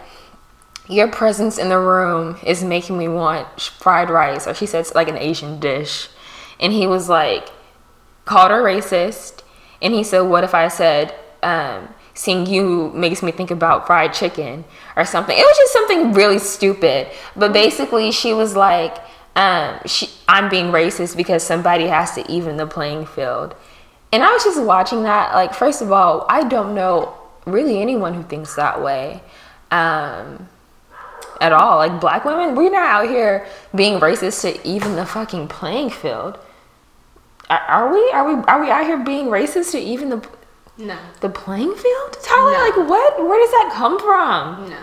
"Your 0.88 1.09
presence 1.09 1.59
in 1.59 1.68
the 1.68 1.79
room 1.79 2.38
is 2.44 2.64
making 2.64 2.98
me 2.98 3.09
want 3.09 3.61
fried 3.61 4.11
rice," 4.11 4.46
or 4.46 4.55
she 4.55 4.66
said 4.66 4.81
it's 4.81 4.94
like 4.94 5.09
an 5.09 5.18
Asian 5.18 5.61
dish, 5.61 6.09
and 6.61 6.72
he 6.72 6.87
was 6.87 7.09
like, 7.09 7.48
called 8.24 8.51
her 8.51 8.62
racist, 8.62 9.42
and 9.81 9.94
he 9.94 10.03
said, 10.03 10.20
"What 10.20 10.44
if 10.44 10.55
I 10.55 10.68
said?" 10.68 11.14
Um, 11.42 11.94
seeing 12.14 12.46
you 12.46 12.90
makes 12.94 13.22
me 13.22 13.31
think 13.31 13.51
about 13.53 13.87
fried 13.87 14.12
chicken 14.12 14.64
or 14.96 15.05
something. 15.05 15.38
It 15.38 15.42
was 15.42 15.57
just 15.57 15.72
something 15.72 16.12
really 16.12 16.40
stupid. 16.40 17.07
But 17.37 17.53
basically, 17.53 18.11
she 18.11 18.35
was 18.35 18.57
like, 18.57 18.98
um, 19.37 19.79
she, 19.87 20.11
I'm 20.29 20.48
being 20.48 20.72
racist 20.72 21.16
because 21.16 21.44
somebody 21.44 21.87
has 21.87 22.16
to 22.16 22.29
even 22.29 22.57
the 22.57 22.66
playing 22.66 23.07
field. 23.07 23.55
And 24.12 24.24
I 24.24 24.33
was 24.33 24.42
just 24.42 24.61
watching 24.61 25.05
that. 25.05 25.33
Like, 25.33 25.55
first 25.55 25.81
of 25.81 25.92
all, 25.92 26.27
I 26.29 26.42
don't 26.42 26.74
know 26.74 27.14
really 27.46 27.81
anyone 27.81 28.14
who 28.14 28.24
thinks 28.24 28.57
that 28.57 28.83
way 28.83 29.22
um, 29.70 30.48
at 31.40 31.53
all. 31.53 31.77
Like, 31.77 32.01
black 32.01 32.24
women, 32.24 32.55
we're 32.55 32.70
not 32.70 32.88
out 32.88 33.09
here 33.09 33.46
being 33.74 34.01
racist 34.01 34.42
to 34.42 34.66
even 34.66 34.96
the 34.96 35.07
fucking 35.07 35.48
playing 35.48 35.90
field. 35.90 36.38
Are, 37.51 37.90
we? 37.92 38.11
Are 38.12 38.27
we? 38.27 38.42
Are 38.42 38.61
we 38.61 38.70
out 38.70 38.85
here 38.85 39.03
being 39.03 39.27
racist 39.27 39.72
to 39.72 39.79
even 39.79 40.11
the 40.11 40.29
no. 40.79 40.96
The 41.20 41.29
playing 41.29 41.74
field? 41.74 42.16
Tyler, 42.22 42.53
no. 42.53 42.59
like 42.59 42.88
what? 42.88 43.18
Where 43.18 43.38
does 43.38 43.51
that 43.51 43.72
come 43.74 43.98
from? 43.98 44.70
No. 44.70 44.79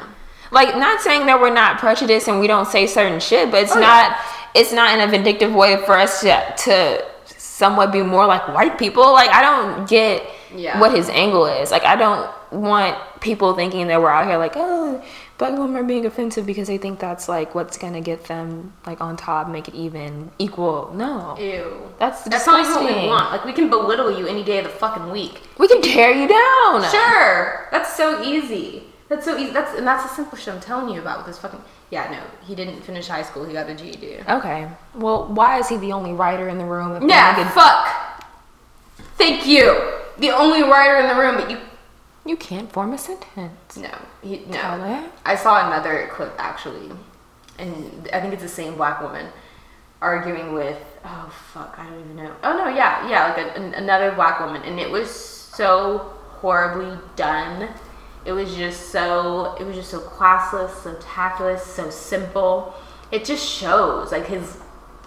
Like 0.51 0.75
not 0.75 1.01
saying 1.01 1.25
that 1.27 1.39
we're 1.39 1.53
not 1.53 1.79
prejudiced 1.79 2.27
and 2.27 2.39
we 2.39 2.47
don't 2.47 2.67
say 2.67 2.85
certain 2.85 3.19
shit, 3.19 3.49
but 3.51 3.63
it's 3.63 3.75
oh, 3.75 3.79
not 3.79 4.11
yeah. 4.11 4.21
it's 4.55 4.73
not 4.73 4.93
in 4.93 5.07
a 5.07 5.11
vindictive 5.11 5.53
way 5.53 5.77
for 5.85 5.97
us 5.97 6.21
to 6.21 6.53
to 6.57 7.05
somewhat 7.27 7.91
be 7.91 8.01
more 8.03 8.25
like 8.25 8.47
white 8.49 8.77
people. 8.77 9.13
Like 9.13 9.29
I 9.29 9.41
don't 9.41 9.87
get 9.87 10.27
yeah. 10.53 10.79
what 10.79 10.93
his 10.93 11.09
angle 11.09 11.45
is. 11.45 11.71
Like 11.71 11.83
I 11.83 11.95
don't 11.95 12.29
want 12.51 12.97
people 13.21 13.53
thinking 13.53 13.87
that 13.87 14.01
we're 14.01 14.09
out 14.09 14.27
here 14.27 14.37
like, 14.37 14.53
oh, 14.55 15.03
black 15.37 15.57
women 15.57 15.75
are 15.75 15.83
being 15.83 16.05
offensive 16.05 16.45
because 16.45 16.67
they 16.67 16.77
think 16.77 16.99
that's 16.99 17.27
like 17.27 17.55
what's 17.55 17.77
gonna 17.77 18.01
get 18.01 18.25
them 18.25 18.73
like 18.85 19.01
on 19.01 19.17
top, 19.17 19.49
make 19.49 19.67
it 19.67 19.75
even, 19.75 20.31
equal. 20.39 20.93
No. 20.93 21.37
Ew. 21.37 21.91
That's 21.99 22.23
that's 22.23 22.45
not 22.45 22.61
what 22.61 22.85
we 22.85 23.07
want. 23.07 23.31
Like 23.31 23.45
we 23.45 23.53
can 23.53 23.69
belittle 23.69 24.17
you 24.17 24.27
any 24.27 24.43
day 24.43 24.59
of 24.59 24.63
the 24.63 24.69
fucking 24.69 25.11
week. 25.11 25.41
We 25.57 25.67
can 25.67 25.81
tear 25.81 26.11
you 26.11 26.27
down. 26.27 26.89
Sure. 26.91 27.67
That's 27.71 27.95
so 27.95 28.23
easy. 28.23 28.83
That's 29.09 29.25
so 29.25 29.37
easy. 29.37 29.51
That's 29.51 29.77
and 29.77 29.85
that's 29.85 30.03
the 30.03 30.09
simple 30.09 30.37
shit 30.37 30.53
I'm 30.53 30.61
telling 30.61 30.93
you 30.93 31.01
about 31.01 31.19
with 31.19 31.27
this 31.27 31.37
fucking. 31.37 31.61
Yeah, 31.91 32.09
no, 32.09 32.19
he 32.45 32.55
didn't 32.55 32.81
finish 32.81 33.07
high 33.07 33.21
school. 33.21 33.45
He 33.45 33.53
got 33.53 33.69
a 33.69 33.75
GED. 33.75 34.21
Okay. 34.27 34.67
Well, 34.95 35.27
why 35.27 35.59
is 35.59 35.69
he 35.69 35.77
the 35.77 35.91
only 35.91 36.13
writer 36.13 36.49
in 36.49 36.57
the 36.57 36.65
room? 36.65 37.07
Yeah. 37.07 37.49
Fuck. 37.51 38.23
Thank 39.17 39.45
you. 39.45 39.93
The 40.17 40.31
only 40.31 40.63
writer 40.63 40.97
in 40.97 41.07
the 41.07 41.15
room, 41.15 41.35
but 41.35 41.51
you 41.51 41.59
you 42.25 42.35
can't 42.35 42.71
form 42.71 42.93
a 42.93 42.97
sentence. 42.97 43.77
No, 43.77 43.97
he, 44.21 44.39
no. 44.45 44.57
Tyler? 44.57 45.09
I 45.25 45.35
saw 45.35 45.67
another 45.67 46.09
clip 46.11 46.33
actually, 46.37 46.91
and 47.59 48.09
I 48.11 48.19
think 48.19 48.33
it's 48.33 48.43
the 48.43 48.49
same 48.49 48.75
black 48.75 49.01
woman 49.01 49.27
arguing 50.01 50.53
with 50.53 50.77
oh 51.03 51.33
fuck 51.53 51.77
I 51.79 51.89
don't 51.89 51.99
even 51.99 52.15
know. 52.15 52.35
Oh 52.43 52.57
no, 52.57 52.67
yeah, 52.67 53.09
yeah, 53.09 53.27
like 53.29 53.37
a, 53.37 53.59
an, 53.59 53.73
another 53.73 54.11
black 54.13 54.39
woman, 54.39 54.61
and 54.63 54.79
it 54.79 54.89
was 54.89 55.09
so 55.09 56.13
horribly 56.39 56.97
done. 57.15 57.69
It 58.25 58.31
was 58.31 58.55
just 58.55 58.89
so 58.89 59.55
it 59.59 59.63
was 59.63 59.75
just 59.75 59.89
so 59.89 59.99
classless, 59.99 60.83
so 60.83 60.95
tactless, 60.95 61.63
so 61.63 61.89
simple. 61.89 62.75
It 63.11 63.23
just 63.23 63.47
shows 63.47 64.11
like 64.11 64.27
his 64.27 64.57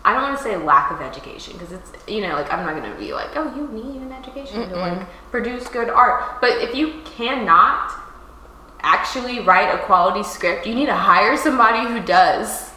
I 0.05 0.15
don't 0.15 0.23
want 0.23 0.39
to 0.39 0.43
say 0.43 0.57
lack 0.57 0.91
of 0.91 1.01
education 1.01 1.55
because 1.55 1.73
it's 1.73 1.93
you 2.09 2.21
know 2.23 2.35
like 2.35 2.53
I'm 2.53 2.65
not 2.65 2.81
gonna 2.81 2.99
be 2.99 3.13
like 3.13 3.31
oh 3.35 3.55
you 3.55 3.69
need 3.69 4.01
an 4.01 4.13
education 4.13 4.63
Mm-mm. 4.63 4.71
to 4.71 4.77
like 4.77 5.09
produce 5.31 5.69
good 5.69 5.91
art, 5.91 6.41
but 6.41 6.51
if 6.63 6.75
you 6.75 7.01
cannot 7.05 7.93
actually 8.81 9.41
write 9.41 9.75
a 9.75 9.79
quality 9.85 10.23
script, 10.23 10.67
you 10.67 10.75
need 10.75 10.87
to 10.87 10.95
hire 10.95 11.37
somebody 11.37 11.89
who 11.89 12.05
does. 12.05 12.71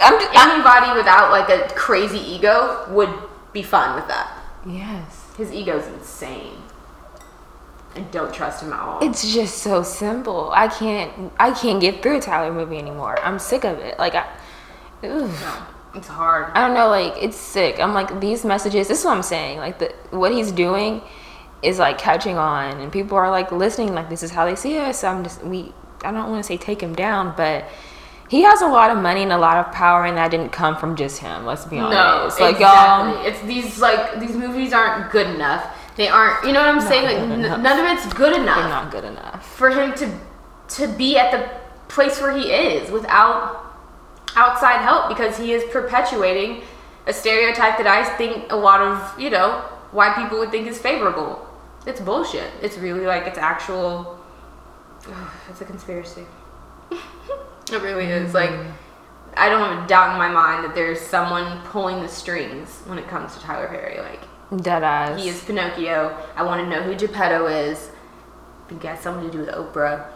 I'm 0.00 0.18
just, 0.18 0.34
Anybody 0.34 0.86
I'm, 0.86 0.96
without 0.96 1.30
like 1.30 1.48
a 1.48 1.72
crazy 1.74 2.18
ego 2.18 2.86
would 2.90 3.10
be 3.52 3.62
fine 3.62 3.94
with 3.94 4.08
that. 4.08 4.30
Yes, 4.66 5.30
his 5.36 5.52
ego's 5.52 5.86
insane. 5.88 6.56
I 7.94 8.00
don't 8.00 8.34
trust 8.34 8.62
him 8.62 8.72
at 8.72 8.80
all. 8.80 9.06
It's 9.06 9.32
just 9.32 9.58
so 9.58 9.82
simple. 9.82 10.50
I 10.52 10.68
can't 10.68 11.32
I 11.38 11.52
can't 11.52 11.80
get 11.80 12.02
through 12.02 12.18
a 12.18 12.20
Tyler 12.20 12.52
movie 12.52 12.78
anymore. 12.78 13.18
I'm 13.20 13.38
sick 13.38 13.64
of 13.64 13.78
it. 13.78 13.98
Like 13.98 14.14
I 14.14 14.26
no, 15.08 15.66
it's 15.94 16.08
hard. 16.08 16.52
I 16.54 16.66
don't 16.66 16.74
know, 16.74 16.88
like 16.88 17.14
it's 17.22 17.36
sick. 17.36 17.80
I'm 17.80 17.94
like 17.94 18.20
these 18.20 18.44
messages. 18.44 18.88
This 18.88 19.00
is 19.00 19.04
what 19.04 19.16
I'm 19.16 19.22
saying. 19.22 19.58
Like 19.58 19.78
the 19.78 19.94
what 20.10 20.32
he's 20.32 20.52
doing 20.52 21.02
is 21.62 21.78
like 21.78 21.98
catching 21.98 22.36
on, 22.36 22.80
and 22.80 22.92
people 22.92 23.16
are 23.16 23.30
like 23.30 23.52
listening. 23.52 23.94
Like 23.94 24.08
this 24.08 24.22
is 24.22 24.30
how 24.30 24.44
they 24.44 24.56
see 24.56 24.78
us. 24.78 25.04
I'm 25.04 25.24
just 25.24 25.42
we. 25.44 25.72
I 26.04 26.12
don't 26.12 26.30
want 26.30 26.44
to 26.44 26.46
say 26.46 26.56
take 26.56 26.82
him 26.82 26.94
down, 26.94 27.34
but 27.36 27.64
he 28.28 28.42
has 28.42 28.60
a 28.60 28.66
lot 28.66 28.90
of 28.90 28.98
money 28.98 29.22
and 29.22 29.32
a 29.32 29.38
lot 29.38 29.64
of 29.64 29.72
power, 29.72 30.04
and 30.04 30.16
that 30.16 30.30
didn't 30.30 30.50
come 30.50 30.76
from 30.76 30.96
just 30.96 31.20
him. 31.20 31.46
Let's 31.46 31.64
be 31.64 31.78
honest. 31.78 32.38
No, 32.40 32.46
like 32.46 32.56
exactly. 32.56 33.12
y'all, 33.14 33.26
it's 33.26 33.40
these 33.42 33.80
like 33.80 34.20
these 34.20 34.36
movies 34.36 34.72
aren't 34.72 35.10
good 35.10 35.28
enough. 35.28 35.64
They 35.96 36.08
aren't. 36.08 36.44
You 36.44 36.52
know 36.52 36.60
what 36.60 36.68
I'm 36.68 36.80
saying? 36.80 37.04
Like 37.04 37.16
n- 37.16 37.62
none 37.62 37.78
of 37.78 37.86
it's 37.98 38.12
good 38.14 38.36
enough. 38.36 38.56
They're 38.56 38.68
not 38.68 38.90
good 38.90 39.04
enough 39.04 39.46
for 39.56 39.70
him 39.70 39.94
to 39.94 40.18
to 40.76 40.88
be 40.88 41.16
at 41.16 41.30
the 41.30 41.48
place 41.88 42.20
where 42.20 42.36
he 42.36 42.50
is 42.50 42.90
without 42.90 43.73
outside 44.36 44.80
help 44.80 45.08
because 45.08 45.36
he 45.36 45.52
is 45.52 45.64
perpetuating 45.72 46.62
a 47.06 47.12
stereotype 47.12 47.76
that 47.78 47.86
I 47.86 48.04
think 48.16 48.50
a 48.50 48.56
lot 48.56 48.80
of, 48.80 49.20
you 49.20 49.30
know, 49.30 49.60
white 49.92 50.16
people 50.16 50.38
would 50.38 50.50
think 50.50 50.66
is 50.66 50.78
favorable. 50.78 51.46
It's 51.86 52.00
bullshit. 52.00 52.50
It's 52.62 52.78
really 52.78 53.06
like 53.06 53.26
it's 53.26 53.38
actual 53.38 54.18
it's 55.48 55.60
a 55.60 55.64
conspiracy. 55.64 56.24
it 56.90 57.82
really 57.82 58.06
is. 58.06 58.32
Like 58.32 58.50
mm. 58.50 58.72
I 59.36 59.48
don't 59.48 59.60
have 59.60 59.84
a 59.84 59.88
doubt 59.88 60.12
in 60.12 60.18
my 60.18 60.28
mind 60.28 60.64
that 60.64 60.74
there's 60.74 61.00
someone 61.00 61.60
pulling 61.66 62.02
the 62.02 62.08
strings 62.08 62.80
when 62.86 62.98
it 62.98 63.08
comes 63.08 63.34
to 63.34 63.40
Tyler 63.40 63.68
Perry. 63.68 63.98
Like 63.98 64.20
Dead 64.62 64.82
eyes. 64.82 65.22
He 65.22 65.28
is 65.28 65.42
Pinocchio. 65.42 66.16
I 66.36 66.42
want 66.42 66.62
to 66.62 66.68
know 66.68 66.82
who 66.82 66.94
Geppetto 66.94 67.46
is. 67.46 67.90
I 68.64 68.68
think 68.68 68.84
it 68.84 68.88
has 68.88 69.00
something 69.00 69.30
to 69.30 69.32
do 69.32 69.38
with 69.38 69.48
Oprah. 69.48 70.06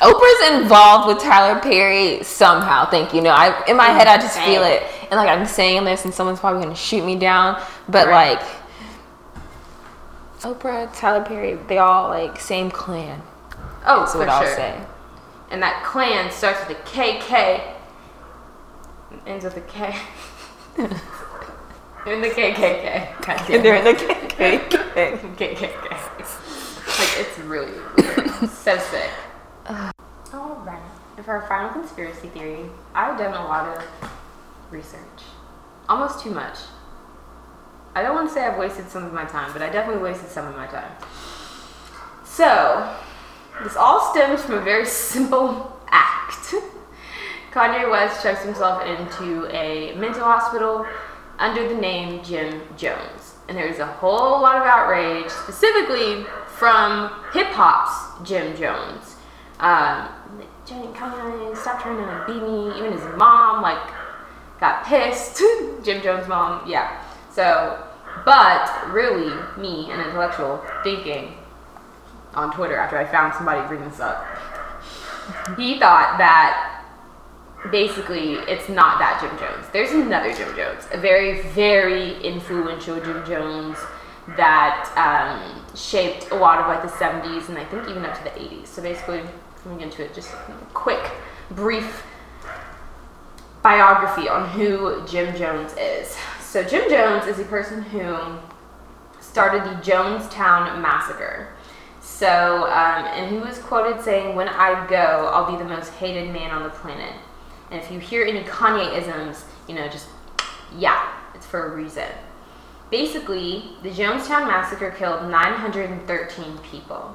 Oprah's 0.00 0.62
involved 0.62 1.08
with 1.08 1.22
Tyler 1.22 1.60
Perry 1.60 2.22
somehow. 2.22 2.88
Thank 2.88 3.12
you. 3.12 3.20
No, 3.20 3.30
I 3.30 3.64
in 3.66 3.76
my 3.76 3.88
head 3.88 4.06
I 4.06 4.16
just 4.16 4.38
feel 4.40 4.62
it, 4.64 4.82
and 5.02 5.12
like 5.12 5.28
I'm 5.28 5.46
saying 5.46 5.84
this, 5.84 6.04
and 6.04 6.14
someone's 6.14 6.40
probably 6.40 6.62
gonna 6.62 6.74
shoot 6.74 7.04
me 7.04 7.16
down. 7.16 7.60
But 7.88 8.08
right. 8.08 8.38
like 8.38 8.48
Oprah, 10.40 10.90
Tyler 10.98 11.22
Perry, 11.24 11.54
they 11.68 11.78
all 11.78 12.08
like 12.08 12.40
same 12.40 12.70
clan. 12.70 13.20
Oh, 13.86 14.00
That's 14.00 14.12
for 14.12 14.18
what 14.20 14.24
sure. 14.26 14.32
I'll 14.32 14.56
say. 14.56 14.80
And 15.50 15.62
that 15.62 15.84
clan 15.84 16.30
starts 16.30 16.66
with 16.66 16.78
a 16.78 16.80
KK, 16.82 17.74
ends 19.26 19.44
with 19.44 19.56
a 19.56 19.60
K. 19.62 19.94
in 22.06 22.22
the 22.22 22.28
KKK. 22.28 23.46
They're 23.62 23.74
in 23.76 23.84
the 23.84 23.92
KKK. 23.92 24.68
KKK. 25.36 26.36
Like 26.98 27.20
It's 27.20 27.38
really 27.38 27.70
weird. 27.96 28.50
so 28.50 28.76
sick. 28.76 29.10
For 31.30 31.36
our 31.36 31.46
final 31.46 31.68
conspiracy 31.68 32.26
theory, 32.30 32.64
I've 32.92 33.16
done 33.16 33.32
a 33.32 33.44
lot 33.46 33.64
of 33.64 34.10
research. 34.72 34.98
Almost 35.88 36.24
too 36.24 36.32
much. 36.32 36.56
I 37.94 38.02
don't 38.02 38.16
want 38.16 38.26
to 38.26 38.34
say 38.34 38.44
I've 38.44 38.58
wasted 38.58 38.88
some 38.88 39.04
of 39.04 39.12
my 39.12 39.24
time, 39.26 39.52
but 39.52 39.62
I 39.62 39.70
definitely 39.70 40.02
wasted 40.02 40.28
some 40.28 40.48
of 40.48 40.56
my 40.56 40.66
time. 40.66 40.90
So, 42.24 42.96
this 43.62 43.76
all 43.76 44.12
stems 44.12 44.42
from 44.42 44.56
a 44.56 44.60
very 44.60 44.84
simple 45.06 45.80
act. 45.86 46.52
Kanye 47.52 47.88
West 47.88 48.24
checks 48.24 48.42
himself 48.42 48.84
into 48.84 49.46
a 49.54 49.94
mental 49.94 50.24
hospital 50.24 50.84
under 51.38 51.68
the 51.68 51.80
name 51.80 52.24
Jim 52.24 52.60
Jones. 52.76 53.36
And 53.48 53.56
there's 53.56 53.78
a 53.78 53.86
whole 53.86 54.42
lot 54.42 54.56
of 54.56 54.64
outrage, 54.64 55.30
specifically 55.30 56.24
from 56.48 57.12
hip 57.32 57.52
hop's 57.52 58.28
Jim 58.28 58.56
Jones. 58.56 59.14
Um, 59.60 60.08
Kanye, 60.70 61.56
stop 61.56 61.82
trying 61.82 61.96
to 61.96 62.24
beat 62.26 62.42
me. 62.42 62.78
Even 62.78 62.92
his 62.92 63.04
mom, 63.16 63.62
like, 63.62 63.78
got 64.60 64.84
pissed. 64.84 65.42
Jim 65.82 66.02
Jones' 66.02 66.28
mom, 66.28 66.68
yeah. 66.68 67.02
So, 67.32 67.82
but 68.24 68.92
really, 68.92 69.32
me, 69.56 69.90
an 69.90 70.00
intellectual, 70.00 70.64
thinking 70.82 71.34
on 72.34 72.52
Twitter 72.52 72.76
after 72.76 72.98
I 72.98 73.04
found 73.04 73.34
somebody 73.34 73.66
bring 73.66 73.88
this 73.88 74.00
up, 74.00 74.24
he 75.56 75.78
thought 75.78 76.16
that 76.18 76.84
basically 77.70 78.34
it's 78.34 78.68
not 78.68 78.98
that 78.98 79.20
Jim 79.20 79.36
Jones. 79.38 79.66
There's 79.72 79.90
another 79.92 80.32
Jim 80.32 80.54
Jones, 80.56 80.86
a 80.92 80.98
very, 80.98 81.42
very 81.50 82.20
influential 82.22 83.00
Jim 83.00 83.24
Jones 83.26 83.76
that 84.36 84.90
um, 84.96 85.64
shaped 85.74 86.30
a 86.30 86.34
lot 86.34 86.58
of 86.58 86.66
like 86.66 86.82
the 86.82 86.88
70s 86.88 87.48
and 87.48 87.58
I 87.58 87.64
think 87.64 87.88
even 87.88 88.04
up 88.04 88.16
to 88.16 88.24
the 88.24 88.30
80s. 88.30 88.66
So 88.66 88.82
basically, 88.82 89.22
coming 89.62 89.80
into 89.80 90.04
it, 90.04 90.14
just 90.14 90.32
a 90.32 90.36
quick, 90.74 91.10
brief 91.50 92.04
biography 93.62 94.28
on 94.28 94.48
who 94.50 95.06
Jim 95.06 95.36
Jones 95.36 95.74
is. 95.78 96.16
So 96.40 96.64
Jim 96.64 96.88
Jones 96.88 97.26
is 97.26 97.38
a 97.38 97.44
person 97.44 97.82
who 97.82 98.38
started 99.20 99.62
the 99.64 99.80
Jonestown 99.82 100.80
Massacre. 100.80 101.48
So, 102.00 102.64
um, 102.64 103.04
and 103.06 103.30
he 103.30 103.38
was 103.38 103.58
quoted 103.58 104.02
saying, 104.02 104.34
When 104.34 104.48
I 104.48 104.86
go, 104.88 105.30
I'll 105.32 105.50
be 105.50 105.62
the 105.62 105.68
most 105.68 105.92
hated 105.92 106.32
man 106.32 106.50
on 106.50 106.62
the 106.62 106.70
planet. 106.70 107.14
And 107.70 107.80
if 107.80 107.90
you 107.90 108.00
hear 108.00 108.24
any 108.24 108.42
Kanye 108.42 108.98
isms, 108.98 109.44
you 109.68 109.74
know, 109.74 109.88
just, 109.88 110.08
yeah, 110.76 111.12
it's 111.34 111.46
for 111.46 111.72
a 111.72 111.76
reason. 111.76 112.08
Basically, 112.90 113.76
the 113.82 113.90
Jonestown 113.90 114.48
Massacre 114.48 114.90
killed 114.90 115.30
913 115.30 116.58
people. 116.58 117.14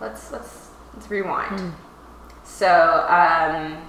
Let's, 0.00 0.32
let's, 0.32 0.63
let's 0.94 1.10
rewind. 1.10 1.58
Mm. 1.58 1.72
So, 2.44 3.06
um, 3.08 3.82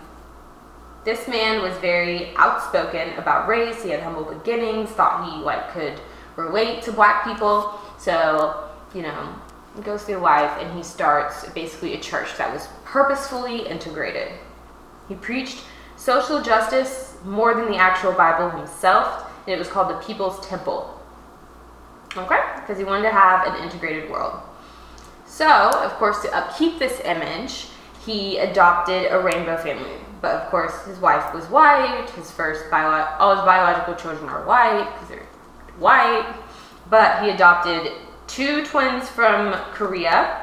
this 1.04 1.28
man 1.28 1.62
was 1.62 1.78
very 1.78 2.36
outspoken 2.36 3.14
about 3.18 3.48
race. 3.48 3.84
He 3.84 3.92
had 3.92 4.02
humble 4.02 4.24
beginnings, 4.24 4.90
thought 4.90 5.32
he 5.32 5.44
like 5.44 5.72
could 5.72 6.02
relate 6.36 6.82
to 6.84 6.92
black 6.92 7.24
people. 7.24 7.80
So, 8.00 8.70
you 8.94 9.04
know, 9.04 9.36
he 9.76 9.82
goes 9.82 10.04
through 10.04 10.18
life 10.18 10.52
and 10.60 10.76
he 10.76 10.84
starts 10.84 11.48
basically 11.50 11.94
a 11.94 12.00
church 12.00 12.36
that 12.38 12.52
was 12.52 12.68
purposefully 12.84 13.68
integrated. 13.68 14.32
He 15.08 15.16
preached 15.16 15.64
social 15.96 16.42
justice 16.42 17.18
more 17.24 17.54
than 17.54 17.70
the 17.70 17.78
actual 17.78 18.12
Bible 18.12 18.50
himself, 18.50 19.32
and 19.46 19.54
it 19.54 19.60
was 19.60 19.68
called 19.68 19.90
the 19.90 20.06
People's 20.06 20.46
Temple. 20.48 21.00
Okay? 22.18 22.42
Because 22.56 22.78
he 22.78 22.84
wanted 22.84 23.04
to 23.04 23.12
have 23.12 23.46
an 23.48 23.64
integrated 23.64 24.10
world. 24.10 24.42
So, 25.36 25.50
of 25.50 25.92
course, 25.96 26.22
to 26.22 26.34
upkeep 26.34 26.80
this 26.80 27.02
image, 27.02 27.68
he 28.06 28.38
adopted 28.38 29.12
a 29.12 29.20
rainbow 29.20 29.58
family. 29.58 29.98
But 30.22 30.36
of 30.36 30.50
course, 30.50 30.86
his 30.86 30.98
wife 31.00 31.34
was 31.34 31.44
white. 31.48 32.10
His 32.12 32.32
first 32.32 32.72
bio- 32.72 33.18
all 33.20 33.36
his 33.36 33.44
biological 33.44 33.96
children 33.96 34.30
are 34.30 34.46
white 34.46 34.90
because 34.94 35.10
they're 35.10 35.28
white. 35.78 36.26
But 36.90 37.22
he 37.22 37.32
adopted 37.32 37.92
two 38.28 38.66
twins 38.66 39.10
from 39.10 39.52
Korea, 39.74 40.42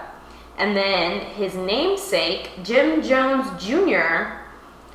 and 0.58 0.76
then 0.76 1.20
his 1.20 1.54
namesake, 1.54 2.50
Jim 2.62 3.00
Jones 3.00 3.48
Jr., 3.64 4.42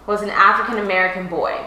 was 0.05 0.21
an 0.21 0.29
African 0.29 0.77
American 0.77 1.27
boy. 1.27 1.59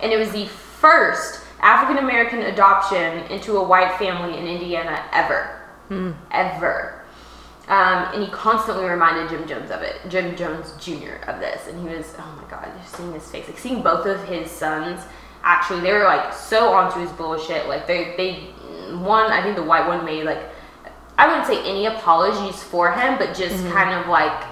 And 0.00 0.12
it 0.12 0.16
was 0.16 0.30
the 0.30 0.46
first 0.46 1.40
African 1.58 2.04
American 2.04 2.42
adoption 2.42 3.24
into 3.32 3.56
a 3.56 3.64
white 3.64 3.98
family 3.98 4.38
in 4.38 4.46
Indiana 4.46 5.04
ever. 5.10 5.57
Mm. 5.90 6.14
Ever. 6.30 7.02
Um, 7.68 8.14
and 8.14 8.22
he 8.24 8.30
constantly 8.30 8.84
reminded 8.86 9.28
Jim 9.28 9.46
Jones 9.46 9.70
of 9.70 9.82
it, 9.82 9.96
Jim 10.08 10.34
Jones 10.36 10.72
Jr. 10.80 11.16
of 11.26 11.38
this. 11.38 11.68
And 11.68 11.78
he 11.86 11.94
was, 11.94 12.14
oh 12.18 12.40
my 12.42 12.50
God, 12.50 12.66
just 12.80 12.96
seeing 12.96 13.12
his 13.12 13.30
face, 13.30 13.46
like 13.46 13.58
seeing 13.58 13.82
both 13.82 14.06
of 14.06 14.24
his 14.24 14.50
sons. 14.50 15.02
Actually, 15.42 15.80
they 15.80 15.92
were 15.92 16.04
like 16.04 16.32
so 16.32 16.72
onto 16.72 16.98
his 16.98 17.10
bullshit. 17.12 17.68
Like 17.68 17.86
they, 17.86 18.14
they, 18.16 18.34
one, 18.96 19.30
I 19.30 19.42
think 19.42 19.56
the 19.56 19.62
white 19.62 19.86
one 19.86 20.04
made 20.04 20.24
like, 20.24 20.42
I 21.18 21.26
wouldn't 21.26 21.46
say 21.46 21.58
any 21.68 21.86
apologies 21.86 22.62
for 22.62 22.92
him, 22.92 23.18
but 23.18 23.36
just 23.36 23.56
mm-hmm. 23.56 23.72
kind 23.72 24.00
of 24.00 24.08
like 24.08 24.44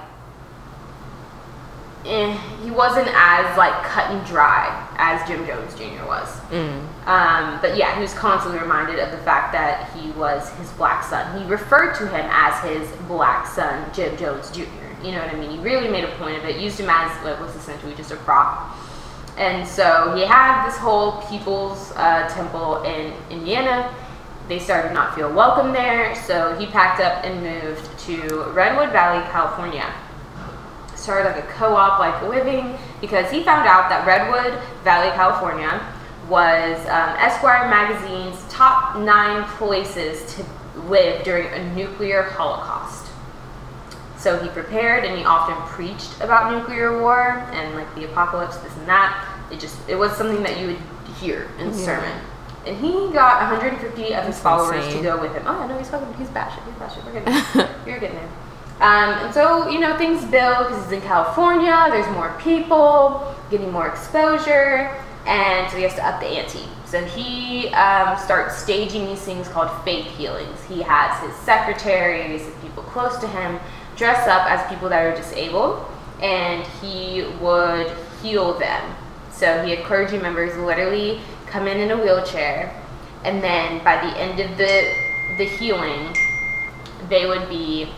eh, 2.06 2.36
he 2.62 2.70
wasn't 2.70 3.08
as 3.12 3.56
like 3.56 3.72
cut 3.84 4.10
and 4.10 4.24
dry 4.26 4.88
as 4.96 5.26
Jim 5.28 5.46
Jones 5.46 5.74
Jr. 5.74 6.04
was. 6.06 6.28
Mm. 6.50 7.06
Um, 7.06 7.60
but 7.60 7.76
yeah, 7.76 7.94
he 7.94 8.00
was 8.00 8.14
constantly 8.14 8.60
reminded 8.60 8.98
of 8.98 9.10
the 9.10 9.18
fact 9.18 9.52
that 9.52 9.92
he 9.92 10.10
was 10.12 10.50
his 10.54 10.70
black 10.72 11.04
son. 11.04 11.40
He 11.40 11.48
referred 11.48 11.94
to 11.96 12.06
him 12.08 12.26
as 12.30 12.62
his 12.64 12.88
black 13.06 13.46
son, 13.46 13.90
Jim 13.92 14.16
Jones 14.16 14.50
Jr. 14.50 14.62
You 15.02 15.12
know 15.12 15.18
what 15.18 15.34
I 15.34 15.38
mean? 15.38 15.50
He 15.50 15.58
really 15.58 15.88
made 15.88 16.04
a 16.04 16.12
point 16.16 16.36
of 16.36 16.44
it. 16.44 16.60
Used 16.60 16.80
him 16.80 16.88
as 16.88 17.10
what 17.22 17.40
was 17.40 17.54
essentially 17.54 17.94
just 17.94 18.10
a 18.10 18.16
prop. 18.16 18.76
And 19.36 19.68
so 19.68 20.14
he 20.16 20.24
had 20.24 20.66
this 20.66 20.78
whole 20.78 21.20
People's 21.28 21.92
uh, 21.96 22.26
Temple 22.28 22.82
in 22.84 23.12
Indiana. 23.30 23.94
They 24.48 24.58
started 24.58 24.94
not 24.94 25.14
feel 25.14 25.30
welcome 25.32 25.72
there, 25.72 26.14
so 26.14 26.56
he 26.56 26.66
packed 26.66 27.00
up 27.00 27.24
and 27.24 27.42
moved 27.42 27.98
to 28.06 28.44
Redwood 28.52 28.92
Valley, 28.92 29.22
California 29.30 29.92
started 31.06 31.30
like 31.30 31.44
a 31.44 31.46
co-op 31.52 32.00
like 32.00 32.20
living 32.22 32.76
because 33.00 33.30
he 33.30 33.44
found 33.44 33.68
out 33.68 33.88
that 33.88 34.04
Redwood 34.04 34.60
Valley, 34.82 35.10
California 35.14 35.80
was 36.28 36.80
um, 36.86 37.14
Esquire 37.22 37.70
magazine's 37.70 38.42
top 38.52 38.98
nine 38.98 39.44
places 39.56 40.34
to 40.34 40.44
live 40.88 41.22
during 41.22 41.46
a 41.46 41.74
nuclear 41.76 42.24
holocaust. 42.24 43.06
So 44.18 44.36
he 44.42 44.48
prepared 44.48 45.04
and 45.04 45.16
he 45.16 45.24
often 45.24 45.54
preached 45.68 46.20
about 46.20 46.50
nuclear 46.50 47.00
war 47.00 47.38
and 47.52 47.76
like 47.76 47.94
the 47.94 48.06
apocalypse, 48.06 48.56
this 48.56 48.76
and 48.76 48.88
that. 48.88 49.38
It 49.52 49.60
just 49.60 49.76
it 49.88 49.94
was 49.94 50.10
something 50.16 50.42
that 50.42 50.58
you 50.58 50.66
would 50.66 51.14
hear 51.20 51.48
in 51.60 51.68
yeah. 51.68 51.72
sermon. 51.72 52.20
And 52.66 52.76
he 52.76 52.90
got 53.12 53.48
150 53.52 53.78
of 53.86 54.00
his 54.02 54.10
That's 54.10 54.40
followers 54.40 54.84
insane. 54.86 55.04
to 55.04 55.08
go 55.08 55.20
with 55.22 55.32
him. 55.34 55.44
Oh 55.46 55.56
yeah 55.56 55.68
no, 55.68 55.78
he's 55.78 55.88
fucking 55.88 56.12
he's 56.14 56.30
bashing, 56.30 56.64
He's 56.64 56.74
bashing. 56.74 57.04
We're 57.04 57.20
getting 57.20 57.68
you're 57.86 58.00
getting 58.00 58.16
there. 58.16 58.28
Um, 58.80 59.14
and 59.24 59.34
so, 59.34 59.68
you 59.70 59.80
know, 59.80 59.96
things 59.96 60.22
build 60.26 60.68
because 60.68 60.84
it's 60.84 60.92
in 60.92 61.00
California, 61.00 61.86
there's 61.90 62.10
more 62.12 62.36
people, 62.38 63.34
getting 63.50 63.72
more 63.72 63.88
exposure, 63.88 64.94
and 65.26 65.70
so 65.70 65.78
he 65.78 65.84
has 65.84 65.94
to 65.94 66.04
up 66.06 66.20
the 66.20 66.26
ante. 66.26 66.62
So 66.84 67.02
he 67.04 67.68
um, 67.70 68.18
starts 68.18 68.56
staging 68.58 69.06
these 69.06 69.22
things 69.22 69.48
called 69.48 69.70
fake 69.82 70.04
healings. 70.04 70.62
He 70.64 70.82
has 70.82 71.18
his 71.22 71.34
secretaries 71.36 72.46
and 72.46 72.62
people 72.62 72.82
close 72.84 73.16
to 73.18 73.28
him 73.28 73.58
dress 73.96 74.28
up 74.28 74.48
as 74.50 74.68
people 74.68 74.90
that 74.90 75.04
are 75.04 75.16
disabled, 75.16 75.84
and 76.20 76.64
he 76.82 77.24
would 77.40 77.90
heal 78.22 78.58
them. 78.58 78.94
So 79.32 79.64
he 79.64 79.74
had 79.74 79.84
clergy 79.86 80.18
members 80.18 80.56
literally 80.58 81.20
come 81.46 81.66
in 81.66 81.78
in 81.78 81.90
a 81.90 81.96
wheelchair, 81.96 82.78
and 83.24 83.42
then 83.42 83.82
by 83.82 83.96
the 83.96 84.18
end 84.18 84.38
of 84.38 84.56
the 84.58 84.92
the 85.38 85.44
healing, 85.44 86.14
they 87.08 87.26
would 87.26 87.48
be 87.48 87.88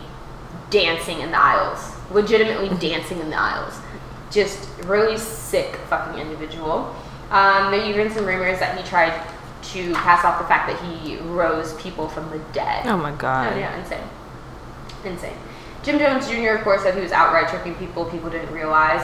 dancing 0.69 1.21
in 1.21 1.31
the 1.31 1.39
aisles, 1.39 1.95
legitimately 2.11 2.69
dancing 2.77 3.19
in 3.19 3.29
the 3.29 3.35
aisles. 3.37 3.79
Just 4.31 4.69
really 4.83 5.17
sick 5.17 5.75
fucking 5.89 6.19
individual. 6.19 6.95
Um, 7.31 7.71
there 7.71 7.87
even 7.89 8.11
some 8.11 8.25
rumors 8.25 8.59
that 8.59 8.77
he 8.77 8.83
tried 8.87 9.13
to 9.61 9.93
pass 9.93 10.25
off 10.25 10.39
the 10.39 10.47
fact 10.47 10.67
that 10.67 10.79
he 10.81 11.17
rose 11.17 11.79
people 11.81 12.07
from 12.07 12.29
the 12.31 12.39
dead. 12.53 12.85
Oh 12.87 12.97
my 12.97 13.11
god. 13.11 13.53
Oh, 13.53 13.57
yeah, 13.57 13.79
insane. 13.79 14.07
Insane. 15.05 15.37
Jim 15.83 15.99
Jones 15.99 16.27
Jr., 16.27 16.57
of 16.57 16.61
course, 16.61 16.83
said 16.83 16.95
he 16.95 17.01
was 17.01 17.11
outright 17.11 17.47
tricking 17.47 17.75
people. 17.75 18.05
People 18.05 18.29
didn't 18.29 18.53
realize. 18.53 19.01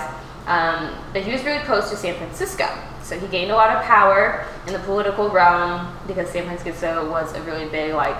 Um, 0.48 0.94
but 1.14 1.24
he 1.24 1.32
was 1.32 1.44
really 1.44 1.64
close 1.64 1.90
to 1.90 1.96
San 1.96 2.16
Francisco. 2.16 2.68
So 3.02 3.20
he 3.20 3.28
gained 3.28 3.52
a 3.52 3.56
lot 3.56 3.76
of 3.76 3.84
power 3.84 4.46
in 4.68 4.74
the 4.74 4.80
political 4.80 5.30
realm 5.30 5.96
because 6.08 6.30
San 6.30 6.46
Francisco 6.46 7.10
was 7.10 7.34
a 7.34 7.42
really 7.44 7.68
big, 7.70 7.94
like, 7.94 8.18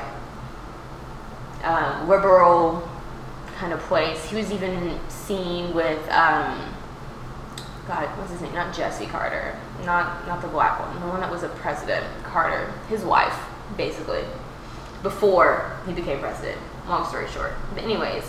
um, 1.64 2.08
liberal 2.08 2.88
kind 3.56 3.74
of 3.74 3.80
place. 3.82 4.26
He 4.30 4.36
was 4.36 4.52
even 4.52 5.00
seen 5.10 5.74
with 5.74 6.00
um, 6.10 6.74
God, 7.88 8.08
what's 8.18 8.32
his 8.32 8.42
name? 8.42 8.54
Not 8.54 8.76
Jesse 8.76 9.06
Carter, 9.06 9.58
not 9.86 10.28
not 10.28 10.42
the 10.42 10.48
black 10.48 10.80
one, 10.80 11.00
the 11.00 11.08
one 11.08 11.20
that 11.22 11.32
was 11.32 11.44
a 11.44 11.50
president, 11.50 12.06
Carter, 12.24 12.74
his 12.90 13.04
wife, 13.04 13.38
basically. 13.78 14.24
before 15.06 15.72
he 15.86 15.94
became 15.94 16.20
president. 16.20 16.60
Long 16.88 17.08
story 17.08 17.28
short. 17.30 17.54
But 17.74 17.84
anyways, 17.84 18.24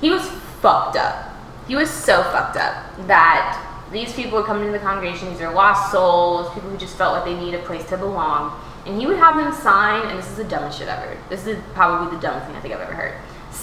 he 0.00 0.10
was 0.10 0.28
fucked 0.60 0.96
up. 0.96 1.32
He 1.66 1.74
was 1.74 1.88
so 1.88 2.22
fucked 2.24 2.56
up 2.58 2.74
that 3.06 3.60
these 3.90 4.12
people 4.12 4.38
would 4.38 4.46
come 4.46 4.58
into 4.60 4.72
the 4.72 4.78
congregation, 4.78 5.30
these 5.30 5.40
are 5.40 5.52
lost 5.54 5.90
souls, 5.90 6.52
people 6.52 6.68
who 6.68 6.76
just 6.76 6.96
felt 6.96 7.14
like 7.14 7.24
they 7.24 7.38
need 7.42 7.54
a 7.54 7.62
place 7.62 7.84
to 7.88 7.96
belong. 7.96 8.60
And 8.84 9.00
he 9.00 9.06
would 9.06 9.16
have 9.16 9.36
them 9.36 9.52
sign, 9.54 10.06
and 10.06 10.18
this 10.18 10.28
is 10.28 10.36
the 10.36 10.44
dumbest 10.44 10.78
shit 10.78 10.88
ever. 10.88 11.16
This 11.30 11.46
is 11.46 11.58
probably 11.72 12.14
the 12.14 12.20
dumbest 12.20 12.46
thing 12.46 12.56
I 12.56 12.60
think 12.60 12.74
I've 12.74 12.80
ever 12.80 12.92
heard. 12.92 13.14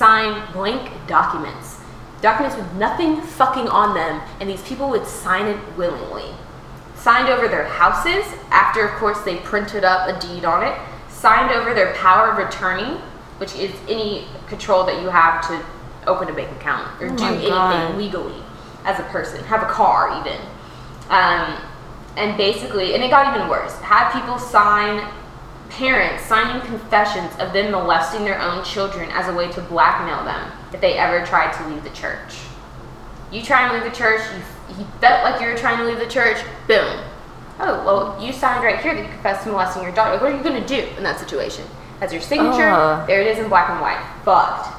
Sign 0.01 0.51
blank 0.51 0.89
documents. 1.05 1.77
Documents 2.23 2.57
with 2.57 2.73
nothing 2.73 3.21
fucking 3.21 3.67
on 3.67 3.93
them, 3.93 4.19
and 4.39 4.49
these 4.49 4.63
people 4.63 4.89
would 4.89 5.05
sign 5.05 5.45
it 5.45 5.59
willingly. 5.77 6.25
Signed 6.95 7.29
over 7.29 7.47
their 7.47 7.65
houses, 7.65 8.25
after, 8.49 8.83
of 8.83 8.95
course, 8.95 9.21
they 9.21 9.37
printed 9.37 9.83
up 9.83 10.09
a 10.09 10.19
deed 10.19 10.43
on 10.43 10.65
it. 10.65 10.75
Signed 11.07 11.51
over 11.51 11.75
their 11.75 11.93
power 11.93 12.31
of 12.31 12.39
attorney, 12.39 12.99
which 13.37 13.55
is 13.55 13.69
any 13.87 14.25
control 14.47 14.83
that 14.87 14.99
you 15.03 15.09
have 15.09 15.47
to 15.47 15.63
open 16.07 16.29
a 16.29 16.33
bank 16.33 16.49
account 16.59 16.99
or 16.99 17.11
Oh 17.11 17.15
do 17.15 17.23
anything 17.25 17.49
God. 17.49 17.95
legally 17.95 18.41
as 18.85 18.99
a 18.99 19.03
person, 19.03 19.43
have 19.43 19.61
a 19.61 19.71
car 19.71 20.19
even. 20.19 20.41
Um, 21.09 21.61
and 22.17 22.35
basically, 22.37 22.95
and 22.95 23.03
it 23.03 23.11
got 23.11 23.35
even 23.35 23.47
worse. 23.47 23.75
Had 23.81 24.11
people 24.19 24.39
sign, 24.39 25.07
parents 25.71 26.25
signing 26.25 26.61
confessions 26.65 27.31
of 27.39 27.53
them 27.53 27.71
molesting 27.71 28.25
their 28.25 28.39
own 28.41 28.63
children 28.63 29.09
as 29.11 29.27
a 29.27 29.33
way 29.33 29.51
to 29.51 29.61
blackmail 29.61 30.23
them 30.25 30.51
if 30.73 30.81
they 30.81 30.93
ever 30.97 31.25
tried 31.25 31.53
to 31.53 31.67
leave 31.69 31.83
the 31.83 31.89
church. 31.91 32.39
You 33.31 33.41
try 33.41 33.65
and 33.65 33.73
leave 33.73 33.89
the 33.89 33.97
church, 33.97 34.21
you, 34.33 34.77
you 34.79 34.85
felt 34.99 35.23
like 35.23 35.41
you 35.41 35.47
were 35.47 35.57
trying 35.57 35.77
to 35.77 35.85
leave 35.85 35.99
the 35.99 36.11
church, 36.11 36.37
boom. 36.67 37.01
Oh, 37.59 37.85
well, 37.85 38.23
you 38.23 38.33
signed 38.33 38.63
right 38.63 38.79
here 38.79 38.93
that 38.93 39.01
you 39.01 39.09
confessed 39.09 39.43
to 39.43 39.51
molesting 39.51 39.83
your 39.83 39.91
daughter. 39.93 40.13
Like, 40.13 40.21
what 40.21 40.33
are 40.33 40.37
you 40.37 40.43
going 40.43 40.61
to 40.61 40.67
do 40.67 40.87
in 40.97 41.03
that 41.03 41.19
situation? 41.19 41.65
That's 41.99 42.11
your 42.11 42.21
signature. 42.21 42.67
Ugh. 42.67 43.07
There 43.07 43.21
it 43.21 43.27
is 43.27 43.37
in 43.37 43.47
black 43.47 43.69
and 43.69 43.79
white. 43.79 44.03
Fucked. 44.25 44.75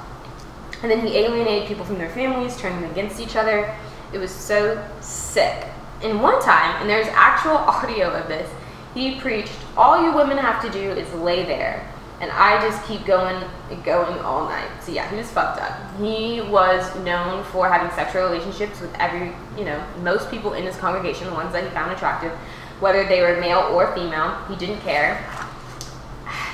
And 0.83 0.91
then 0.91 1.07
he 1.07 1.17
alienated 1.17 1.69
people 1.69 1.85
from 1.85 1.97
their 1.97 2.11
families, 2.11 2.57
turning 2.57 2.81
them 2.81 2.91
against 2.91 3.21
each 3.21 3.37
other. 3.37 3.75
It 4.13 4.19
was 4.19 4.33
so 4.33 4.85
sick. 5.01 5.69
And 6.03 6.21
one 6.21 6.43
time, 6.43 6.81
and 6.81 6.91
there's 6.91 7.07
actual 7.13 7.57
audio 7.57 8.11
of 8.11 8.27
this, 8.29 8.51
he 8.95 9.19
preached, 9.21 9.53
All 9.77 10.03
you 10.03 10.15
women 10.15 10.39
have 10.39 10.63
to 10.65 10.71
do 10.71 10.91
is 10.91 11.13
lay 11.15 11.45
there. 11.45 11.89
And 12.21 12.31
I 12.31 12.61
just 12.61 12.87
keep 12.87 13.05
going 13.05 13.43
and 13.71 13.83
going 13.83 14.17
all 14.21 14.45
night. 14.45 14.69
So 14.81 14.93
yeah, 14.93 15.11
he 15.11 15.17
was 15.17 15.29
fucked 15.31 15.61
up. 15.61 15.73
He 15.99 16.41
was 16.41 16.95
known 17.05 17.43
for 17.45 17.69
having 17.69 17.91
sexual 17.97 18.23
relationships 18.31 18.81
with 18.81 18.95
every, 19.01 19.33
you 19.59 19.65
know, 19.65 19.85
most 20.03 20.31
people 20.31 20.53
in 20.53 20.63
his 20.65 20.77
congregation, 20.77 21.27
the 21.27 21.33
ones 21.35 21.53
that 21.53 21.65
he 21.65 21.71
found 21.71 21.91
attractive, 21.91 22.31
whether 22.79 23.05
they 23.09 23.23
were 23.23 23.41
male 23.41 23.61
or 23.73 23.93
female. 23.95 24.37
He 24.49 24.55
didn't 24.55 24.81
care. 24.83 25.27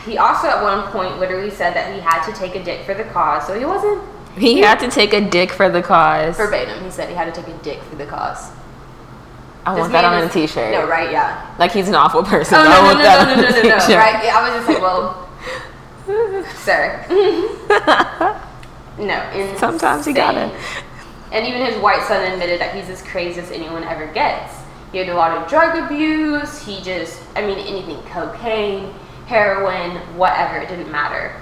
He 0.07 0.17
also 0.17 0.49
at 0.49 0.63
one 0.63 0.91
point 0.91 1.19
literally 1.19 1.51
said 1.51 1.75
that 1.75 1.93
he 1.95 2.01
had 2.01 2.25
to 2.25 2.33
take 2.33 2.55
a 2.55 2.65
dick 2.65 2.87
for 2.87 2.95
the 2.95 3.05
cause. 3.05 3.47
So 3.47 3.59
he 3.59 3.67
wasn't 3.67 4.03
He 4.39 4.61
had 4.61 4.79
to 4.81 4.91
take 4.91 5.13
a 5.13 5.21
dick 5.21 5.51
for 5.51 5.69
the 5.69 5.83
cause. 5.83 6.37
verbatim. 6.39 6.83
He 6.83 6.91
said 6.91 7.11
he 7.11 7.15
had 7.15 7.33
to 7.35 7.43
take 7.43 7.53
a 7.55 7.59
dick 7.59 7.83
for 7.83 7.97
the 7.97 8.07
cause. 8.07 8.53
I 9.69 9.79
want 9.79 9.93
that 9.93 10.05
on 10.05 10.23
a 10.23 10.27
is- 10.27 10.33
t-shirt. 10.33 10.73
No, 10.73 10.87
right? 10.89 11.11
Yeah. 11.11 11.55
Like 11.59 11.73
he's 11.73 11.89
an 11.89 11.95
awful 11.95 12.23
person. 12.23 12.59
Oh 12.59 12.63
I 12.63 12.65
no 12.65 12.71
no 12.71 12.83
want 12.85 12.99
no 12.99 13.05
that 13.05 13.27
no 13.29 13.35
no 13.35 13.49
a 13.49 13.51
no 13.51 13.69
no, 13.69 13.89
no 13.89 13.97
right? 13.97 14.25
Yeah, 14.25 14.39
I 14.39 14.43
was 14.43 14.53
just 14.57 14.69
like, 14.69 14.81
well, 14.81 15.29
sir. 16.65 17.05
no, 18.99 19.31
insane. 19.31 19.59
Sometimes 19.59 20.07
you 20.07 20.15
gotta. 20.15 20.51
And 21.33 21.47
even 21.47 21.67
his 21.67 21.77
white 21.83 22.03
son 22.05 22.25
admitted 22.33 22.61
that 22.61 22.75
he's 22.75 22.89
as 22.89 23.03
crazy 23.03 23.41
as 23.41 23.51
anyone 23.51 23.85
ever 23.85 24.07
gets. 24.07 24.55
He 24.93 24.99
had 24.99 25.11
a 25.11 25.15
lot 25.15 25.37
of 25.37 25.47
drug 25.49 25.77
abuse. 25.77 26.65
He 26.65 26.81
just, 26.81 27.21
I 27.37 27.47
mean, 27.47 27.59
anything 27.59 28.01
cocaine, 28.11 28.91
heroin, 29.27 29.97
whatever, 30.17 30.57
it 30.57 30.69
didn't 30.71 30.91
matter. 30.91 31.35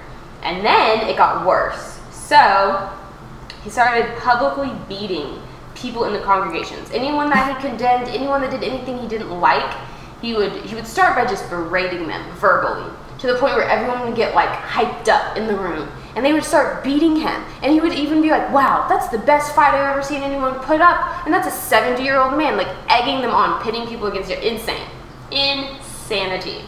And 0.43 0.66
then 0.66 1.09
it 1.09 1.16
got 1.16 1.47
worse. 1.47 2.01
So 2.11 2.91
he 3.62 3.70
started 3.70 4.16
publicly 4.18 4.72
beating 4.89 5.41
people 5.77 6.05
in 6.05 6.12
the 6.12 6.20
congregations. 6.20 6.91
Anyone 6.91 7.31
that 7.31 7.57
he 7.57 7.68
condemned, 7.68 8.09
anyone 8.09 8.41
that 8.41 8.51
did 8.51 8.64
anything 8.64 8.99
he 8.99 9.07
didn't 9.07 9.31
like, 9.31 9.74
he 10.22 10.35
would 10.35 10.53
he 10.64 10.74
would 10.74 10.87
start 10.87 11.14
by 11.14 11.24
just 11.27 11.49
berating 11.51 12.09
them 12.09 12.29
verbally 12.37 12.91
to 13.18 13.27
the 13.27 13.35
point 13.39 13.55
where 13.55 13.68
everyone 13.68 14.07
would 14.07 14.16
get 14.16 14.35
like 14.35 14.49
hyped 14.49 15.09
up 15.09 15.37
in 15.37 15.47
the 15.47 15.57
room. 15.57 15.89
And 16.14 16.24
they 16.24 16.33
would 16.33 16.45
start 16.45 16.83
beating 16.83 17.16
him. 17.16 17.45
And 17.62 17.72
he 17.72 17.81
would 17.81 17.93
even 17.93 18.22
be 18.22 18.31
like 18.31 18.51
wow 18.53 18.87
that's 18.89 19.09
the 19.09 19.18
best 19.18 19.55
fight 19.55 19.74
i've 19.74 19.91
ever 19.91 20.03
seen 20.03 20.22
anyone 20.22 20.59
put 20.61 20.81
up. 20.81 21.24
And 21.27 21.35
that's 21.35 21.47
a 21.47 21.51
70 21.51 22.03
year 22.03 22.16
old 22.18 22.37
man 22.37 22.57
like 22.57 22.68
egging 22.89 23.20
them 23.20 23.33
on 23.33 23.62
pitting 23.62 23.87
people 23.87 24.07
against 24.07 24.31
you. 24.31 24.37
Insane. 24.37 24.89
Insanity. 25.31 26.62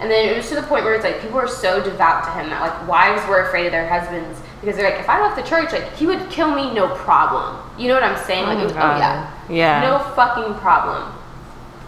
And 0.00 0.10
then 0.10 0.30
it 0.30 0.36
was 0.36 0.48
to 0.48 0.54
the 0.54 0.62
point 0.62 0.84
where 0.84 0.94
it's 0.94 1.04
like 1.04 1.20
people 1.20 1.36
were 1.36 1.46
so 1.46 1.82
devout 1.82 2.24
to 2.24 2.30
him 2.30 2.48
that 2.48 2.60
like 2.62 2.88
wives 2.88 3.26
were 3.28 3.42
afraid 3.42 3.66
of 3.66 3.72
their 3.72 3.86
husbands 3.86 4.40
because 4.60 4.76
they're 4.76 4.90
like, 4.90 4.98
if 5.00 5.08
I 5.08 5.20
left 5.20 5.36
the 5.36 5.42
church, 5.42 5.72
like 5.72 5.94
he 5.94 6.06
would 6.06 6.30
kill 6.30 6.54
me, 6.54 6.72
no 6.72 6.94
problem. 6.96 7.58
You 7.80 7.88
know 7.88 7.94
what 7.94 8.02
I'm 8.02 8.22
saying? 8.26 8.44
Like, 8.44 8.58
my 8.58 8.62
it 8.62 8.64
was, 8.64 8.72
oh 8.74 8.76
yeah, 8.76 9.32
Yeah. 9.48 9.80
no 9.80 9.98
fucking 10.14 10.54
problem. 10.60 11.10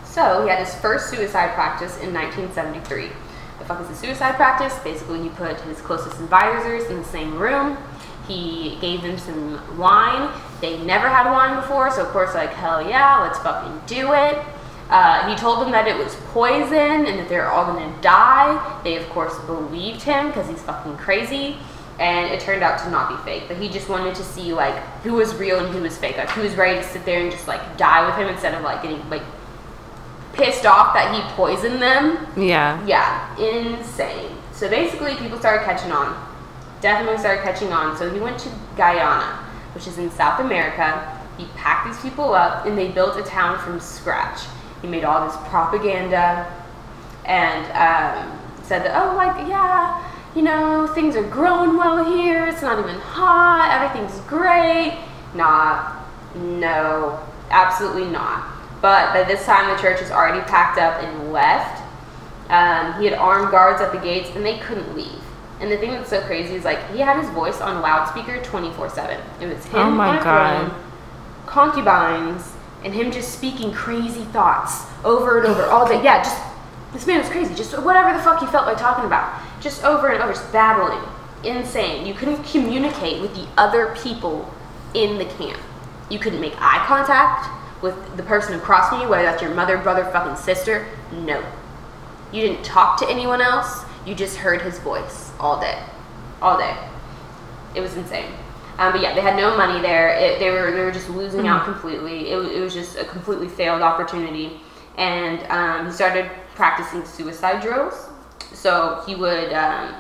So 0.05 0.43
he 0.43 0.49
had 0.49 0.59
his 0.59 0.75
first 0.77 1.11
suicide 1.11 1.53
practice 1.55 1.99
in 2.01 2.15
1973. 2.15 3.11
The 3.59 3.65
fuck 3.67 3.81
is 3.83 3.91
a 3.91 3.95
suicide 3.95 4.37
practice? 4.37 4.77
Basically, 4.83 5.23
he 5.23 5.29
put 5.29 5.61
his 5.61 5.83
closest 5.83 6.19
advisors 6.19 6.89
in 6.91 6.97
the 6.97 7.05
same 7.05 7.39
room. 7.39 7.77
He 8.27 8.79
gave 8.81 9.03
them 9.03 9.19
some 9.19 9.79
wine. 9.79 10.31
They 10.63 10.79
never 10.83 11.09
had 11.11 11.31
wine 11.31 11.57
before, 11.57 11.91
so 11.91 12.03
of 12.07 12.09
course, 12.09 12.35
like 12.35 12.55
hell 12.55 12.81
yeah, 12.89 13.21
let's 13.21 13.39
fucking 13.41 13.83
do 13.87 14.15
it. 14.15 14.39
Uh, 14.89 15.29
he 15.29 15.37
told 15.37 15.61
them 15.61 15.73
that 15.73 15.87
it 15.87 15.97
was 15.97 16.15
poison 16.33 17.07
and 17.07 17.19
that 17.19 17.29
they're 17.29 17.51
all 17.51 17.67
gonna 17.67 17.95
die. 18.01 18.81
They 18.83 18.97
of 18.97 19.07
course 19.11 19.39
believed 19.41 20.03
him 20.03 20.29
because 20.29 20.49
he's 20.49 20.63
fucking 20.63 20.97
crazy. 20.97 21.57
And 22.03 22.33
it 22.33 22.41
turned 22.41 22.65
out 22.65 22.81
to 22.81 22.91
not 22.91 23.11
be 23.11 23.31
fake, 23.31 23.45
but 23.47 23.59
he 23.59 23.69
just 23.69 23.89
wanted 23.89 24.17
to 24.17 24.25
see 24.25 24.53
like 24.53 24.75
who 25.05 25.13
was 25.13 25.33
real 25.37 25.65
and 25.65 25.73
who 25.73 25.83
was 25.83 25.97
fake. 25.97 26.17
Like 26.17 26.31
who 26.31 26.43
was 26.43 26.57
ready 26.57 26.77
to 26.81 26.85
sit 26.85 27.05
there 27.05 27.21
and 27.21 27.31
just 27.31 27.47
like 27.47 27.79
die 27.79 28.05
with 28.05 28.17
him 28.17 28.27
instead 28.27 28.55
of 28.57 28.63
like 28.63 28.83
getting 28.83 29.09
like 29.09 29.23
pissed 30.33 30.67
off 30.67 30.95
that 30.95 31.15
he 31.15 31.21
poisoned 31.37 31.81
them. 31.81 32.27
Yeah. 32.37 32.85
Yeah, 32.85 33.39
insane. 33.39 34.37
So 34.53 34.69
basically, 34.69 35.15
people 35.15 35.39
started 35.39 35.65
catching 35.65 35.93
on. 35.93 36.29
Definitely 36.81 37.19
started 37.19 37.45
catching 37.45 37.73
on. 37.73 37.97
So 37.97 38.13
he 38.13 38.19
went 38.19 38.39
to 38.41 38.49
Guyana, 38.77 39.39
which 39.73 39.87
is 39.87 39.99
in 39.99 40.11
South 40.11 40.41
America. 40.41 41.21
He 41.39 41.47
packed 41.55 41.87
these 41.87 42.01
people 42.03 42.35
up 42.35 42.67
and 42.67 42.77
they 42.77 42.91
built 42.91 43.17
a 43.17 43.23
town 43.23 43.61
from 43.61 43.79
scratch. 43.79 44.41
He 44.81 44.89
made 44.89 45.05
all 45.05 45.25
this 45.25 45.37
propaganda 45.49 46.53
and 47.25 47.65
um, 47.67 48.39
said 48.65 48.85
that, 48.85 49.01
oh, 49.01 49.15
like, 49.15 49.49
yeah, 49.49 50.12
you 50.35 50.43
know, 50.43 50.87
things 50.95 51.15
are 51.17 51.23
growing 51.29 51.77
well 51.77 52.05
here. 52.05 52.47
It's 52.47 52.63
not 52.63 52.79
even 52.79 52.99
hot. 53.01 53.69
Everything's 53.81 54.19
great. 54.23 54.99
Nah, 55.35 55.93
no, 56.35 57.21
absolutely 57.51 58.07
not. 58.07 58.49
But 58.81 59.13
by 59.13 59.25
this 59.25 59.45
time, 59.45 59.75
the 59.75 59.81
church 59.81 60.01
was 60.01 60.11
already 60.11 60.41
packed 60.49 60.79
up 60.79 61.03
and 61.03 61.33
left. 61.33 61.83
Um, 62.51 62.99
he 63.01 63.05
had 63.07 63.15
armed 63.15 63.51
guards 63.51 63.81
at 63.81 63.93
the 63.93 63.99
gates, 63.99 64.31
and 64.35 64.45
they 64.45 64.59
couldn't 64.59 64.97
leave. 64.97 65.21
And 65.61 65.71
the 65.71 65.77
thing 65.79 65.93
that's 65.93 66.11
so 66.11 66.21
crazy 66.23 66.55
is 66.57 66.65
like 66.65 66.91
he 66.91 66.99
had 66.99 67.21
his 67.21 67.31
voice 67.31 67.61
on 67.61 67.81
loudspeaker 67.81 68.39
24/7. 68.43 69.21
It 69.41 69.47
was 69.47 69.65
him 69.67 69.79
Oh 69.79 69.91
my 69.91 70.19
on 70.19 70.25
God. 70.25 70.67
throne, 70.73 70.83
concubines, 71.47 72.53
and 72.85 72.93
him 72.93 73.13
just 73.13 73.33
speaking 73.37 73.73
crazy 73.73 74.25
thoughts 74.25 74.87
over 75.05 75.39
and 75.39 75.47
over 75.47 75.65
all 75.67 75.87
day. 75.87 76.03
Yeah, 76.03 76.23
just 76.23 76.37
this 76.93 77.07
man 77.07 77.21
was 77.21 77.29
crazy. 77.29 77.55
Just 77.55 77.79
whatever 77.81 78.13
the 78.17 78.23
fuck 78.23 78.41
he 78.41 78.47
felt 78.47 78.67
like 78.67 78.77
talking 78.79 79.05
about, 79.05 79.41
just 79.63 79.85
over 79.85 80.09
and 80.09 80.23
over, 80.23 80.33
just 80.33 80.53
babbling, 80.53 81.03
insane. 81.45 82.07
You 82.07 82.15
couldn't 82.15 82.43
communicate 82.45 83.21
with 83.21 83.35
the 83.35 83.47
other 83.57 83.95
people 84.03 84.53
in 84.95 85.19
the 85.19 85.25
camp. 85.25 85.61
You 86.11 86.19
couldn't 86.19 86.41
make 86.41 86.55
eye 86.59 86.85
contact 86.87 87.49
with 87.83 88.17
the 88.17 88.23
person 88.23 88.55
across 88.55 88.89
from 88.89 89.01
you, 89.01 89.09
whether 89.09 89.23
that's 89.23 89.41
your 89.41 89.55
mother, 89.55 89.79
brother, 89.79 90.05
fucking 90.05 90.37
sister. 90.37 90.87
No. 91.13 91.45
You 92.33 92.43
didn't 92.43 92.65
talk 92.65 92.99
to 93.01 93.09
anyone 93.09 93.41
else. 93.41 93.85
You 94.07 94.15
just 94.15 94.37
heard 94.37 94.63
his 94.63 94.79
voice 94.81 95.33
all 95.39 95.61
day, 95.61 95.81
all 96.41 96.59
day. 96.59 96.77
It 97.75 97.81
was 97.81 97.97
insane. 97.97 98.33
Um, 98.79 98.93
but 98.93 99.01
yeah, 99.01 99.15
they 99.15 99.21
had 99.21 99.37
no 99.37 99.57
money 99.57 99.81
there. 99.81 100.17
It, 100.17 100.39
they 100.39 100.51
were 100.51 100.71
they 100.73 100.83
were 100.83 100.93
just 100.93 101.09
losing 101.11 101.47
out 101.47 101.65
completely. 101.65 102.31
It, 102.31 102.37
it 102.37 102.61
was 102.61 102.73
just 102.73 102.97
a 102.97 103.05
completely 103.05 103.49
failed 103.49 103.83
opportunity. 103.83 104.61
And 104.97 105.43
um, 105.51 105.87
he 105.87 105.93
started 105.93 106.31
practicing 106.55 107.05
suicide 107.05 107.63
drills. 107.63 108.09
So 108.53 109.03
he 109.07 109.15
would 109.15 109.53
um, 109.53 109.95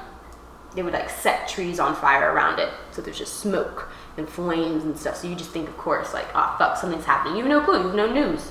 they 0.74 0.82
would 0.82 0.92
like 0.92 1.10
set 1.10 1.48
trees 1.48 1.78
on 1.78 1.94
fire 1.94 2.32
around 2.32 2.58
it. 2.58 2.68
So 2.92 3.02
there's 3.02 3.18
just 3.18 3.40
smoke 3.40 3.88
and 4.16 4.28
flames 4.28 4.84
and 4.84 4.98
stuff. 4.98 5.16
So 5.16 5.28
you 5.28 5.34
just 5.34 5.50
think, 5.50 5.68
of 5.68 5.76
course, 5.76 6.14
like, 6.14 6.26
oh 6.34 6.54
fuck, 6.58 6.76
something's 6.76 7.04
happening. 7.04 7.36
You 7.36 7.44
have 7.44 7.50
no 7.50 7.60
clue. 7.60 7.78
You 7.78 7.86
have 7.88 7.94
no 7.94 8.12
news. 8.12 8.50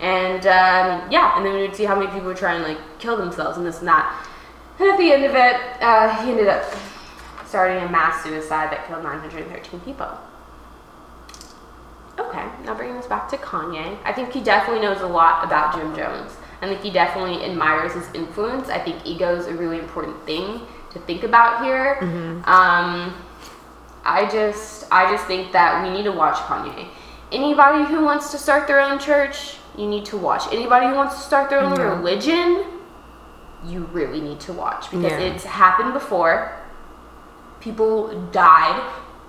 And 0.00 0.46
um, 0.46 1.10
yeah, 1.10 1.36
and 1.36 1.44
then 1.44 1.54
we 1.54 1.60
would 1.60 1.76
see 1.76 1.84
how 1.84 1.94
many 1.94 2.10
people 2.10 2.28
would 2.28 2.36
try 2.36 2.54
and 2.54 2.64
like 2.64 2.78
kill 2.98 3.16
themselves 3.16 3.58
and 3.58 3.66
this 3.66 3.80
and 3.80 3.88
that. 3.88 4.26
And 4.78 4.88
at 4.88 4.98
the 4.98 5.12
end 5.12 5.24
of 5.24 5.34
it, 5.34 5.82
uh, 5.82 6.22
he 6.22 6.30
ended 6.30 6.48
up 6.48 6.64
starting 7.46 7.84
a 7.84 7.88
mass 7.90 8.22
suicide 8.22 8.72
that 8.72 8.86
killed 8.86 9.02
913 9.02 9.80
people. 9.80 10.08
Okay, 12.18 12.48
now 12.64 12.74
bringing 12.74 12.96
this 12.96 13.06
back 13.06 13.28
to 13.30 13.36
Kanye. 13.36 13.98
I 14.04 14.12
think 14.12 14.32
he 14.32 14.40
definitely 14.40 14.82
knows 14.82 15.00
a 15.00 15.06
lot 15.06 15.44
about 15.44 15.74
Jim 15.74 15.94
Jones. 15.94 16.32
I 16.62 16.66
think 16.66 16.80
he 16.82 16.90
definitely 16.90 17.44
admires 17.44 17.92
his 17.94 18.06
influence. 18.14 18.68
I 18.68 18.78
think 18.78 19.04
ego 19.06 19.34
is 19.34 19.46
a 19.46 19.54
really 19.54 19.78
important 19.78 20.24
thing 20.26 20.60
to 20.90 20.98
think 21.00 21.22
about 21.22 21.64
here. 21.64 21.98
Um, 22.44 23.14
I 24.04 24.28
just, 24.30 24.84
I 24.90 25.10
just 25.10 25.26
think 25.26 25.52
that 25.52 25.82
we 25.82 25.90
need 25.90 26.04
to 26.04 26.12
watch 26.12 26.36
Kanye. 26.36 26.88
Anybody 27.32 27.84
who 27.84 28.04
wants 28.04 28.30
to 28.32 28.38
start 28.38 28.66
their 28.66 28.80
own 28.80 28.98
church, 28.98 29.56
you 29.78 29.86
need 29.86 30.04
to 30.06 30.16
watch. 30.18 30.52
Anybody 30.52 30.86
who 30.88 30.94
wants 30.94 31.14
to 31.16 31.20
start 31.22 31.48
their 31.48 31.60
own 31.60 31.76
Yeah. 31.76 31.94
religion, 31.96 32.64
you 33.64 33.84
really 33.92 34.20
need 34.20 34.40
to 34.40 34.52
watch 34.52 34.90
because 34.90 35.12
Yeah. 35.12 35.18
it's 35.28 35.44
happened 35.44 35.92
before. 35.92 36.52
People 37.60 38.08
died. 38.32 38.82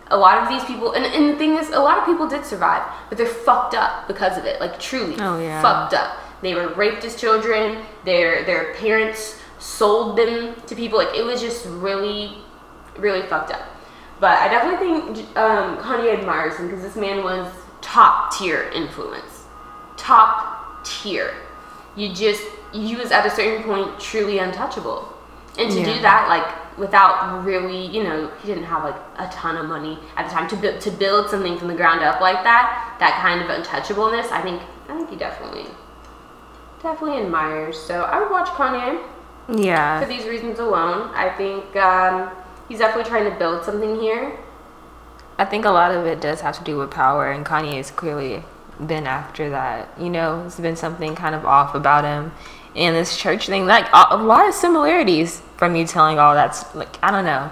A 0.09 0.17
lot 0.17 0.37
of 0.41 0.49
these 0.49 0.63
people, 0.65 0.91
and, 0.93 1.05
and 1.05 1.29
the 1.29 1.35
thing 1.37 1.55
is, 1.57 1.69
a 1.69 1.79
lot 1.79 1.97
of 1.97 2.05
people 2.05 2.27
did 2.27 2.45
survive, 2.45 2.83
but 3.07 3.17
they're 3.17 3.25
fucked 3.27 3.73
up 3.75 4.07
because 4.07 4.37
of 4.37 4.43
it. 4.45 4.59
Like 4.59 4.77
truly, 4.79 5.15
Oh, 5.21 5.39
yeah. 5.39 5.61
fucked 5.61 5.93
up. 5.93 6.17
They 6.41 6.55
were 6.55 6.69
raped 6.73 7.03
as 7.05 7.15
children. 7.15 7.83
Their 8.05 8.43
their 8.45 8.73
parents 8.75 9.39
sold 9.59 10.17
them 10.17 10.55
to 10.67 10.75
people. 10.75 10.97
Like 10.97 11.15
it 11.15 11.23
was 11.23 11.39
just 11.41 11.65
really, 11.67 12.37
really 12.97 13.21
fucked 13.27 13.51
up. 13.51 13.61
But 14.19 14.37
I 14.37 14.47
definitely 14.49 15.01
think 15.15 15.37
um, 15.37 15.77
Kanye 15.77 16.17
admires 16.19 16.57
him 16.57 16.67
because 16.67 16.83
this 16.83 16.95
man 16.95 17.23
was 17.23 17.51
top 17.81 18.35
tier 18.37 18.69
influence, 18.73 19.45
top 19.97 20.83
tier. 20.83 21.33
You 21.95 22.13
just 22.13 22.43
he 22.73 22.95
was 22.95 23.11
at 23.11 23.25
a 23.25 23.29
certain 23.29 23.63
point 23.63 23.99
truly 23.99 24.39
untouchable, 24.39 25.11
and 25.57 25.69
to 25.71 25.79
Yeah. 25.79 25.85
do 25.95 26.01
that 26.01 26.27
like 26.29 26.77
without 26.77 27.43
really, 27.43 27.85
you 27.87 28.03
know, 28.03 28.31
he 28.41 28.47
didn't 28.47 28.63
have 28.63 28.83
like 28.83 28.95
a 29.17 29.27
ton 29.27 29.57
of 29.57 29.65
money 29.65 29.99
at 30.15 30.27
the 30.27 30.31
time 30.33 30.47
to 30.47 30.55
build 30.55 30.79
to 30.81 30.91
build 30.91 31.29
something 31.29 31.57
from 31.57 31.67
the 31.67 31.75
ground 31.75 32.01
up 32.01 32.21
like 32.21 32.43
that. 32.43 32.95
That 32.99 33.19
kind 33.21 33.41
of 33.41 33.47
untouchableness, 33.49 34.31
I 34.31 34.41
think, 34.41 34.61
I 34.87 34.95
think 34.95 35.09
he 35.09 35.15
definitely, 35.17 35.65
definitely 36.81 37.21
admires. 37.21 37.77
So 37.79 38.01
I 38.01 38.19
would 38.19 38.31
watch 38.31 38.47
Kanye 38.49 39.01
Yeah. 39.49 39.99
for 39.99 40.07
these 40.07 40.25
reasons 40.25 40.59
alone. 40.59 41.09
I 41.13 41.29
think 41.29 41.75
um, 41.75 42.31
he's 42.67 42.79
definitely 42.79 43.09
trying 43.09 43.29
to 43.31 43.37
build 43.37 43.63
something 43.63 43.99
here. 43.99 44.37
I 45.37 45.45
think 45.45 45.65
a 45.65 45.71
lot 45.71 45.91
of 45.91 46.05
it 46.05 46.21
does 46.21 46.41
have 46.41 46.57
to 46.59 46.63
do 46.63 46.77
with 46.77 46.91
power, 46.91 47.31
and 47.31 47.45
Kanye 47.45 47.77
has 47.77 47.89
clearly 47.89 48.43
been 48.85 49.07
after 49.07 49.49
that. 49.49 49.89
You 49.99 50.09
know, 50.09 50.41
there's 50.41 50.59
been 50.59 50.75
something 50.75 51.15
kind 51.15 51.33
of 51.35 51.45
off 51.45 51.73
about 51.73 52.03
him. 52.03 52.31
And 52.75 52.95
this 52.95 53.17
church 53.17 53.47
thing, 53.47 53.65
like 53.65 53.85
a, 53.91 54.07
a 54.11 54.17
lot 54.17 54.47
of 54.47 54.53
similarities 54.53 55.41
from 55.57 55.75
you 55.75 55.85
telling 55.85 56.19
all 56.19 56.33
that's 56.33 56.73
like 56.75 56.97
I 57.03 57.11
don't 57.11 57.25
know. 57.25 57.51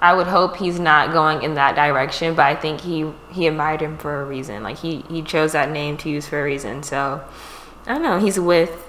I 0.00 0.12
would 0.12 0.26
hope 0.26 0.56
he's 0.56 0.78
not 0.78 1.12
going 1.12 1.42
in 1.42 1.54
that 1.54 1.74
direction, 1.74 2.34
but 2.34 2.44
I 2.46 2.54
think 2.54 2.80
he 2.80 3.10
he 3.30 3.46
admired 3.46 3.80
him 3.80 3.96
for 3.96 4.20
a 4.20 4.24
reason. 4.24 4.62
Like 4.62 4.78
he 4.78 5.04
he 5.08 5.22
chose 5.22 5.52
that 5.52 5.70
name 5.70 5.96
to 5.98 6.10
use 6.10 6.26
for 6.26 6.40
a 6.40 6.44
reason. 6.44 6.82
So 6.82 7.22
I 7.86 7.92
don't 7.94 8.02
know. 8.02 8.18
He's 8.18 8.38
with 8.38 8.84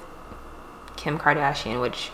Kim 0.95 1.17
Kardashian, 1.19 1.81
which 1.81 2.09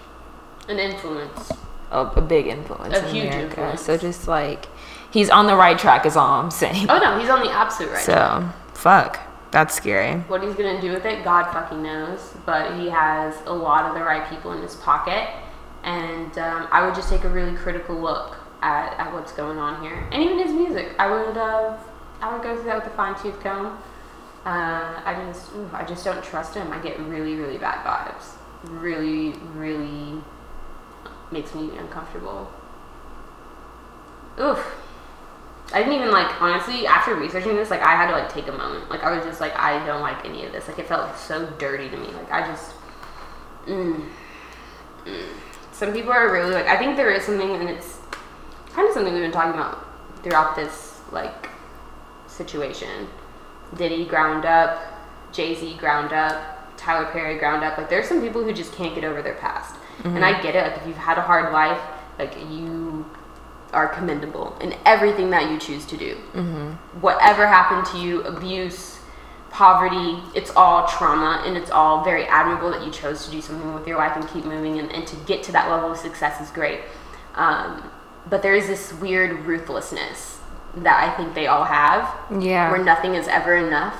An 0.67 0.79
influence. 0.79 1.51
a, 1.91 2.01
a 2.01 2.21
big 2.21 2.47
influence 2.47 2.93
A 2.95 3.07
in 3.07 3.15
huge 3.15 3.25
America. 3.27 3.45
influence. 3.45 3.81
So 3.81 3.97
just 3.97 4.27
like 4.27 4.65
he's 5.11 5.29
on 5.29 5.47
the 5.47 5.55
right 5.55 5.77
track 5.77 6.05
is 6.05 6.15
all 6.15 6.41
I'm 6.41 6.51
saying. 6.51 6.88
Oh 6.89 6.97
no, 6.99 7.17
he's 7.19 7.29
on 7.29 7.41
the 7.41 7.51
absolute 7.51 7.91
right. 7.91 8.03
So, 8.03 8.49
fuck. 8.73 9.19
That's 9.51 9.75
scary. 9.75 10.15
What 10.21 10.41
he's 10.43 10.55
gonna 10.55 10.81
do 10.81 10.91
with 10.91 11.05
it, 11.05 11.23
God 11.23 11.51
fucking 11.53 11.81
knows. 11.84 12.34
But 12.45 12.73
he 12.79 12.89
has 12.89 13.36
a 13.45 13.53
lot 13.53 13.86
of 13.86 13.93
the 13.93 14.01
right 14.03 14.27
people 14.29 14.51
in 14.53 14.61
his 14.63 14.75
pocket, 14.77 15.29
and 15.84 16.36
um, 16.39 16.67
I 16.71 16.84
would 16.86 16.95
just 16.95 17.07
take 17.07 17.23
a 17.23 17.29
really 17.29 17.55
critical 17.55 17.95
look 17.95 18.36
at, 18.63 18.97
at 18.99 19.13
what's 19.13 19.31
going 19.31 19.59
on 19.59 19.81
here, 19.84 20.07
and 20.11 20.23
even 20.23 20.39
his 20.39 20.51
music. 20.51 20.95
I 20.97 21.07
would, 21.07 21.38
uh, 21.38 21.77
I 22.19 22.34
would 22.34 22.41
go 22.41 22.55
through 22.55 22.63
that 22.65 22.84
with 22.84 22.91
a 22.91 22.95
fine 22.95 23.13
tooth 23.21 23.39
comb. 23.41 23.77
Uh, 24.45 25.01
I 25.05 25.23
just, 25.25 25.51
ooh, 25.53 25.69
I 25.71 25.85
just 25.85 26.03
don't 26.03 26.23
trust 26.23 26.55
him. 26.55 26.71
I 26.71 26.79
get 26.79 26.99
really, 26.99 27.35
really 27.35 27.57
bad 27.57 27.85
vibes. 27.85 28.33
Really, 28.63 29.31
really 29.55 30.21
makes 31.31 31.55
me 31.55 31.71
uncomfortable. 31.77 32.51
Oof. 34.39 34.63
I 35.73 35.79
didn't 35.79 35.93
even 35.93 36.11
like 36.11 36.41
honestly 36.41 36.85
after 36.85 37.15
researching 37.15 37.55
this 37.55 37.71
like 37.71 37.81
I 37.81 37.95
had 37.95 38.07
to 38.07 38.13
like 38.13 38.31
take 38.31 38.47
a 38.47 38.51
moment 38.51 38.89
like 38.89 39.03
I 39.03 39.15
was 39.15 39.25
just 39.25 39.41
like 39.41 39.55
I 39.55 39.83
don't 39.87 40.01
like 40.01 40.23
any 40.23 40.45
of 40.45 40.51
this 40.51 40.67
like 40.67 40.77
it 40.77 40.87
felt 40.87 41.17
so 41.17 41.47
dirty 41.57 41.89
to 41.89 41.97
me 41.97 42.07
like 42.09 42.31
I 42.31 42.45
just 42.45 42.73
mm, 43.65 44.07
mm. 45.05 45.27
some 45.71 45.93
people 45.93 46.11
are 46.11 46.31
really 46.31 46.53
like 46.53 46.67
I 46.67 46.77
think 46.77 46.95
there 46.95 47.11
is 47.11 47.23
something 47.23 47.49
and 47.55 47.69
it's 47.69 47.99
kind 48.73 48.87
of 48.87 48.93
something 48.93 49.13
we've 49.13 49.23
been 49.23 49.31
talking 49.31 49.53
about 49.53 49.87
throughout 50.21 50.55
this 50.55 51.01
like 51.11 51.49
situation 52.27 53.07
Diddy 53.76 54.05
ground 54.05 54.45
up 54.45 54.82
Jay 55.32 55.55
Z 55.55 55.76
ground 55.78 56.13
up 56.13 56.78
Tyler 56.78 57.09
Perry 57.11 57.38
ground 57.38 57.63
up. 57.63 57.78
Like 57.78 57.89
there's 57.89 58.07
some 58.07 58.21
people 58.21 58.43
who 58.43 58.53
just 58.53 58.74
can't 58.74 58.93
get 58.95 59.03
over 59.03 59.21
their 59.21 59.36
past. 59.36 59.76
And 60.15 60.26
I 60.26 60.41
get 60.41 60.55
it. 60.55 60.63
Like 60.63 60.82
if 60.82 60.88
you've 60.88 60.97
had 60.97 61.17
a 61.17 61.21
hard 61.21 61.53
life 61.53 61.82
like 62.19 62.36
you 62.49 63.05
are 63.74 63.88
commendable 63.88 64.55
in 64.61 64.76
everything 64.86 65.30
that 65.32 65.51
you 65.51 65.59
choose 65.59 65.86
to 65.88 65.97
do. 65.97 66.15
Whatever 67.01 67.47
happened 67.47 67.86
to 67.88 67.97
you, 67.97 68.21
abuse, 68.24 68.99
poverty, 69.49 70.19
it's 70.36 70.51
all 70.55 70.88
trauma 70.88 71.43
and 71.45 71.57
it's 71.57 71.71
all 71.71 72.03
very 72.03 72.26
admirable 72.26 72.71
that 72.71 72.84
you 72.86 72.91
chose 72.91 73.26
to 73.26 73.32
do 73.32 73.41
something 73.41 73.74
with 73.74 73.88
your 73.88 73.97
life 73.97 74.15
and 74.15 74.28
keep 74.30 74.45
moving 74.45 74.80
and, 74.80 74.91
and 74.91 75.07
to 75.07 75.15
get 75.28 75.43
to 75.43 75.51
that 75.51 75.69
level 75.69 75.91
of 75.91 75.97
success 75.97 76.41
is 76.41 76.49
great. 76.51 76.82
Um, 77.36 77.89
but 78.30 78.41
there 78.41 78.55
is 78.55 78.67
this 78.67 78.93
weird 78.93 79.45
ruthlessness 79.45 80.32
that 80.78 81.03
I 81.03 81.15
think 81.15 81.34
they 81.36 81.47
all 81.47 81.65
have 81.65 82.09
Yeah. 82.39 82.71
where 82.71 82.84
nothing 82.84 83.15
is 83.15 83.28
ever 83.28 83.55
enough. 83.55 83.95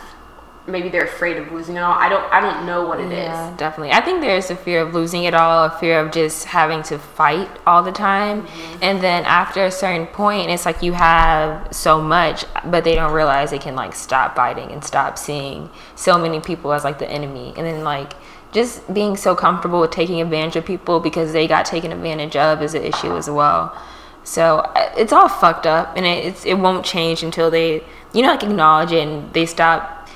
Maybe 0.66 0.88
they're 0.88 1.04
afraid 1.04 1.36
of 1.36 1.52
losing 1.52 1.76
it 1.76 1.82
all. 1.82 1.92
I 1.92 2.08
don't 2.08 2.24
I 2.32 2.40
don't 2.40 2.66
know 2.66 2.88
what 2.88 3.02
it 3.02 3.12
is. 3.12 3.28
Yeah, 3.28 3.54
definitely. 3.58 3.92
I 3.92 4.00
think 4.00 4.22
there's 4.22 4.50
a 4.50 4.56
fear 4.56 4.82
of 4.82 4.94
losing 4.96 5.26
it 5.26 5.34
all, 5.34 5.66
a 5.66 5.70
fear 5.70 6.00
of 6.00 6.12
just 6.14 6.46
having 6.46 6.82
to 6.84 6.98
fight 6.98 7.50
all 7.68 7.84
the 7.84 7.92
time. 7.92 8.44
Mm-hmm. 8.44 8.78
And 8.82 9.02
then 9.02 9.26
after 9.26 9.66
a 9.66 9.72
certain 9.72 10.08
point, 10.08 10.50
it's 10.50 10.66
like 10.66 10.82
you 10.82 10.94
have 10.94 11.68
so 11.76 12.02
much, 12.02 12.46
but 12.64 12.86
they 12.86 12.96
don't 12.96 13.12
realize 13.12 13.52
they 13.52 13.60
can 13.60 13.76
like 13.76 13.94
stop 13.94 14.38
fighting 14.38 14.72
and 14.72 14.82
stop 14.86 15.18
seeing 15.18 15.70
so 15.96 16.18
many 16.18 16.40
people 16.40 16.72
as 16.72 16.86
like 16.86 16.98
the 16.98 17.10
enemy. 17.12 17.54
And 17.58 17.66
then 17.68 17.84
like 17.84 18.14
just 18.54 18.92
being 18.94 19.18
so 19.18 19.36
comfortable 19.36 19.82
with 19.82 19.92
taking 19.92 20.22
advantage 20.22 20.56
of 20.56 20.64
people 20.66 21.02
because 21.02 21.34
they 21.34 21.46
got 21.46 21.66
taken 21.66 21.92
advantage 21.92 22.38
of 22.38 22.62
is 22.62 22.74
an 22.74 22.84
issue 22.84 23.18
as 23.18 23.30
well. 23.30 23.76
So 24.24 24.70
it's 24.98 25.12
all 25.12 25.28
fucked 25.28 25.68
up, 25.68 25.96
and 25.98 26.06
it, 26.06 26.26
it's 26.26 26.46
it 26.46 26.56
won't 26.56 26.86
change 26.86 27.24
until 27.24 27.52
they, 27.52 27.84
you 28.14 28.22
know, 28.22 28.30
like 28.30 28.44
acknowledge 28.44 28.92
it 28.92 29.06
and 29.08 29.34
they 29.34 29.46
stop 29.46 30.08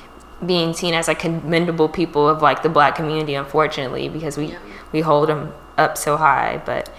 being 0.45 0.73
seen 0.73 0.93
as 0.93 1.07
like 1.07 1.19
commendable 1.19 1.89
people 1.89 2.29
of 2.29 2.41
like 2.41 2.63
the 2.63 2.69
black 2.69 2.95
community. 2.95 3.35
Unfortunately, 3.35 4.07
because 4.09 4.37
we 4.37 4.45
Yeah. 4.47 4.57
we 4.93 5.01
hold 5.01 5.29
them 5.29 5.53
up 5.77 5.97
so 5.97 6.15
high, 6.17 6.61
but 6.65 6.89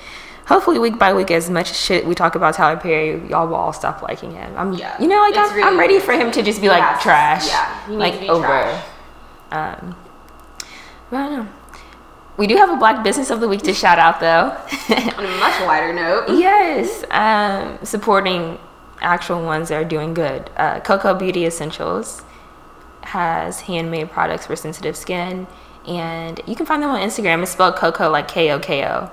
hopefully 0.47 0.79
week 0.79 0.99
by 0.99 1.13
week, 1.15 1.31
as 1.31 1.49
much 1.51 1.75
shit 1.75 2.07
we 2.07 2.15
talk 2.15 2.35
about 2.35 2.55
Tyler 2.55 2.79
Perry, 2.79 3.27
y'all 3.29 3.47
will 3.47 3.55
all 3.57 3.73
stop 3.73 4.03
liking 4.03 4.33
him. 4.33 4.53
I'm, 4.57 4.73
Yeah. 4.75 4.95
you 5.01 5.09
know, 5.09 5.17
like 5.21 5.37
I'm, 5.37 5.51
really 5.55 5.63
I'm 5.63 5.79
ready 5.79 5.99
for 6.01 6.13
him 6.13 6.31
to 6.33 6.43
just 6.43 6.61
be 6.61 6.67
Yes. 6.67 6.79
like 6.81 7.01
trash, 7.01 7.49
Yeah, 7.49 7.79
like 7.89 8.15
over. 8.29 8.47
trash. 8.47 8.85
Um, 9.51 9.97
but 11.11 11.17
I 11.17 11.23
don't 11.29 11.33
know. 11.39 11.47
We 12.39 12.47
do 12.47 12.57
have 12.57 12.71
a 12.71 12.77
Black 12.77 13.03
Business 13.03 13.31
of 13.31 13.41
the 13.41 13.49
Week 13.49 13.63
to 13.63 13.75
shout 13.75 13.99
out, 13.99 14.21
though. 14.21 14.57
On 15.17 15.25
a 15.25 15.39
much 15.39 15.61
wider 15.67 15.93
note. 15.93 16.27
yes, 16.29 17.05
um, 17.11 17.85
supporting 17.85 18.59
actual 19.01 19.45
ones 19.45 19.71
that 19.71 19.75
are 19.75 19.85
doing 19.85 20.15
good. 20.15 20.49
Uh, 20.57 20.79
Koko 20.79 21.15
Beauty 21.15 21.45
Essentials 21.47 22.23
has 23.03 23.63
handmade 23.63 24.13
products 24.13 24.47
for 24.47 24.55
sensitive 24.55 24.97
skin, 24.97 25.49
and 25.87 26.41
you 26.47 26.55
can 26.55 26.65
find 26.65 26.81
them 26.81 26.91
on 26.91 27.01
Instagram. 27.01 27.43
It's 27.43 27.51
spelled 27.51 27.75
Koko 27.75 28.09
like 28.09 28.29
K 28.29 28.53
O 28.53 28.61
K 28.61 28.85
O. 28.87 29.11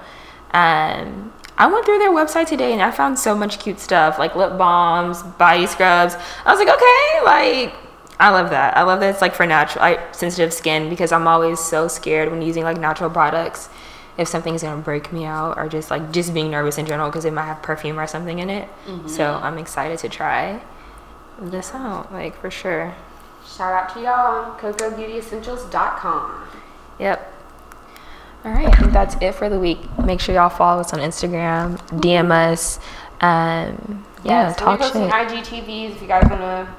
Um, 0.52 1.34
I 1.58 1.66
went 1.66 1.84
through 1.84 1.98
their 1.98 2.12
website 2.12 2.48
today 2.48 2.74
and 2.74 2.82
I 2.82 2.92
found 2.92 3.18
so 3.18 3.34
much 3.34 3.60
cute 3.60 3.80
stuff 3.80 4.20
like 4.20 4.36
lip 4.36 4.58
balms, 4.58 5.24
body 5.24 5.66
scrubs. 5.66 6.16
I 6.46 6.54
was 6.54 6.60
like, 6.60 6.70
okay, 6.70 7.24
like 7.24 7.85
I 8.20 8.30
love 8.30 8.50
that. 8.52 8.78
I 8.78 8.84
love 8.84 9.00
that 9.02 9.10
it's 9.10 9.22
like 9.22 9.34
for 9.36 9.46
natural, 9.46 9.82
like, 9.84 10.16
sensitive 10.16 10.54
skin 10.54 10.90
because 10.90 11.12
I'm 11.12 11.28
always 11.28 11.60
so 11.60 11.88
scared 11.88 12.32
when 12.32 12.42
using 12.42 12.64
like 12.64 12.78
natural 12.80 13.10
products 13.10 13.70
if 14.18 14.28
something's 14.30 14.64
gonna 14.64 14.82
break 14.82 15.12
me 15.12 15.26
out 15.26 15.58
or 15.58 15.68
just 15.68 15.92
like 15.92 16.12
just 16.12 16.34
being 16.34 16.50
nervous 16.50 16.78
in 16.78 16.86
general 16.86 17.10
because 17.10 17.26
it 17.26 17.34
might 17.34 17.46
have 17.46 17.62
perfume 17.62 18.00
or 18.00 18.08
something 18.08 18.40
in 18.40 18.50
it. 18.50 18.70
So 19.08 19.34
I'm 19.34 19.58
excited 19.58 20.00
to 20.00 20.10
try 20.10 20.62
this 21.40 21.74
out, 21.74 22.14
like 22.14 22.40
for 22.40 22.50
sure. 22.50 22.96
Shout 23.46 23.74
out 23.74 23.94
to 23.94 24.02
y'all 24.02 24.46
on 24.54 24.58
KokoBeautyEssentials.com. 24.60 26.48
Yep. 27.00 27.34
All 28.46 28.52
right, 28.52 28.68
I 28.68 28.72
think 28.78 28.92
that's 28.94 29.16
it 29.22 29.34
for 29.36 29.50
the 29.50 29.60
week. 29.60 29.80
Make 30.00 30.22
sure 30.22 30.36
y'all 30.36 30.50
follow 30.50 30.82
us 30.82 30.94
on 30.94 31.00
Instagram, 31.00 31.78
DM 32.00 32.32
us, 32.32 32.80
um, 33.22 34.06
yeah, 34.24 34.48
Yes, 34.50 34.56
talk 34.56 34.82
shit. 34.82 34.94
IGTVs 34.94 35.92
if 35.92 36.02
you 36.02 36.08
guys 36.08 36.24
want 36.30 36.70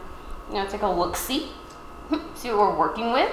you 0.48 0.54
know, 0.54 0.66
take 0.66 0.82
a 0.82 0.88
look 0.88 1.16
see, 1.16 1.50
see 2.34 2.50
what 2.50 2.58
we're 2.58 2.78
working 2.78 3.12
with, 3.12 3.32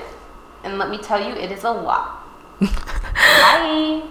and 0.64 0.78
let 0.78 0.90
me 0.90 0.98
tell 0.98 1.22
you, 1.22 1.34
it 1.34 1.52
is 1.52 1.64
a 1.64 1.72
lot. 1.72 2.26
Bye. 2.60 4.04